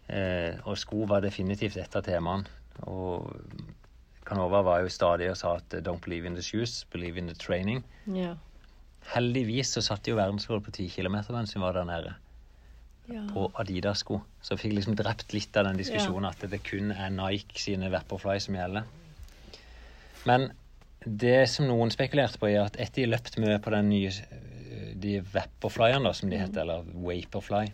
Eh, 0.08 0.56
og 0.66 0.74
sko 0.80 1.04
var 1.06 1.22
definitivt 1.22 1.76
et 1.78 1.94
av 1.94 2.02
temaene. 2.02 2.48
Og 2.90 3.28
Canova 4.28 4.60
var 4.62 4.82
jo 4.84 4.88
stadig 4.92 5.30
og 5.32 5.36
sa 5.40 5.54
at 5.56 5.74
eh, 5.74 5.80
'don't 5.80 6.04
believe 6.04 6.26
in 6.26 6.34
the 6.36 6.42
shoes, 6.42 6.84
believe 6.92 7.16
in 7.18 7.26
the 7.26 7.34
training'. 7.34 7.82
Ja. 8.14 8.34
Heldigvis 9.14 9.72
så 9.72 9.80
satte 9.80 10.10
jo 10.10 10.16
verdensrekord 10.16 10.64
på 10.64 10.70
10 10.70 10.88
km 10.90 11.16
mens 11.32 11.52
som 11.52 11.62
var 11.62 11.72
der 11.72 11.84
nede, 11.88 12.14
Ja. 13.08 13.22
på 13.32 13.50
Adidas-sko. 13.56 14.20
Så 14.42 14.50
jeg 14.54 14.58
fikk 14.58 14.74
liksom 14.76 14.96
drept 14.96 15.32
litt 15.32 15.56
av 15.56 15.64
den 15.64 15.78
diskusjonen 15.78 16.28
at 16.28 16.50
det 16.50 16.62
kun 16.62 16.90
er 16.92 17.08
Nike 17.08 17.58
sine 17.58 17.88
Vaporfly 17.90 18.38
som 18.38 18.54
gjelder. 18.54 18.82
Men 20.26 20.52
det 21.06 21.48
som 21.48 21.66
noen 21.66 21.90
spekulerte 21.90 22.38
på, 22.38 22.50
er 22.50 22.66
at 22.66 22.76
etter 22.76 23.06
de 23.06 23.10
løpt 23.12 23.38
mye 23.38 23.58
på 23.58 23.70
den 23.70 23.88
nye 23.88 24.08
eh, 24.10 24.94
de 24.94 25.20
Vaporflyene, 25.20 26.04
da, 26.04 26.12
som 26.12 26.28
de 26.28 26.36
heter, 26.36 26.60
eller 26.60 26.82
Vaporfly, 26.92 27.70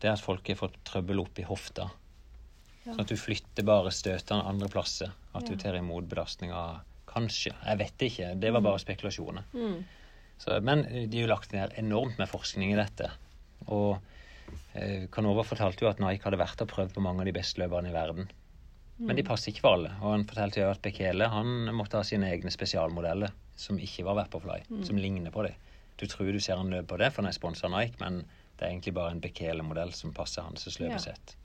det 0.00 0.08
er 0.08 0.12
at 0.12 0.20
folk 0.22 0.46
har 0.48 0.54
fått 0.60 0.76
trøbbel 0.84 1.18
opp 1.20 1.38
i 1.38 1.42
hofta. 1.48 1.88
Sånn 2.86 3.02
at 3.02 3.10
du 3.10 3.16
flytter 3.18 3.66
bare 3.66 3.90
støtene 3.94 4.46
andre 4.46 4.68
plasser. 4.72 5.10
At 5.34 5.48
du 5.48 5.56
tar 5.58 5.78
imot 5.78 6.06
belastninga 6.10 6.66
Kanskje. 7.16 7.54
Jeg 7.64 7.78
vet 7.80 8.02
ikke. 8.10 8.32
Det 8.36 8.50
var 8.52 8.60
bare 8.60 8.78
spekulasjoner. 8.82 9.46
Så, 10.36 10.58
men 10.60 10.82
de 10.84 11.16
har 11.16 11.22
jo 11.24 11.30
lagt 11.30 11.54
ned 11.56 11.72
enormt 11.80 12.18
med 12.20 12.28
forskning 12.28 12.74
i 12.74 12.76
dette. 12.76 13.08
Og 13.72 13.96
eh, 14.76 15.06
Canova 15.12 15.44
fortalte 15.48 15.86
jo 15.86 15.88
at 15.88 16.02
Nike 16.02 16.26
hadde 16.26 16.40
vært 16.42 16.60
og 16.60 16.68
prøvd 16.74 16.92
på 16.92 17.04
mange 17.06 17.24
av 17.24 17.30
de 17.30 17.32
beste 17.38 17.62
løperne 17.62 17.88
i 17.88 17.96
verden. 17.96 18.28
Men 18.98 19.16
de 19.16 19.24
passer 19.24 19.52
ikke 19.52 19.64
for 19.64 19.78
alle. 19.78 19.94
Og 20.02 20.12
han 20.12 20.26
fortalte 20.28 20.60
jo 20.60 20.68
at 20.72 20.82
Bekele 20.84 21.28
han 21.32 21.72
måtte 21.76 21.98
ha 22.00 22.04
sine 22.04 22.28
egne 22.32 22.52
spesialmodeller 22.52 23.32
som 23.56 23.80
ikke 23.80 24.04
var 24.04 24.18
Vaporfly, 24.20 24.60
som 24.84 25.00
ligner 25.00 25.32
på 25.32 25.46
dem. 25.48 25.56
Du 25.96 26.04
tror 26.06 26.28
du 26.32 26.40
ser 26.40 26.60
han 26.60 26.68
løp 26.72 26.88
på 26.92 26.98
det, 27.00 27.10
for 27.12 27.22
han 27.24 27.30
er 27.32 27.36
sponsa 27.36 27.66
av 27.68 27.72
Nike, 27.78 27.96
men 28.00 28.22
det 28.56 28.64
er 28.66 28.70
egentlig 28.74 28.92
bare 28.96 29.16
en 29.16 29.20
Bekele-modell 29.24 29.92
som 29.96 30.12
passer 30.16 30.44
hans 30.44 30.68
løpesett. 30.80 31.36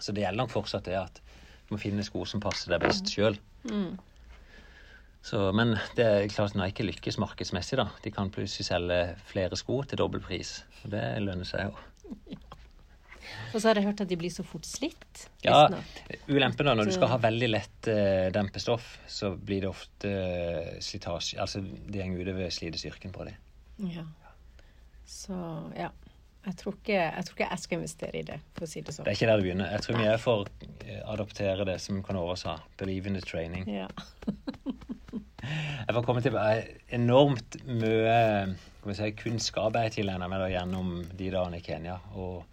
Så 0.00 0.14
det 0.16 0.24
gjelder 0.24 0.42
nok 0.42 0.52
fortsatt 0.52 0.86
det 0.88 0.98
at 0.98 1.20
du 1.68 1.74
må 1.74 1.80
finne 1.80 2.04
sko 2.06 2.24
som 2.26 2.42
passer 2.42 2.72
deg 2.72 2.82
best 2.82 3.10
sjøl. 3.12 3.36
Mm. 3.70 3.98
men 5.54 5.74
det 5.98 6.06
er 6.06 6.30
klart 6.32 6.56
Nike 6.56 6.86
lykkes 6.86 7.18
markedsmessig. 7.20 7.76
da. 7.78 7.90
De 8.02 8.10
kan 8.10 8.32
plutselig 8.32 8.66
selge 8.70 9.00
flere 9.30 9.56
sko 9.56 9.82
til 9.84 10.00
dobbel 10.00 10.24
pris. 10.24 10.62
Og 10.84 10.94
det 10.94 11.04
lønner 11.22 11.48
seg 11.48 11.68
jo. 11.68 12.40
Og 13.54 13.60
så 13.60 13.68
har 13.68 13.78
jeg 13.78 13.86
hørt 13.86 14.00
at 14.02 14.10
de 14.10 14.16
blir 14.18 14.32
så 14.32 14.44
fort 14.46 14.66
slitt. 14.66 15.24
Ja. 15.44 15.68
Ulempen 16.30 16.66
da, 16.66 16.74
når 16.74 16.90
du 16.90 16.94
skal 16.94 17.10
ha 17.12 17.18
veldig 17.22 17.48
lett 17.50 17.88
eh, 17.90 18.28
dempestoff, 18.34 18.92
så 19.10 19.32
blir 19.34 19.64
det 19.64 19.70
ofte 19.70 20.10
eh, 20.10 20.72
slitasje 20.82 21.38
Altså 21.42 21.62
det 21.62 22.06
går 22.10 22.24
utover 22.24 22.54
slitestyrken 22.54 23.14
på 23.14 23.28
dem. 23.28 23.38
ja. 23.90 24.06
Så 25.10 25.34
ja. 25.74 25.88
Jeg 26.40 26.56
tror, 26.56 26.76
ikke, 26.78 26.96
jeg 26.96 27.24
tror 27.26 27.36
ikke 27.36 27.46
jeg 27.50 27.60
skal 27.60 27.76
investere 27.76 28.16
i 28.16 28.22
det, 28.24 28.38
for 28.56 28.64
å 28.64 28.70
si 28.70 28.80
det 28.80 28.94
sånn. 28.96 29.04
Det 29.04 29.12
er 29.12 29.18
ikke 29.18 29.26
der 29.28 29.40
det 29.40 29.44
begynner. 29.44 29.72
Jeg 29.74 29.84
tror 29.84 29.98
vi 30.00 30.06
er 30.08 30.22
for 30.22 30.46
å 30.46 31.00
adoptere 31.12 31.66
det 31.68 31.76
som 31.84 31.98
Canova 32.04 32.36
sa. 32.40 32.54
Believe 32.80 33.10
in 33.10 33.18
the 33.18 33.24
training. 33.24 33.68
Ja. 33.68 33.90
Jeg 35.40 35.94
får 35.96 36.04
komme 36.04 36.20
til 36.24 36.36
eh, 36.36 36.66
enormt 36.94 37.56
mye 37.66 38.94
si, 38.94 39.08
kunnskap 39.18 39.76
jeg 39.78 39.94
tilegna 39.96 40.28
meg 40.30 40.42
da 40.42 40.50
gjennom 40.52 40.90
de 41.16 41.30
dagene 41.32 41.60
i 41.60 41.64
Kenya. 41.64 41.96
Og 42.12 42.44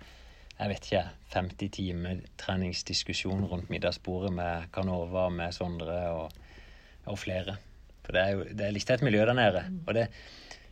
jeg 0.57 0.71
vet 0.71 0.87
ikke 0.87 1.03
50 1.35 1.73
timer 1.75 2.23
treningsdiskusjon 2.39 3.45
rundt 3.51 3.69
middagsbordet 3.73 4.31
med 4.33 4.69
Canova, 4.73 5.27
med 5.29 5.53
Sondre 5.55 5.99
og, 6.15 6.33
og 7.05 7.19
flere. 7.21 7.57
For 8.07 8.15
det 8.15 8.23
er 8.23 8.33
jo 8.33 8.47
det 8.47 8.65
er 8.65 8.75
litt 8.75 8.95
et 8.95 9.05
miljø 9.05 9.25
der 9.27 9.37
nede. 9.37 9.65
Og 9.85 9.93
det, 9.97 10.07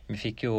vi 0.06 0.16
fikk 0.20 0.44
jo 0.46 0.56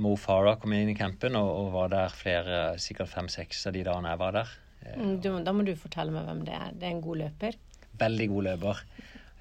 Mo 0.00 0.14
Farah 0.16 0.56
kom 0.60 0.72
inn 0.76 0.90
i 0.92 0.96
campen 0.96 1.36
og, 1.36 1.48
og 1.60 1.72
var 1.74 1.90
der 1.92 2.14
flere, 2.16 2.60
sikkert 2.80 3.10
fem-seks 3.12 3.66
av 3.68 3.74
de 3.76 3.82
dagene 3.84 4.14
jeg 4.14 4.20
var 4.22 4.38
der. 4.38 4.54
Mm, 4.96 5.18
Du, 5.22 5.28
da 5.44 5.52
må 5.54 5.66
du 5.66 5.74
fortelle 5.78 6.14
meg 6.14 6.24
hvem 6.28 6.40
det 6.46 6.54
er. 6.56 6.72
Det 6.72 6.88
er 6.88 6.94
en 6.96 7.04
god 7.04 7.20
løper. 7.20 7.58
Veldig 8.00 8.28
god 8.32 8.46
løper. 8.48 8.80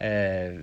Eh, 0.04 0.60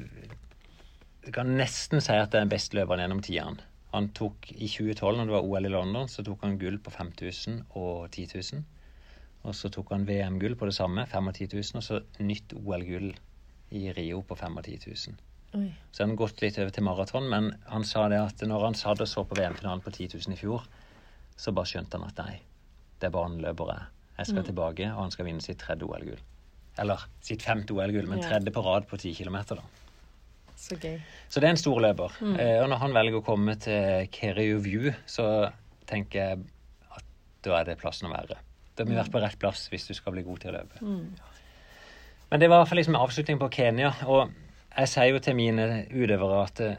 jeg 1.24 1.34
kan 1.34 1.50
nesten 1.58 2.04
si 2.04 2.12
at 2.14 2.30
det 2.32 2.40
er 2.40 2.46
den 2.46 2.52
beste 2.52 2.76
løperen 2.78 3.02
gjennom 3.04 3.24
tieren. 3.24 3.58
Han 3.94 4.10
tok 4.12 4.50
I 4.52 4.68
2012, 4.68 5.16
når 5.16 5.30
det 5.30 5.34
var 5.38 5.46
OL 5.48 5.64
i 5.64 5.72
London, 5.72 6.10
så 6.12 6.22
tok 6.26 6.44
han 6.44 6.58
gull 6.60 6.76
på 6.84 6.92
5000 6.92 7.62
og 7.80 8.10
10 8.12 8.26
000. 8.36 8.66
Og 9.48 9.54
så 9.56 9.70
tok 9.72 9.94
han 9.94 10.04
VM-gull 10.08 10.58
på 10.60 10.68
det 10.68 10.74
samme, 10.76 11.06
5 11.08 11.30
og 11.30 11.34
10 11.40 11.48
000, 11.56 11.80
og 11.80 11.86
så 11.86 12.00
nytt 12.20 12.52
OL-gull 12.58 13.14
i 13.78 13.88
Rio 13.96 14.20
på 14.28 14.36
5 14.36 14.60
og 14.60 14.64
10 14.68 14.78
000. 14.92 15.16
Oi. 15.56 15.68
Så 15.92 16.02
har 16.02 16.10
han 16.10 16.18
gått 16.20 16.42
litt 16.44 16.58
over 16.60 16.72
til 16.74 16.84
maraton, 16.84 17.28
men 17.30 17.52
han 17.70 17.86
sa 17.88 18.08
det 18.12 18.18
at 18.20 18.42
når 18.44 18.66
han 18.66 18.76
satt 18.76 19.00
og 19.00 19.08
så 19.08 19.24
på 19.24 19.38
VM-finalen 19.38 19.80
på 19.84 19.92
10 19.94 20.18
000 20.18 20.36
i 20.36 20.40
fjor, 20.40 20.66
så 21.38 21.54
bare 21.56 21.70
skjønte 21.70 21.96
han 21.96 22.08
at 22.10 22.20
nei, 22.20 22.34
det 23.00 23.08
er 23.08 23.14
baneløper 23.14 23.72
jeg. 23.72 23.86
Jeg 24.18 24.30
skal 24.32 24.44
tilbake, 24.48 24.88
og 24.90 25.04
han 25.04 25.12
skal 25.14 25.28
vinne 25.28 25.44
sitt 25.44 25.60
tredje 25.62 25.86
OL-gull. 25.86 26.20
Eller 26.82 27.04
sitt 27.24 27.44
femte 27.46 27.74
OL-gull, 27.74 28.08
men 28.10 28.22
tredje 28.22 28.52
på 28.54 28.64
rad 28.66 28.88
på 28.90 28.98
10 28.98 29.14
km, 29.14 29.38
da. 29.54 29.62
Så 30.58 30.74
gøy. 30.74 30.98
Så 31.30 31.38
det 31.38 31.46
er 31.46 31.54
en 31.54 31.60
stor 31.60 31.78
løper. 31.80 32.18
Eh, 32.34 32.56
og 32.58 32.66
når 32.72 32.82
han 32.82 32.96
velger 32.96 33.20
å 33.20 33.24
komme 33.24 33.54
til 33.62 34.40
View, 34.64 34.90
så 35.06 35.48
tenker 35.86 36.18
jeg 36.18 36.40
at 36.98 37.06
da 37.46 37.60
er 37.60 37.70
det 37.70 37.78
plassen 37.78 38.10
å 38.10 38.12
være. 38.12 38.40
Da 38.74 38.84
må 38.84 38.92
vi 38.92 38.98
vært 38.98 39.14
på 39.14 39.22
rett 39.22 39.38
plass 39.38 39.68
hvis 39.70 39.86
du 39.86 39.94
skal 39.94 40.14
bli 40.16 40.26
god 40.26 40.42
til 40.42 40.50
å 40.50 40.58
løpe. 40.58 40.82
Men 42.28 42.42
det 42.42 42.50
var 42.50 42.58
i 42.58 42.60
hvert 42.60 42.72
fall 42.72 42.82
liksom 42.82 42.98
avslutning 42.98 43.38
på 43.40 43.50
Kenya. 43.54 43.94
Og 44.10 44.34
jeg 44.78 44.90
sier 44.92 45.10
jo 45.12 45.20
til 45.22 45.36
mine 45.38 45.66
utøvere 45.90 46.38
at 46.44 46.60
det, 46.62 46.70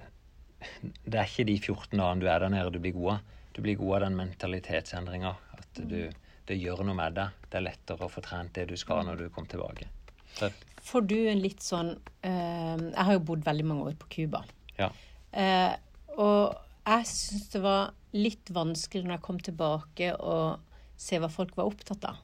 det 1.05 1.19
er 1.19 1.27
ikke 1.27 1.47
de 1.49 1.57
14 1.59 1.97
dagene 1.99 2.23
du 2.23 2.29
er 2.31 2.43
der 2.43 2.53
nede 2.53 2.71
du 2.73 2.79
blir 2.83 2.95
god 2.95 3.11
av. 3.17 3.35
Du 3.55 3.61
blir 3.65 3.79
god 3.79 3.95
av 3.97 4.03
den 4.07 4.17
mentalitetsendringa. 4.19 5.33
At 5.57 5.81
du, 5.89 5.99
det 6.47 6.57
gjør 6.59 6.85
noe 6.87 6.95
med 6.95 7.17
deg. 7.19 7.35
Det 7.49 7.59
er 7.59 7.65
lettere 7.65 8.07
å 8.07 8.11
få 8.11 8.23
trent 8.23 8.55
det 8.55 8.69
du 8.69 8.75
skal 8.79 9.03
når 9.07 9.23
du 9.23 9.27
kommer 9.33 9.51
tilbake. 9.51 9.89
Så, 10.37 10.51
Får 10.85 11.07
du 11.09 11.17
en 11.27 11.41
litt 11.41 11.63
sånn 11.65 11.89
eh, 12.23 12.77
Jeg 12.77 13.05
har 13.07 13.15
jo 13.15 13.23
bodd 13.25 13.41
veldig 13.47 13.65
mange 13.65 13.87
år 13.89 13.95
på 13.99 14.11
Cuba. 14.15 14.43
ja. 14.77 14.91
Eh, 15.29 15.75
og 16.19 16.55
jeg 16.89 17.05
syns 17.05 17.49
det 17.53 17.59
var 17.61 17.91
litt 18.17 18.49
vanskelig 18.51 19.05
når 19.05 19.13
jeg 19.13 19.23
kom 19.27 19.37
tilbake 19.45 20.07
og 20.17 20.79
se 20.99 21.19
hva 21.21 21.29
folk 21.31 21.53
var 21.55 21.69
opptatt 21.69 22.07
av. 22.09 22.17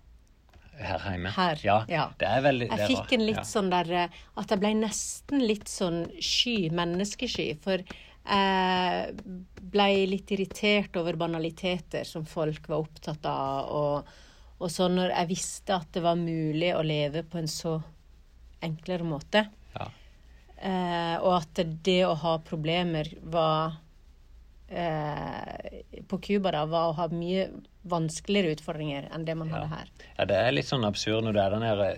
Her 0.78 1.00
hjemme. 1.08 1.30
Her, 1.36 1.60
Ja, 1.64 1.78
ja. 1.88 2.10
Det 2.20 2.28
er 2.28 2.42
veldig 2.44 2.68
Jeg 2.72 2.88
fikk 2.92 3.14
en 3.16 3.26
litt 3.26 3.38
ja. 3.40 3.46
sånn 3.48 3.70
der 3.72 3.92
eh, 3.96 4.18
At 4.36 4.52
jeg 4.52 4.60
ble 4.60 4.74
nesten 4.76 5.44
litt 5.48 5.70
sånn 5.72 6.02
sky, 6.20 6.70
menneskesky. 6.76 7.48
For 7.64 7.84
jeg 8.26 9.16
ble 9.72 9.88
litt 10.10 10.32
irritert 10.34 10.96
over 10.98 11.16
banaliteter 11.22 12.04
som 12.10 12.26
folk 12.26 12.68
var 12.72 12.82
opptatt 12.84 13.28
av. 13.30 13.70
Og, 13.70 14.16
og 14.60 14.72
så 14.74 14.88
når 14.92 15.14
jeg 15.14 15.30
visste 15.32 15.76
at 15.78 15.92
det 15.94 16.02
var 16.04 16.18
mulig 16.20 16.72
å 16.76 16.82
leve 16.84 17.24
på 17.24 17.38
en 17.42 17.48
så 17.52 17.78
enklere 18.66 19.06
måte, 19.06 19.46
Ja. 19.78 19.88
eh, 20.58 21.16
og 21.22 21.36
at 21.38 21.60
det 21.86 22.00
å 22.08 22.16
ha 22.18 22.38
problemer 22.42 23.12
var 23.22 23.76
eh, 24.70 25.84
På 26.08 26.18
Cuba 26.18 26.52
da 26.56 26.66
var 26.66 26.90
å 26.90 26.96
ha 26.98 27.08
mye 27.14 27.50
vanskeligere 27.90 28.56
utfordringer 28.56 29.10
enn 29.14 29.26
det 29.28 29.36
man 29.38 29.52
hadde 29.54 29.72
her. 29.72 29.90
Ja, 30.18 30.28
det 30.30 30.38
er 30.42 30.54
litt 30.56 30.70
sånn 30.70 30.88
absurd 30.88 31.26
når 31.26 31.36
du 31.36 31.42
er 31.42 31.56
der 31.56 31.64
nede. 31.64 31.90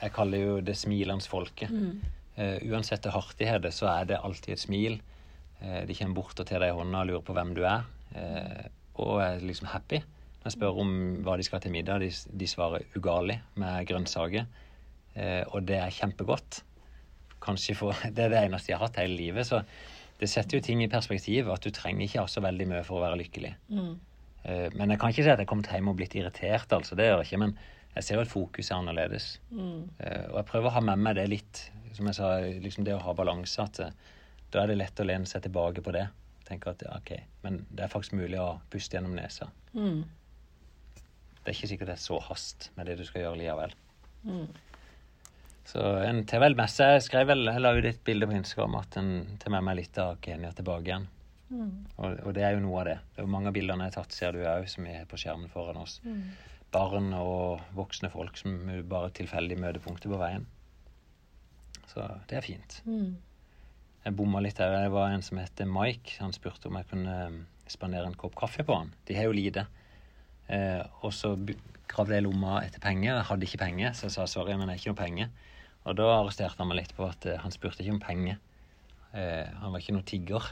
Jeg 0.00 0.14
kaller 0.16 0.44
jo 0.44 0.56
det 0.64 0.76
smilende 0.80 1.28
folket. 1.28 1.72
Mm. 1.72 2.00
Uh, 2.36 2.56
uansett 2.72 3.02
det 3.04 3.12
hardt 3.12 3.36
de 3.40 3.48
har 3.48 3.60
det, 3.60 3.72
så 3.76 3.88
er 3.92 4.08
det 4.12 4.20
alltid 4.20 4.54
et 4.54 4.62
smil. 4.62 5.00
Uh, 5.60 5.82
de 5.88 5.96
kommer 5.96 6.16
bort 6.16 6.40
og 6.40 6.48
tar 6.48 6.62
deg 6.62 6.72
i 6.72 6.78
hånda 6.78 7.02
og 7.02 7.10
lurer 7.10 7.26
på 7.26 7.36
hvem 7.36 7.52
du 7.56 7.64
er. 7.68 7.84
uh, 8.16 8.64
og 9.00 9.20
er 9.24 9.44
liksom 9.44 9.70
happy. 9.72 10.00
Når 10.40 10.48
jeg 10.48 10.56
spør 10.56 10.80
om 10.82 10.90
hva 11.24 11.36
de 11.40 11.44
skal 11.46 11.60
til 11.64 11.72
middag, 11.72 12.02
de, 12.02 12.10
de 12.10 12.48
svarer 12.48 12.84
ugali 12.96 13.36
med 13.60 13.86
grønnsaker. 13.88 14.44
Og 15.52 15.64
det 15.68 15.78
er 15.80 15.94
kjempegodt. 15.94 16.60
Kanskje 17.40 17.76
for, 17.78 17.96
Det 18.16 18.26
er 18.26 18.32
det 18.32 18.42
eneste 18.44 18.72
jeg 18.72 18.78
har 18.78 18.88
hatt 18.88 19.00
hele 19.00 19.16
livet. 19.16 19.48
Så 19.48 19.62
det 20.20 20.28
setter 20.28 20.58
jo 20.58 20.64
ting 20.64 20.82
i 20.84 20.90
perspektiv. 20.92 21.48
At 21.52 21.64
du 21.64 21.72
trenger 21.72 22.04
ikke 22.04 22.24
ha 22.24 22.28
så 22.28 22.42
veldig 22.44 22.68
mye 22.72 22.84
for 22.86 23.00
å 23.00 23.04
være 23.06 23.20
lykkelig. 23.22 23.54
Eh, 23.72 23.90
Men 24.44 24.94
jeg 24.94 25.00
kan 25.00 25.12
ikke 25.12 25.24
si 25.24 25.28
at 25.28 25.34
jeg 25.34 25.44
har 25.44 25.48
kommet 25.50 25.68
hjem 25.68 25.90
og 25.92 25.98
blitt 25.98 26.14
irritert, 26.16 26.72
altså. 26.72 26.96
Det 26.96 27.08
gjør 27.08 27.20
jeg 27.20 27.28
ikke. 27.28 27.40
Men 27.42 27.50
jeg 27.96 28.06
ser 28.06 28.16
jo 28.16 28.22
at 28.22 28.30
fokuset 28.30 28.72
er 28.72 28.78
annerledes. 28.78 29.26
Mm. 29.50 29.82
Og 29.98 30.38
jeg 30.38 30.48
prøver 30.48 30.70
å 30.70 30.74
ha 30.76 30.82
med 30.86 31.02
meg 31.04 31.18
det 31.18 31.26
litt, 31.32 31.60
som 31.96 32.08
jeg 32.08 32.18
sa, 32.20 32.30
liksom 32.62 32.86
det 32.86 32.94
å 32.96 33.02
ha 33.04 33.14
balanse. 33.18 33.66
At 33.66 33.82
eh, 33.82 33.92
da 34.54 34.62
er 34.62 34.72
det 34.72 34.78
lett 34.80 35.02
å 35.02 35.06
lene 35.06 35.28
seg 35.28 35.44
tilbake 35.46 35.84
på 35.84 35.94
det. 35.96 36.06
Tenke 36.48 36.72
at 36.72 36.82
OK, 36.90 37.12
men 37.44 37.60
det 37.70 37.84
er 37.84 37.92
faktisk 37.92 38.16
mulig 38.18 38.40
å 38.40 38.56
puste 38.72 38.96
gjennom 38.96 39.14
nesa. 39.18 39.50
Mm. 39.74 40.02
Det 41.40 41.46
er 41.46 41.56
ikke 41.56 41.70
sikkert 41.70 41.92
det 41.92 41.98
er 41.98 42.02
så 42.02 42.18
hast 42.26 42.70
med 42.76 42.90
det 42.90 42.98
du 42.98 43.06
skal 43.06 43.24
gjøre 43.24 43.38
likevel. 43.40 43.76
Så 45.70 45.82
en 46.02 46.24
med 46.26 46.74
Jeg 46.80 47.02
skrev 47.06 47.28
vel, 47.30 47.46
jeg 47.46 47.62
la 47.62 47.72
ut 47.76 47.84
et 47.86 48.04
bilde 48.04 48.26
på 48.26 48.34
Instagram 48.34 48.74
at 48.80 48.96
en 48.98 49.38
tar 49.38 49.54
med 49.54 49.64
meg 49.64 49.76
litt 49.78 49.98
av 49.98 50.18
Kenya 50.20 50.50
tilbake 50.52 50.88
igjen. 50.88 51.06
Og, 51.98 52.20
og 52.26 52.34
det 52.36 52.44
er 52.46 52.54
jo 52.54 52.62
noe 52.62 52.80
av 52.80 52.86
det. 52.86 52.98
det 53.16 53.22
er 53.24 53.30
mange 53.30 53.50
av 53.50 53.54
bildene 53.56 53.86
jeg 53.88 53.94
har 53.94 54.02
tatt, 54.04 54.14
ser 54.14 54.32
du 54.36 54.44
òg, 54.46 54.68
som 54.70 54.86
er 54.86 55.06
på 55.10 55.18
skjermen 55.18 55.50
foran 55.50 55.80
oss. 55.82 56.00
Barn 56.70 57.12
og 57.18 57.60
voksne 57.74 58.10
folk 58.12 58.36
som 58.38 58.54
bare 58.88 59.10
tilfeldig 59.10 59.58
møtepunkter 59.58 60.12
på 60.12 60.20
veien. 60.20 60.46
Så 61.90 62.04
det 62.30 62.38
er 62.38 62.46
fint. 62.46 62.76
Jeg 64.04 64.14
bomma 64.16 64.40
litt 64.40 64.56
der. 64.56 64.76
Det 64.86 64.92
var 64.94 65.10
en 65.10 65.22
som 65.26 65.38
heter 65.42 65.66
Mike. 65.66 66.20
Han 66.22 66.32
spurte 66.32 66.70
om 66.70 66.78
jeg 66.78 66.86
kunne 66.92 67.16
eh, 67.26 67.40
spandere 67.68 68.06
en 68.06 68.14
kopp 68.14 68.36
kaffe 68.38 68.62
på 68.64 68.76
han. 68.78 68.94
De 69.08 69.16
har 69.18 69.26
jo 69.26 69.34
lite. 69.34 69.66
Eh, 70.48 70.80
og 71.02 71.12
så 71.12 71.34
gravde 71.90 72.14
jeg 72.14 72.24
lomma 72.24 72.60
etter 72.64 72.80
penger. 72.82 73.16
Jeg 73.16 73.26
hadde 73.28 73.46
ikke 73.48 73.64
penger, 73.64 73.92
så 73.92 74.06
jeg 74.06 74.14
sa 74.14 74.26
sorry, 74.30 74.54
men 74.54 74.68
det 74.70 74.76
er 74.76 74.80
ikke 74.80 74.94
noe 74.94 75.02
penger. 75.02 75.34
Og 75.88 75.96
da 75.98 76.06
arresterte 76.14 76.60
han 76.60 76.70
meg 76.70 76.80
litt 76.82 76.94
på 76.96 77.06
at 77.08 77.26
eh, 77.26 77.38
han 77.42 77.54
spurte 77.54 77.82
ikke 77.82 77.96
om 77.96 78.02
penger. 78.02 78.38
Eh, 79.12 79.46
han 79.60 79.72
var 79.74 79.82
ikke 79.82 79.96
noe 79.98 80.06
tigger. 80.06 80.50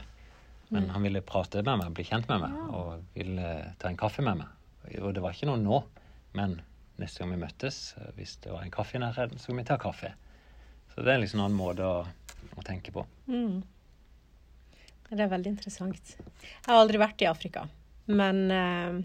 Men 0.69 0.89
han 0.93 1.05
ville 1.05 1.21
prate 1.25 1.63
med 1.65 1.81
meg, 1.81 1.93
bli 1.97 2.05
kjent 2.05 2.27
med 2.29 2.43
meg 2.43 2.57
og 2.77 3.05
ville 3.17 3.45
eh, 3.55 3.71
ta 3.81 3.89
en 3.89 3.97
kaffe 3.97 4.21
med 4.25 4.41
meg. 4.43 4.51
Og 5.01 5.13
det 5.15 5.23
var 5.23 5.33
ikke 5.33 5.49
noe 5.49 5.61
nå, 5.61 5.81
men 6.37 6.59
neste 7.01 7.23
gang 7.23 7.33
vi 7.33 7.41
møttes, 7.41 7.79
eh, 7.97 8.11
hvis 8.17 8.37
det 8.43 8.53
var 8.53 8.65
en 8.65 8.73
kaffe 8.73 8.99
i 8.99 9.01
nærheten, 9.01 9.39
så 9.39 9.47
skulle 9.47 9.63
vi 9.63 9.69
ta 9.69 9.79
kaffe. 9.81 10.13
Så 10.93 11.05
det 11.05 11.13
er 11.13 11.21
liksom 11.23 11.41
en 11.41 11.47
annen 11.47 11.59
måte 11.59 11.85
å, 11.85 12.03
å 12.53 12.65
tenke 12.65 12.93
på. 12.93 13.05
Mm. 13.31 13.61
Det 15.09 15.23
er 15.25 15.31
veldig 15.31 15.55
interessant. 15.55 16.15
Jeg 16.21 16.67
har 16.67 16.77
aldri 16.77 17.01
vært 17.01 17.23
i 17.23 17.29
Afrika, 17.29 17.65
men 18.13 18.43
eh, 18.53 18.99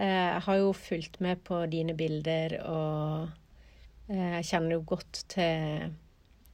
jeg 0.00 0.42
har 0.46 0.58
jo 0.58 0.72
fulgt 0.74 1.20
med 1.22 1.42
på 1.46 1.62
dine 1.70 1.94
bilder, 1.98 2.56
og 2.66 4.10
eh, 4.10 4.40
jeg 4.40 4.48
kjenner 4.52 4.78
jo 4.78 4.86
godt 4.94 5.24
til 5.30 5.92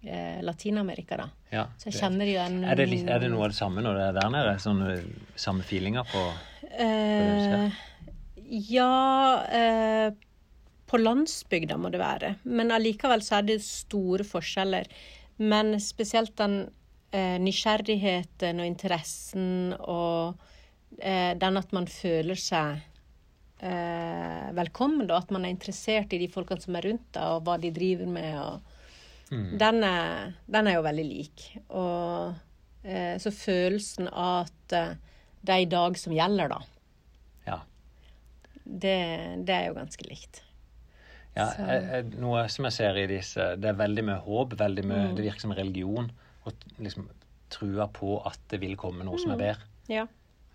eh, 0.06 0.38
Latin-Amerika, 0.46 1.18
da. 1.20 1.28
Ja, 1.50 1.64
Så 1.78 1.90
jeg 1.90 2.00
kjenner 2.00 2.28
jo 2.30 2.38
en 2.42 2.62
Er 2.64 2.78
det, 2.78 2.88
er 3.06 3.22
det 3.22 3.30
noe 3.30 3.46
av 3.46 3.52
det 3.54 3.58
samme 3.58 3.84
når 3.84 3.98
det 3.98 4.06
er 4.08 4.16
der 4.20 4.30
nede? 4.34 4.54
Sånne 4.62 4.96
samme 5.38 5.66
feelinger 5.66 6.06
på 6.10 6.24
Eh, 6.76 7.70
ja 8.44 9.44
eh, 9.48 10.10
På 10.86 10.98
landsbygda 11.00 11.78
må 11.80 11.88
det 11.90 12.02
være. 12.02 12.34
Men 12.44 12.74
allikevel 12.74 13.22
så 13.24 13.38
er 13.38 13.46
det 13.48 13.62
store 13.64 14.26
forskjeller. 14.26 14.90
Men 15.42 15.74
spesielt 15.82 16.36
den 16.38 16.66
eh, 17.10 17.38
nysgjerrigheten 17.42 18.60
og 18.60 18.68
interessen 18.68 19.72
og 19.80 20.36
eh, 21.00 21.32
den 21.38 21.58
at 21.58 21.74
man 21.74 21.88
føler 21.90 22.38
seg 22.38 22.78
eh, 23.58 24.46
velkommen, 24.56 25.08
og 25.10 25.18
at 25.18 25.34
man 25.34 25.44
er 25.44 25.54
interessert 25.56 26.14
i 26.14 26.22
de 26.22 26.30
folkene 26.32 26.62
som 26.62 26.78
er 26.78 26.88
rundt 26.90 27.08
deg, 27.16 27.34
og 27.34 27.44
hva 27.48 27.58
de 27.60 27.72
driver 27.74 28.08
med. 28.10 28.32
og 28.40 28.75
den, 29.30 29.82
er, 29.84 30.32
den 30.46 30.66
er 30.70 30.76
jo 30.78 30.82
veldig 30.86 31.04
lik. 31.08 31.46
Og 31.68 32.34
eh, 32.84 33.16
så 33.18 33.32
følelsen 33.34 34.08
av 34.12 34.46
at 34.46 34.72
eh, 34.78 34.92
det 35.46 35.54
er 35.54 35.62
i 35.64 35.70
dag 35.70 35.96
som 35.98 36.12
gjelder, 36.14 36.48
da. 36.52 36.60
Ja. 37.46 37.60
Det, 38.64 38.96
det 39.46 39.54
er 39.54 39.66
jo 39.68 39.76
ganske 39.78 40.06
likt. 40.08 40.42
ja 41.36 41.48
jeg, 41.58 41.82
jeg, 41.90 42.06
noe 42.22 42.46
som 42.50 42.64
jeg 42.66 42.72
ser 42.74 42.96
i 42.98 43.06
disse 43.10 43.44
Det 43.60 43.68
er 43.68 43.76
veldig 43.78 44.04
mye 44.08 44.20
håp. 44.24 44.54
veldig 44.58 44.84
mye, 44.88 45.02
Mm. 45.10 45.16
Det 45.18 45.24
virker 45.26 45.40
som 45.44 45.52
religion. 45.54 46.10
Og 46.46 46.52
liksom 46.78 47.08
trua 47.50 47.86
på 47.92 48.16
at 48.26 48.38
det 48.50 48.60
vil 48.62 48.76
komme 48.78 49.04
noe 49.06 49.18
som 49.22 49.32
er 49.34 49.38
bedre. 49.42 49.66
Ja. 49.90 50.06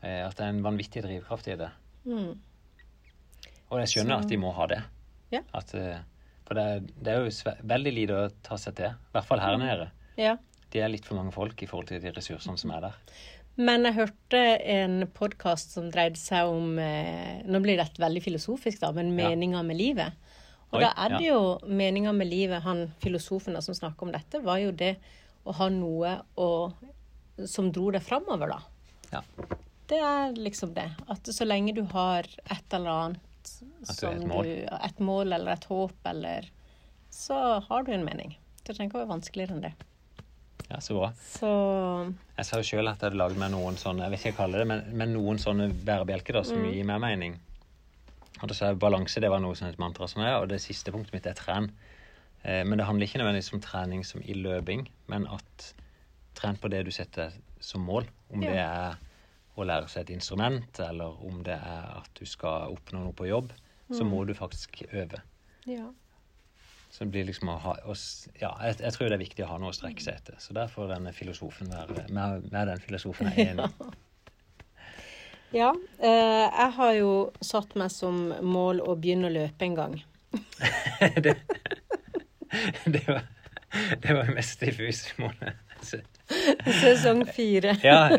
Eh, 0.04 0.26
At 0.28 0.36
det 0.38 0.46
er 0.46 0.50
en 0.56 0.64
vanvittig 0.64 1.04
drivkraft 1.04 1.48
i 1.48 1.56
det. 1.60 1.70
Mm. 2.06 2.34
Og 3.72 3.80
jeg 3.80 3.88
skjønner 3.94 4.18
Så- 4.18 4.24
at 4.26 4.30
de 4.30 4.38
må 4.38 4.52
ha 4.56 4.66
det. 4.68 4.82
Ja. 5.32 5.42
At, 5.54 5.74
eh, 5.76 6.00
for 6.52 6.60
det, 6.60 6.94
det 7.00 7.14
er 7.14 7.24
jo 7.24 7.58
veldig 7.72 7.92
lite 7.96 8.16
å 8.20 8.30
ta 8.44 8.58
seg 8.60 8.76
til. 8.76 8.92
I 8.92 9.16
hvert 9.16 9.28
fall 9.30 9.40
her 9.44 9.60
nede. 9.62 9.92
ja. 10.20 10.38
De 10.72 10.80
er 10.80 10.88
litt 10.88 11.04
for 11.04 11.20
mange 11.20 11.34
folk 11.36 11.60
i 11.64 11.68
forhold 11.68 11.90
til 11.90 12.00
de 12.00 12.14
ressursene 12.16 12.56
som 12.60 12.72
er 12.72 12.86
der. 12.86 12.94
Men 13.60 13.84
jeg 13.84 13.98
hørte 13.98 14.40
en 14.72 15.02
podkast 15.12 15.74
som 15.76 15.90
dreide 15.92 16.16
seg 16.16 16.48
om 16.48 16.78
eh, 16.80 17.42
Nå 17.44 17.60
blir 17.60 17.76
dette 17.76 18.00
veldig 18.00 18.22
filosofisk, 18.24 18.80
da, 18.80 18.94
men 18.96 19.12
Ja. 19.20 19.64
med 19.64 19.76
livet. 19.76 20.14
Og 20.72 20.80
Oi, 20.80 20.86
da 20.86 20.94
er 20.96 21.18
det 21.18 21.26
ja. 21.26 21.34
jo 21.34 21.60
meninga 21.68 22.14
med 22.16 22.30
livet 22.32 22.64
Han 22.64 22.94
filosofen 23.04 23.54
da 23.54 23.60
som 23.62 23.76
snakker 23.76 24.08
om 24.08 24.14
dette, 24.16 24.40
var 24.40 24.60
jo 24.64 24.72
det 24.72 24.96
å 25.44 25.52
ha 25.52 25.68
noe 25.70 26.22
å, 26.40 26.72
som 27.46 27.72
dro 27.72 27.92
deg 27.92 28.02
framover, 28.02 28.56
da. 28.56 28.62
Ja. 29.12 29.22
Det 29.92 30.00
er 30.00 30.32
liksom 30.40 30.72
det. 30.74 30.88
At 31.12 31.28
så 31.28 31.44
lenge 31.44 31.76
du 31.76 31.84
har 31.92 32.24
et 32.24 32.74
eller 32.74 32.90
annet 32.90 33.31
Har 33.88 34.14
et 34.16 34.28
mål. 34.28 34.46
Du, 34.46 34.76
et 34.86 35.00
mål 35.00 35.34
eller 35.34 35.52
et 35.54 35.66
håp, 35.70 35.94
eller 36.06 36.50
Så 37.12 37.36
har 37.68 37.84
du 37.84 37.92
en 37.92 38.06
mening. 38.06 38.38
Det 38.64 38.76
trenger 38.76 38.90
ikke 38.92 39.00
å 39.00 39.06
være 39.06 39.14
vanskeligere 39.16 39.56
enn 39.58 39.62
det. 39.66 39.74
ja, 40.70 40.78
så 40.80 40.96
bra. 40.96 41.10
Så 41.28 41.50
Jeg 42.38 42.46
sa 42.48 42.58
jo 42.62 42.64
sjøl 42.64 42.88
at 42.88 43.02
jeg 43.02 43.10
hadde 43.10 43.18
lagd 43.20 43.38
meg 43.42 43.52
noen 43.52 43.76
sånne 43.76 44.06
jeg 44.06 44.12
vet 44.14 44.20
ikke 44.20 44.24
hva 44.24 44.32
jeg 44.32 44.38
kaller 44.38 44.60
det, 44.64 44.68
men, 44.68 44.84
men 45.02 45.14
noen 45.18 45.38
sånne 45.42 45.70
bærebjelker 45.84 46.34
da, 46.40 46.44
som 46.48 46.62
Mm. 46.62 46.72
gir 46.72 46.86
mer 46.88 47.00
mening. 47.04 47.40
Og 48.42 48.48
da 48.48 48.54
sa 48.56 48.68
jeg 48.72 48.80
balanse, 48.80 49.20
det 49.20 49.30
var 49.30 49.40
noe 49.44 49.56
som 49.56 49.68
et 49.68 49.78
mantra 49.82 50.08
som 50.08 50.22
er, 50.24 50.38
og 50.40 50.48
det 50.50 50.62
siste 50.64 50.92
punktet 50.94 51.14
mitt 51.14 51.28
er 51.28 51.34
tren. 51.38 51.72
Eh, 52.44 52.64
men 52.64 52.78
det 52.80 52.86
handler 52.88 53.06
ikke 53.06 53.20
nødvendigvis 53.20 53.54
om 53.54 53.62
trening 53.62 54.06
som 54.06 54.22
i 54.24 54.34
løping, 54.34 54.88
men 55.12 55.28
at 55.28 55.74
tren 56.40 56.56
på 56.58 56.70
det 56.72 56.86
du 56.88 56.92
setter 56.92 57.32
som 57.60 57.82
mål. 57.86 58.08
Om 58.34 58.42
Ja. 58.44 58.50
det 58.50 58.60
er 58.60 58.96
å 59.62 59.68
lære 59.68 59.88
seg 59.92 60.06
et 60.06 60.14
instrument, 60.18 60.80
eller 60.84 61.18
om 61.28 61.42
det 61.46 61.56
er 61.58 61.90
at 62.02 62.10
du 62.20 62.26
skal 62.30 62.74
oppnå 62.76 63.04
noe 63.06 63.16
på 63.18 63.30
jobb, 63.30 63.54
så 63.92 64.06
må 64.08 64.24
du 64.26 64.34
faktisk 64.38 64.84
øve. 64.92 65.22
ja. 65.68 65.90
Så 66.92 67.06
det 67.06 67.12
blir 67.14 67.24
liksom 67.24 67.48
å 67.48 67.54
ha 67.64 67.74
å 67.88 67.94
Ja, 68.42 68.50
jeg, 68.68 68.82
jeg 68.84 68.92
tror 68.98 69.08
det 69.08 69.16
er 69.16 69.22
viktig 69.22 69.44
å 69.46 69.48
ha 69.48 69.58
noe 69.64 69.72
å 69.72 69.76
strekke 69.76 70.04
seg 70.04 70.18
etter. 70.20 70.36
Så 70.44 70.52
der 70.52 70.68
får 70.68 70.90
denne 70.92 71.14
filosofen 71.16 71.70
være 71.72 72.04
Med, 72.12 72.50
med 72.52 72.68
den 72.68 72.82
filosofen 72.84 73.30
er 73.32 73.38
jeg 73.38 73.54
enig. 73.54 73.70
Ja. 75.56 75.70
eh, 76.00 76.48
jeg 76.52 76.72
har 76.76 76.92
jo 76.96 77.14
satt 77.44 77.78
meg 77.80 77.92
som 77.96 78.20
mål 78.44 78.84
å 78.84 78.98
begynne 79.00 79.28
å 79.28 79.34
løpe 79.36 79.66
en 79.68 79.76
gang. 79.80 79.96
det, 81.24 81.38
det 82.92 83.02
var 83.08 83.24
det 84.04 84.14
var 84.14 84.32
mest 84.36 84.60
diffuse 84.60 85.16
målet. 85.20 85.56
Sesong 86.82 87.24
fire. 87.36 87.76
Ja, 87.84 88.10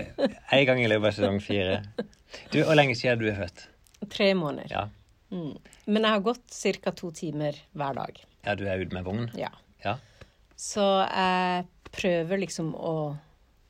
en 0.53 0.67
gang 0.69 0.81
i 0.83 0.89
løpet 0.91 1.13
av 1.13 1.17
sesong 1.19 1.39
fire. 1.45 1.79
Du, 2.53 2.59
Hvor 2.63 2.75
lenge 2.79 2.97
siden 2.99 3.21
du 3.23 3.29
er 3.31 3.39
født? 3.45 3.67
Tre 4.13 4.33
måneder. 4.39 4.73
Ja, 4.73 4.89
Mm. 5.33 5.55
Men 5.89 6.05
jeg 6.05 6.13
har 6.13 6.21
gått 6.21 6.57
ca. 6.85 6.91
to 6.93 7.09
timer 7.17 7.57
hver 7.73 7.95
dag. 7.97 8.19
ja 8.45 8.55
du 8.55 8.67
er 8.69 8.83
ute 8.83 8.93
med 8.93 9.05
vogn? 9.07 9.31
Ja. 9.33 9.49
Ja. 9.81 9.95
Så 10.61 10.85
jeg 11.09 11.65
prøver 11.91 12.37
liksom 12.43 12.75
å 12.77 13.17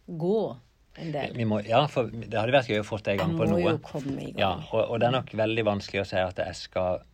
gå 0.08 0.56
en 0.98 1.12
del. 1.14 1.36
Vi 1.38 1.46
må, 1.46 1.60
ja, 1.62 1.84
for 1.86 2.10
det 2.10 2.34
hadde 2.34 2.50
vært 2.56 2.66
gøy 2.72 2.80
å 2.82 2.88
få 2.88 2.98
deg 3.06 3.14
i 3.14 3.20
gang 3.22 3.36
på 3.38 3.46
noe. 3.46 3.60
Jeg 3.60 3.68
må 3.68 3.76
jo 3.76 3.78
komme 3.86 4.18
i 4.24 4.32
gang. 4.32 4.40
Ja, 4.42 4.50
og, 4.72 4.90
og 4.90 4.98
det 4.98 5.06
er 5.06 5.14
nok 5.20 5.30
veldig 5.38 5.64
vanskelig 5.70 6.02
å 6.02 6.08
si 6.10 6.18
at 6.18 6.42
jeg 6.42 6.58
skal 6.64 7.04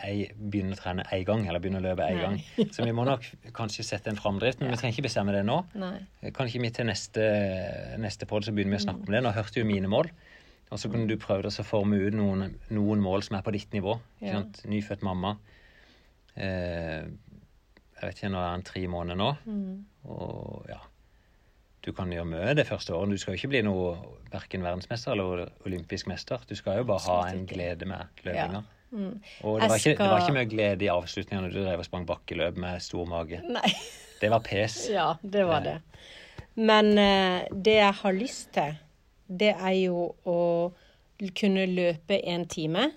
jeg 0.00 0.32
begynne 0.36 0.76
å 0.76 0.80
trene 0.80 1.04
én 1.12 1.24
gang, 1.28 1.44
eller 1.48 1.62
begynne 1.62 1.80
å 1.82 1.84
løpe 1.84 2.06
én 2.08 2.20
gang. 2.20 2.38
Så 2.74 2.86
vi 2.86 2.94
må 2.96 3.04
nok 3.08 3.26
kanskje 3.56 3.84
sette 3.86 4.12
en 4.12 4.18
framdrift, 4.20 4.62
men 4.62 4.72
vi 4.72 4.80
trenger 4.80 4.96
ikke 4.96 5.08
bestemme 5.08 5.34
det 5.36 5.44
nå. 5.46 5.60
Nei. 5.80 5.94
ikke 6.24 6.62
vi 6.64 6.72
til 6.74 6.88
neste, 6.88 7.26
neste 8.00 8.28
podd 8.30 8.48
så 8.48 8.54
begynner 8.56 8.78
vi 8.78 8.82
å 8.82 8.86
snakke 8.86 9.06
om 9.06 9.16
det. 9.16 9.22
Nå 9.24 9.34
hørte 9.36 9.60
du 9.60 9.68
mine 9.68 9.90
mål. 9.92 10.10
Og 10.70 10.78
så 10.78 10.90
kunne 10.90 11.08
du 11.10 11.18
prøve 11.18 11.50
å 11.50 11.66
forme 11.66 11.98
ut 11.98 12.14
noen, 12.14 12.54
noen 12.70 13.02
mål 13.02 13.24
som 13.26 13.36
er 13.38 13.42
på 13.46 13.54
ditt 13.56 13.72
nivå. 13.74 13.96
Ja. 14.22 14.44
Nyfødt 14.70 15.02
mamma. 15.06 15.34
Eh, 16.38 17.10
jeg 18.00 18.06
vet 18.06 18.20
ikke, 18.22 18.30
nå 18.32 18.40
er 18.40 18.54
han 18.54 18.64
tre 18.64 18.84
måneder 18.88 19.18
nå. 19.18 19.32
Mm. 19.44 19.74
Og 20.08 20.70
ja 20.70 20.78
Du 21.84 21.90
kan 21.96 22.12
gjøre 22.12 22.28
mye 22.28 22.54
det 22.56 22.66
første 22.68 22.94
året. 22.94 23.12
Du 23.12 23.20
skal 23.20 23.34
jo 23.34 23.40
ikke 23.40 23.50
bli 23.54 23.62
noe 23.64 23.94
verken 24.32 24.62
verdensmester 24.64 25.16
eller 25.16 25.48
olympisk 25.66 26.10
mester. 26.12 26.42
Du 26.48 26.54
skal 26.54 26.80
jo 26.80 26.86
bare 26.88 27.02
ha 27.08 27.18
en 27.30 27.42
ikke. 27.42 27.54
glede 27.56 27.88
med 27.88 28.20
løpinga. 28.24 28.62
Mm. 28.90 29.20
Og 29.46 29.60
det 29.60 29.68
var, 29.70 29.76
ikke, 29.78 29.94
det 29.98 30.10
var 30.10 30.22
ikke 30.24 30.34
mye 30.34 30.48
glede 30.50 30.86
i 30.86 30.90
avslutninga 30.90 31.44
når 31.44 31.52
du 31.54 31.60
drev 31.62 31.82
og 31.82 31.86
sprang 31.86 32.06
bakkeløp 32.08 32.56
med 32.58 32.82
stor 32.82 33.06
mage. 33.10 33.38
Nei. 33.46 33.72
Det 34.20 34.30
var 34.32 34.42
pes. 34.44 34.80
Ja, 34.98 35.12
det 35.22 35.44
var 35.48 35.64
det. 35.64 35.76
Men 36.58 36.90
eh, 36.98 37.46
det 37.54 37.76
jeg 37.78 37.94
har 38.02 38.16
lyst 38.16 38.50
til, 38.56 38.74
det 39.30 39.52
er 39.54 39.76
jo 39.78 40.08
å 40.26 40.38
kunne 41.38 41.66
løpe 41.70 42.18
en 42.32 42.46
time 42.50 42.88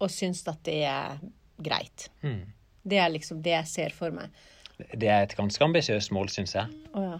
og 0.00 0.10
synes 0.12 0.42
at 0.50 0.60
det 0.66 0.80
er 0.88 1.18
greit. 1.60 2.08
Mm. 2.24 2.44
Det 2.82 2.98
er 3.00 3.12
liksom 3.12 3.40
det 3.44 3.52
jeg 3.56 3.68
ser 3.70 3.94
for 3.96 4.12
meg. 4.14 4.30
Det 4.96 5.08
er 5.12 5.26
et 5.26 5.34
ganske 5.36 5.64
ambisiøst 5.64 6.12
mål, 6.16 6.30
syns 6.32 6.54
jeg. 6.56 6.68
Oh, 6.96 7.04
ja. 7.14 7.18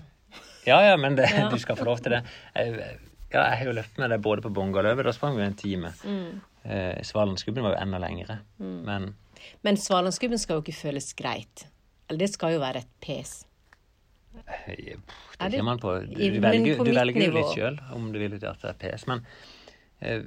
Ja, 0.69 0.79
ja, 0.91 0.97
men 1.01 1.17
det, 1.17 1.29
Ja. 1.37 1.49
du 1.53 1.59
skal 1.61 1.77
få 1.77 1.85
lov 1.89 2.01
til 2.05 2.15
det. 2.17 2.23
Jeg, 2.55 2.77
ja, 3.33 3.43
jeg 3.47 3.59
har 3.61 3.65
jo 3.69 3.75
løpt 3.81 3.99
med 4.01 4.13
deg 4.13 4.23
både 4.25 4.45
på 4.45 4.53
Bongaløpet, 4.57 5.07
da 5.09 5.13
sprang 5.17 5.37
vi 5.39 5.45
en 5.47 5.57
time. 5.59 5.93
Mm. 6.05 6.41
Eh, 6.65 7.01
Svalenskubben 7.07 7.63
var 7.65 7.75
jo 7.77 7.81
enda 7.83 7.99
lengre. 8.03 8.41
Men 8.59 9.15
Men 9.65 9.77
Svalandsgubben 9.77 10.39
skal 10.39 10.59
jo 10.59 10.63
ikke 10.65 10.77
føles 10.77 11.13
greit. 11.17 11.67
Eller 12.09 12.19
det 12.27 12.33
skal 12.35 12.53
jo 12.53 12.61
være 12.61 12.83
et 12.85 12.91
pes. 13.01 13.45
eh, 14.67 14.97
det 15.41 15.57
kommer 15.59 15.73
an 15.73 15.79
på 15.83 15.95
Du, 16.07 16.15
du 16.15 16.41
velger, 16.41 16.77
du 16.85 16.93
velger 16.93 17.25
jo 17.27 17.33
litt 17.35 17.55
sjøl 17.57 17.79
om 17.97 18.13
du 18.13 18.19
vil 18.19 18.35
at 18.37 18.61
det 18.63 18.71
er 18.71 18.79
pes. 18.79 19.07
Men 19.11 19.25
eh, 20.01 20.23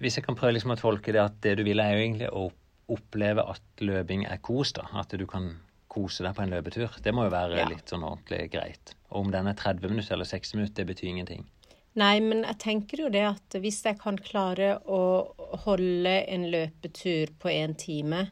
hvis 0.00 0.16
jeg 0.18 0.24
kan 0.26 0.34
prøve 0.38 0.56
liksom 0.56 0.72
å 0.74 0.80
tolke 0.80 1.12
det 1.14 1.22
at 1.22 1.36
det 1.44 1.56
du 1.60 1.64
vil, 1.66 1.80
er 1.80 1.92
jo 1.94 2.02
egentlig 2.06 2.30
å 2.32 2.48
oppleve 2.96 3.42
at 3.50 3.82
løping 3.82 4.24
er 4.30 4.38
kos, 4.38 4.72
da. 4.72 4.86
At 4.94 5.10
du 5.18 5.26
kan 5.26 5.56
kose 5.90 6.22
deg 6.26 6.34
på 6.36 6.42
en 6.44 6.52
løpetur. 6.54 6.96
Det 7.02 7.12
må 7.14 7.24
jo 7.26 7.30
være 7.34 7.56
Ja. 7.58 7.68
litt 7.68 7.86
sånn 7.90 8.04
ordentlig 8.04 8.50
greit. 8.52 8.94
Og 9.10 9.26
om 9.26 9.30
den 9.32 9.46
er 9.46 9.54
30 9.54 9.88
minutter 9.90 10.14
eller 10.14 10.24
60 10.28 10.54
minutter, 10.56 10.84
det 10.84 10.86
betyr 10.94 11.08
ingenting. 11.08 11.46
Nei, 11.96 12.18
men 12.20 12.42
jeg 12.44 12.58
tenker 12.60 13.00
jo 13.06 13.08
det 13.12 13.22
at 13.24 13.56
hvis 13.62 13.78
jeg 13.86 13.96
kan 14.02 14.18
klare 14.20 14.74
å 14.84 15.00
holde 15.64 16.12
en 16.28 16.44
løpetur 16.52 17.30
på 17.40 17.48
en 17.48 17.72
time 17.80 18.26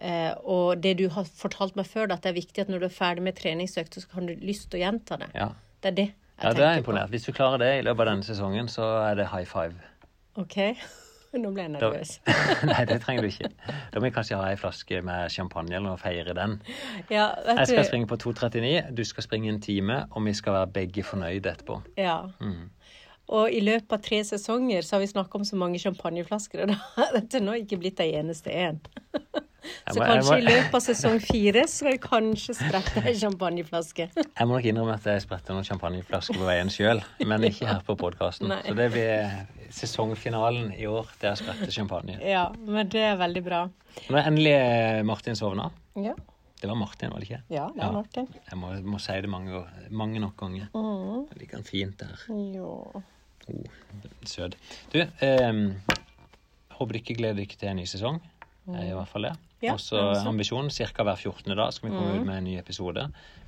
eh, 0.00 0.32
Og 0.48 0.80
det 0.80 0.94
du 1.02 1.04
har 1.12 1.28
fortalt 1.28 1.76
meg 1.76 1.86
før, 1.90 2.08
at 2.14 2.24
det 2.24 2.32
er 2.32 2.38
viktig 2.40 2.64
at 2.64 2.72
når 2.72 2.80
du 2.84 2.88
er 2.88 2.94
ferdig 2.96 3.26
med 3.28 3.36
treningsøkt, 3.36 4.00
så 4.00 4.08
kan 4.14 4.30
du 4.30 4.32
lyst 4.40 4.70
til 4.72 4.80
å 4.80 4.84
gjenta 4.86 5.20
det. 5.20 5.28
Ja. 5.36 5.50
Det 5.84 5.92
er 5.92 5.98
det 6.00 6.08
jeg 6.08 6.16
Ja, 6.48 6.54
det 6.56 6.64
er 6.64 6.64
tenker 6.64 6.72
på. 6.72 6.80
imponert. 6.86 7.10
Hvis 7.12 7.28
du 7.28 7.32
klarer 7.36 7.60
det 7.60 7.70
i 7.78 7.82
løpet 7.84 8.00
av 8.06 8.08
denne 8.14 8.26
sesongen, 8.26 8.68
så 8.72 8.88
er 9.04 9.20
det 9.20 9.28
high 9.34 9.44
five. 9.46 9.76
OK? 10.40 10.56
Nå 11.32 11.50
ble 11.54 11.64
jeg 11.64 11.72
nervøs. 11.72 12.10
nei, 12.68 12.82
det 12.88 12.98
trenger 13.00 13.24
du 13.24 13.30
ikke. 13.30 13.48
Da 13.92 14.00
må 14.00 14.04
vi 14.04 14.12
kanskje 14.12 14.36
ha 14.36 14.50
ei 14.52 14.58
flaske 14.60 15.00
med 15.06 15.32
champagne 15.32 15.72
eller 15.72 15.86
noe 15.86 15.96
og 15.96 16.02
feire 16.02 16.34
den. 16.36 16.58
Ja, 17.08 17.30
Jeg 17.46 17.70
skal 17.70 17.80
du 17.80 17.88
springe 17.88 18.10
på 18.10 18.18
2.39, 18.20 18.90
du 18.92 19.04
skal 19.08 19.24
springe 19.24 19.48
en 19.52 19.62
time, 19.64 20.02
og 20.10 20.26
vi 20.26 20.34
skal 20.36 20.58
være 20.58 20.72
begge 20.76 21.06
fornøyde 21.08 21.54
etterpå. 21.54 21.78
Ja. 21.96 22.18
Mm. 22.42 22.68
Og 23.32 23.54
i 23.54 23.62
løpet 23.64 23.94
av 23.96 24.02
tre 24.04 24.18
sesonger 24.28 24.84
så 24.84 24.96
har 24.98 25.04
vi 25.06 25.12
snakka 25.14 25.40
om 25.40 25.46
så 25.48 25.56
mange 25.56 25.80
champagneflasker, 25.80 26.64
og 26.66 26.74
da 26.74 26.78
har 26.98 27.16
dette 27.16 27.32
til 27.36 27.46
nå 27.46 27.56
ikke 27.62 27.80
blitt 27.80 28.02
ei 28.04 28.12
eneste 28.20 28.52
en. 28.52 28.82
Så 29.62 29.98
må- 29.98 30.06
kanskje 30.06 30.30
må- 30.32 30.38
i 30.38 30.46
løpet 30.46 30.74
av 30.74 30.82
sesong 30.82 31.20
fire 31.22 31.62
så 31.68 31.74
skal 31.78 31.90
jeg 31.92 32.00
kanskje 32.00 32.54
sprette 32.58 33.02
ei 33.06 33.14
champagneflaske. 33.14 34.08
Jeg 34.16 34.46
må 34.48 34.56
nok 34.56 34.64
innrømme 34.64 34.94
at 34.94 35.04
jeg 35.04 35.22
spretter 35.22 35.54
noen 35.54 35.64
champagneflasker 35.68 36.34
på 36.40 36.46
veien 36.48 36.70
sjøl, 36.72 37.02
men 37.26 37.42
ikke 37.46 37.66
her 37.70 37.80
på 37.86 37.96
podkasten. 37.96 38.50
Så 38.66 38.74
det 38.76 38.88
blir 38.92 39.46
sesongfinalen 39.70 40.72
i 40.78 40.86
år. 40.86 41.06
der 41.20 41.28
jeg 41.32 41.38
spretter 41.42 41.66
sprette 41.66 41.72
champagne. 41.72 42.18
Ja, 42.22 42.48
men 42.66 42.88
det 42.88 43.00
er 43.12 43.16
veldig 43.16 43.44
bra. 43.44 43.62
Nå 44.10 44.18
er 44.18 44.28
endelig 44.30 45.04
Martin 45.06 45.34
sovna. 45.38 45.70
Ja, 45.96 46.14
Det 46.62 46.68
var 46.70 46.76
Martin, 46.78 47.10
var 47.10 47.18
det 47.18 47.26
ikke? 47.28 47.40
ja 47.50 47.66
det 47.74 47.82
er 47.82 47.86
Ja. 47.86 47.92
Martin. 47.92 48.28
Jeg 48.50 48.58
må, 48.58 48.68
må 48.84 49.00
si 49.00 49.12
det 49.20 49.28
mange, 49.28 49.64
mange 49.90 50.20
nok 50.20 50.36
ganger. 50.36 50.68
Mm. 50.74 51.28
Jeg 51.30 51.38
liker 51.40 51.56
han 51.56 51.64
fint 51.64 51.98
der. 51.98 52.16
Jo. 52.28 53.02
Oh, 53.48 53.64
søt. 54.24 54.54
Du, 54.92 55.00
eh, 55.00 55.72
håper 56.78 56.92
ikke 57.00 57.16
gleder 57.18 57.34
deg 57.36 57.48
til 57.58 57.68
en 57.68 57.76
ny 57.76 57.84
sesong. 57.84 58.20
Er 58.68 58.84
i 58.86 58.94
hvert 58.94 59.08
fall 59.10 59.22
det. 59.22 59.32
Ja, 59.62 59.72
Og 59.76 59.80
så 59.80 59.96
ambisjonen 60.26 60.70
ca. 60.74 61.04
hver 61.06 61.16
14. 61.16 61.54
dag 61.56 61.72
skal 61.72 61.90
vi 61.90 61.96
komme 61.96 62.16
ut 62.20 62.26
med 62.26 62.38
en 62.40 62.44
ny 62.44 62.56
episode. 62.58 63.04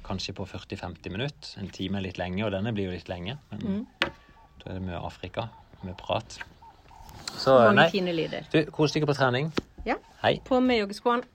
Kanskje 0.07 0.35
på 0.37 0.47
40-50 0.47 1.11
minutter. 1.11 1.55
En 1.59 1.69
time 1.75 1.99
er 1.99 2.03
litt 2.07 2.19
lenge, 2.21 2.45
og 2.47 2.53
denne 2.55 2.73
blir 2.77 2.87
jo 2.87 2.95
litt 2.95 3.09
lenge. 3.11 3.39
Men 3.51 3.87
da 4.01 4.71
er 4.71 4.75
det 4.79 4.83
mye 4.87 5.01
Afrika, 5.05 5.49
mye 5.83 5.97
prat. 5.99 6.39
Så 7.35 7.51
Mange 7.59 7.75
nei, 7.81 7.89
fine 7.91 8.13
lyder. 8.15 8.47
du, 8.53 8.61
kos 8.71 8.93
deg 8.95 9.07
på 9.07 9.15
trening. 9.17 9.51
Ja. 9.85 9.97
Hei. 10.23 10.37
På 10.47 10.61
med 10.63 10.79
joggeskoene. 10.85 11.27